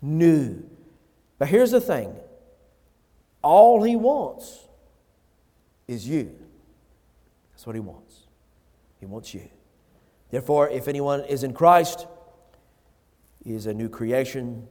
new. 0.00 0.64
But 1.38 1.48
here's 1.48 1.70
the 1.70 1.80
thing 1.80 2.14
all 3.40 3.82
He 3.82 3.96
wants 3.96 4.66
is 5.86 6.08
you. 6.08 6.34
That's 7.52 7.66
what 7.66 7.76
He 7.76 7.80
wants. 7.80 8.26
He 8.98 9.06
wants 9.06 9.32
you. 9.34 9.48
Therefore, 10.30 10.68
if 10.70 10.88
anyone 10.88 11.24
is 11.24 11.44
in 11.44 11.52
Christ, 11.52 12.06
he 13.44 13.54
is 13.54 13.66
a 13.66 13.74
new 13.74 13.88
creation. 13.88 14.66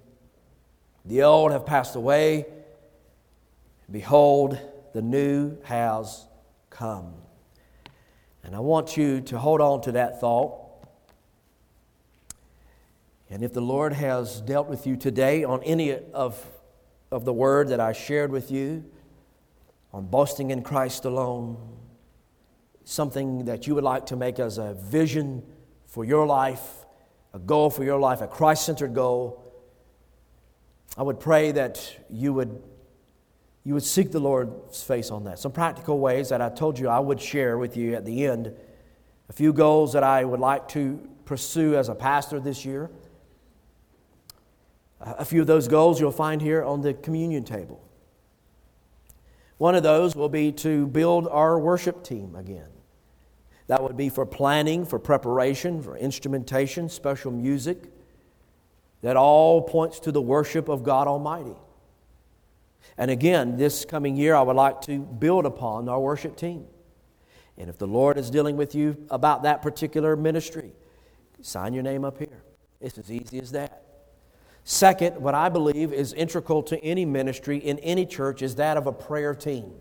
The 1.06 1.24
old 1.24 1.52
have 1.52 1.66
passed 1.66 1.96
away. 1.96 2.46
Behold, 3.90 4.58
the 4.94 5.02
new 5.02 5.58
has 5.64 6.26
come. 6.72 7.14
And 8.44 8.56
I 8.56 8.60
want 8.60 8.98
you 8.98 9.22
to 9.22 9.38
hold 9.38 9.62
on 9.62 9.82
to 9.82 9.92
that 9.92 10.20
thought. 10.20 10.58
And 13.30 13.44
if 13.44 13.54
the 13.54 13.62
Lord 13.62 13.94
has 13.94 14.42
dealt 14.42 14.68
with 14.68 14.88
you 14.88 14.98
today 14.98 15.44
on 15.44 15.62
any 15.62 15.94
of, 15.94 16.44
of 17.12 17.24
the 17.24 17.34
word 17.34 17.68
that 17.68 17.80
I 17.80 17.94
shared 17.94 18.32
with 18.32 18.50
you, 18.50 18.84
on 19.94 20.08
boasting 20.08 20.50
in 20.50 20.64
Christ 20.64 21.06
alone, 21.06 21.58
something 22.84 23.46
that 23.46 23.68
you 23.68 23.76
would 23.76 23.84
like 23.84 24.08
to 24.08 24.16
make 24.16 24.40
as 24.40 24.58
a 24.58 24.74
vision 24.74 25.44
for 25.86 26.04
your 26.04 26.26
life, 26.26 26.86
a 27.34 27.40
goal 27.40 27.70
for 27.70 27.84
your 27.84 28.00
life, 28.00 28.22
a 28.22 28.28
Christ 28.28 28.66
centered 28.66 28.94
goal, 28.94 29.42
I 30.98 31.04
would 31.04 31.20
pray 31.20 31.52
that 31.54 31.98
you 32.10 32.34
would, 32.34 32.62
you 33.64 33.74
would 33.74 33.84
seek 33.84 34.12
the 34.12 34.20
Lord's 34.20 34.82
face 34.82 35.12
on 35.12 35.24
that. 35.26 35.40
Some 35.40 35.52
practical 35.52 36.00
ways 36.00 36.30
that 36.30 36.42
I 36.42 36.50
told 36.50 36.80
you 36.80 36.90
I 36.90 37.00
would 37.00 37.22
share 37.22 37.58
with 37.58 37.78
you 37.78 37.94
at 37.96 38.06
the 38.06 38.26
end. 38.26 38.54
A 39.30 39.34
few 39.34 39.54
goals 39.54 39.94
that 39.94 40.04
I 40.04 40.26
would 40.26 40.40
like 40.40 40.68
to 40.70 41.00
pursue 41.26 41.76
as 41.76 41.88
a 41.88 41.96
pastor 41.96 42.40
this 42.40 42.66
year. 42.66 42.90
A 45.00 45.26
few 45.26 45.42
of 45.42 45.48
those 45.48 45.68
goals 45.68 46.00
you'll 46.00 46.12
find 46.12 46.42
here 46.42 46.64
on 46.64 46.82
the 46.82 46.94
communion 46.94 47.44
table. 47.44 47.82
One 49.58 49.76
of 49.76 49.84
those 49.84 50.16
will 50.16 50.30
be 50.30 50.52
to 50.54 50.88
build 50.88 51.28
our 51.28 51.60
worship 51.60 52.04
team 52.04 52.36
again. 52.36 52.70
That 53.68 53.84
would 53.84 53.96
be 53.96 54.10
for 54.10 54.26
planning, 54.26 54.86
for 54.86 54.98
preparation, 54.98 55.82
for 55.82 55.96
instrumentation, 55.96 56.90
special 56.90 57.32
music. 57.32 57.92
That 59.02 59.18
all 59.18 59.62
points 59.62 60.00
to 60.02 60.12
the 60.12 60.22
worship 60.22 60.68
of 60.68 60.84
God 60.84 61.08
Almighty. 61.08 61.56
And 62.98 63.10
again, 63.10 63.58
this 63.58 63.86
coming 63.86 64.16
year, 64.16 64.36
I 64.36 64.42
would 64.42 64.56
like 64.56 64.82
to 64.82 65.00
build 65.00 65.46
upon 65.46 65.90
our 65.90 66.00
worship 66.00 66.36
team. 66.36 66.66
And 67.58 67.70
if 67.70 67.78
the 67.78 67.88
Lord 67.88 68.18
is 68.18 68.30
dealing 68.30 68.58
with 68.58 68.76
you 68.76 68.98
about 69.10 69.44
that 69.44 69.62
particular 69.62 70.16
ministry, 70.16 70.74
sign 71.42 71.74
your 71.74 71.84
name 71.84 72.04
up 72.06 72.18
here. 72.18 72.44
It's 72.80 72.98
as 72.98 73.12
easy 73.12 73.40
as 73.40 73.52
that. 73.52 73.84
Second, 74.64 75.18
what 75.18 75.34
I 75.34 75.50
believe 75.50 75.92
is 75.92 76.14
integral 76.14 76.64
to 76.64 76.84
any 76.84 77.06
ministry 77.06 77.58
in 77.58 77.80
any 77.80 78.06
church 78.06 78.42
is 78.42 78.56
that 78.56 78.78
of 78.78 78.88
a 78.88 78.92
prayer 78.92 79.34
team. 79.34 79.74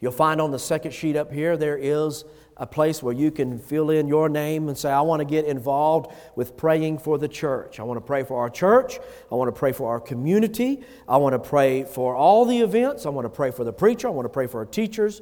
You'll 0.00 0.12
find 0.12 0.40
on 0.40 0.50
the 0.50 0.58
second 0.58 0.92
sheet 0.92 1.16
up 1.16 1.32
here, 1.32 1.56
there 1.56 1.76
is 1.76 2.24
a 2.56 2.66
place 2.66 3.02
where 3.02 3.14
you 3.14 3.30
can 3.30 3.58
fill 3.58 3.90
in 3.90 4.08
your 4.08 4.28
name 4.28 4.68
and 4.68 4.76
say, 4.76 4.90
I 4.90 5.00
want 5.00 5.20
to 5.20 5.24
get 5.24 5.44
involved 5.44 6.12
with 6.34 6.56
praying 6.56 6.98
for 6.98 7.18
the 7.18 7.28
church. 7.28 7.78
I 7.78 7.84
want 7.84 7.98
to 7.98 8.04
pray 8.04 8.24
for 8.24 8.40
our 8.40 8.50
church. 8.50 8.98
I 9.30 9.34
want 9.36 9.48
to 9.54 9.58
pray 9.58 9.72
for 9.72 9.90
our 9.90 10.00
community. 10.00 10.82
I 11.08 11.18
want 11.18 11.34
to 11.34 11.38
pray 11.38 11.84
for 11.84 12.16
all 12.16 12.44
the 12.44 12.58
events. 12.58 13.06
I 13.06 13.10
want 13.10 13.26
to 13.26 13.30
pray 13.30 13.52
for 13.52 13.64
the 13.64 13.72
preacher. 13.72 14.08
I 14.08 14.10
want 14.10 14.24
to 14.24 14.30
pray 14.30 14.48
for 14.48 14.58
our 14.58 14.66
teachers. 14.66 15.20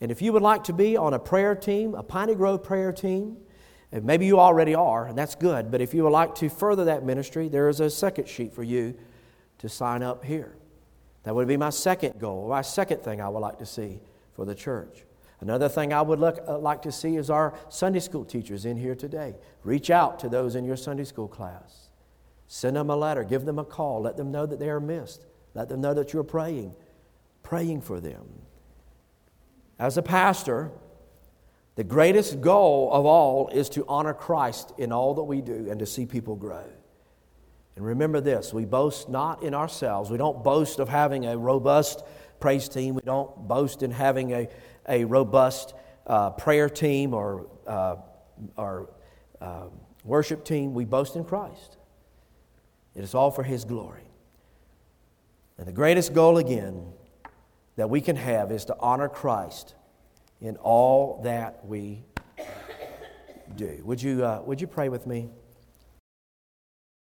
And 0.00 0.10
if 0.10 0.20
you 0.20 0.32
would 0.32 0.42
like 0.42 0.64
to 0.64 0.72
be 0.72 0.96
on 0.96 1.14
a 1.14 1.18
prayer 1.18 1.54
team, 1.54 1.94
a 1.94 2.02
Piney 2.02 2.34
Grove 2.34 2.62
prayer 2.62 2.92
team, 2.92 3.38
and 3.90 4.04
maybe 4.04 4.26
you 4.26 4.38
already 4.38 4.74
are, 4.74 5.06
and 5.06 5.16
that's 5.16 5.34
good, 5.34 5.70
but 5.70 5.80
if 5.80 5.94
you 5.94 6.04
would 6.04 6.10
like 6.10 6.34
to 6.36 6.50
further 6.50 6.84
that 6.84 7.04
ministry, 7.04 7.48
there 7.48 7.70
is 7.70 7.80
a 7.80 7.88
second 7.88 8.28
sheet 8.28 8.52
for 8.52 8.62
you 8.62 8.94
to 9.58 9.68
sign 9.68 10.02
up 10.02 10.22
here. 10.22 10.57
That 11.28 11.34
would 11.34 11.46
be 11.46 11.58
my 11.58 11.68
second 11.68 12.18
goal, 12.18 12.48
my 12.48 12.62
second 12.62 13.02
thing 13.02 13.20
I 13.20 13.28
would 13.28 13.40
like 13.40 13.58
to 13.58 13.66
see 13.66 14.00
for 14.32 14.46
the 14.46 14.54
church. 14.54 15.04
Another 15.40 15.68
thing 15.68 15.92
I 15.92 16.00
would 16.00 16.18
look, 16.18 16.38
uh, 16.48 16.56
like 16.58 16.80
to 16.80 16.90
see 16.90 17.16
is 17.16 17.28
our 17.28 17.52
Sunday 17.68 18.00
school 18.00 18.24
teachers 18.24 18.64
in 18.64 18.78
here 18.78 18.94
today. 18.94 19.34
Reach 19.62 19.90
out 19.90 20.18
to 20.20 20.30
those 20.30 20.54
in 20.54 20.64
your 20.64 20.74
Sunday 20.74 21.04
school 21.04 21.28
class. 21.28 21.90
Send 22.46 22.76
them 22.76 22.88
a 22.88 22.96
letter, 22.96 23.24
give 23.24 23.44
them 23.44 23.58
a 23.58 23.64
call, 23.66 24.00
let 24.00 24.16
them 24.16 24.32
know 24.32 24.46
that 24.46 24.58
they 24.58 24.70
are 24.70 24.80
missed, 24.80 25.26
let 25.52 25.68
them 25.68 25.82
know 25.82 25.92
that 25.92 26.14
you're 26.14 26.24
praying, 26.24 26.74
praying 27.42 27.82
for 27.82 28.00
them. 28.00 28.24
As 29.78 29.98
a 29.98 30.02
pastor, 30.02 30.70
the 31.74 31.84
greatest 31.84 32.40
goal 32.40 32.90
of 32.90 33.04
all 33.04 33.48
is 33.48 33.68
to 33.68 33.84
honor 33.86 34.14
Christ 34.14 34.72
in 34.78 34.92
all 34.92 35.12
that 35.12 35.24
we 35.24 35.42
do 35.42 35.68
and 35.70 35.78
to 35.78 35.84
see 35.84 36.06
people 36.06 36.36
grow. 36.36 36.64
And 37.78 37.86
remember 37.86 38.20
this 38.20 38.52
we 38.52 38.64
boast 38.64 39.08
not 39.08 39.44
in 39.44 39.54
ourselves. 39.54 40.10
We 40.10 40.18
don't 40.18 40.42
boast 40.42 40.80
of 40.80 40.88
having 40.88 41.26
a 41.26 41.38
robust 41.38 42.02
praise 42.40 42.68
team. 42.68 42.96
We 42.96 43.02
don't 43.02 43.46
boast 43.46 43.84
in 43.84 43.92
having 43.92 44.32
a, 44.32 44.48
a 44.88 45.04
robust 45.04 45.74
uh, 46.04 46.30
prayer 46.30 46.68
team 46.68 47.14
or, 47.14 47.46
uh, 47.68 47.98
or 48.56 48.90
uh, 49.40 49.66
worship 50.02 50.44
team. 50.44 50.74
We 50.74 50.86
boast 50.86 51.14
in 51.14 51.22
Christ. 51.22 51.76
It 52.96 53.04
is 53.04 53.14
all 53.14 53.30
for 53.30 53.44
His 53.44 53.64
glory. 53.64 54.10
And 55.56 55.68
the 55.68 55.72
greatest 55.72 56.12
goal, 56.12 56.38
again, 56.38 56.84
that 57.76 57.88
we 57.88 58.00
can 58.00 58.16
have 58.16 58.50
is 58.50 58.64
to 58.64 58.76
honor 58.80 59.08
Christ 59.08 59.76
in 60.40 60.56
all 60.56 61.20
that 61.22 61.64
we 61.64 62.02
do. 63.54 63.80
Would 63.84 64.02
you, 64.02 64.24
uh, 64.24 64.42
would 64.44 64.60
you 64.60 64.66
pray 64.66 64.88
with 64.88 65.06
me? 65.06 65.28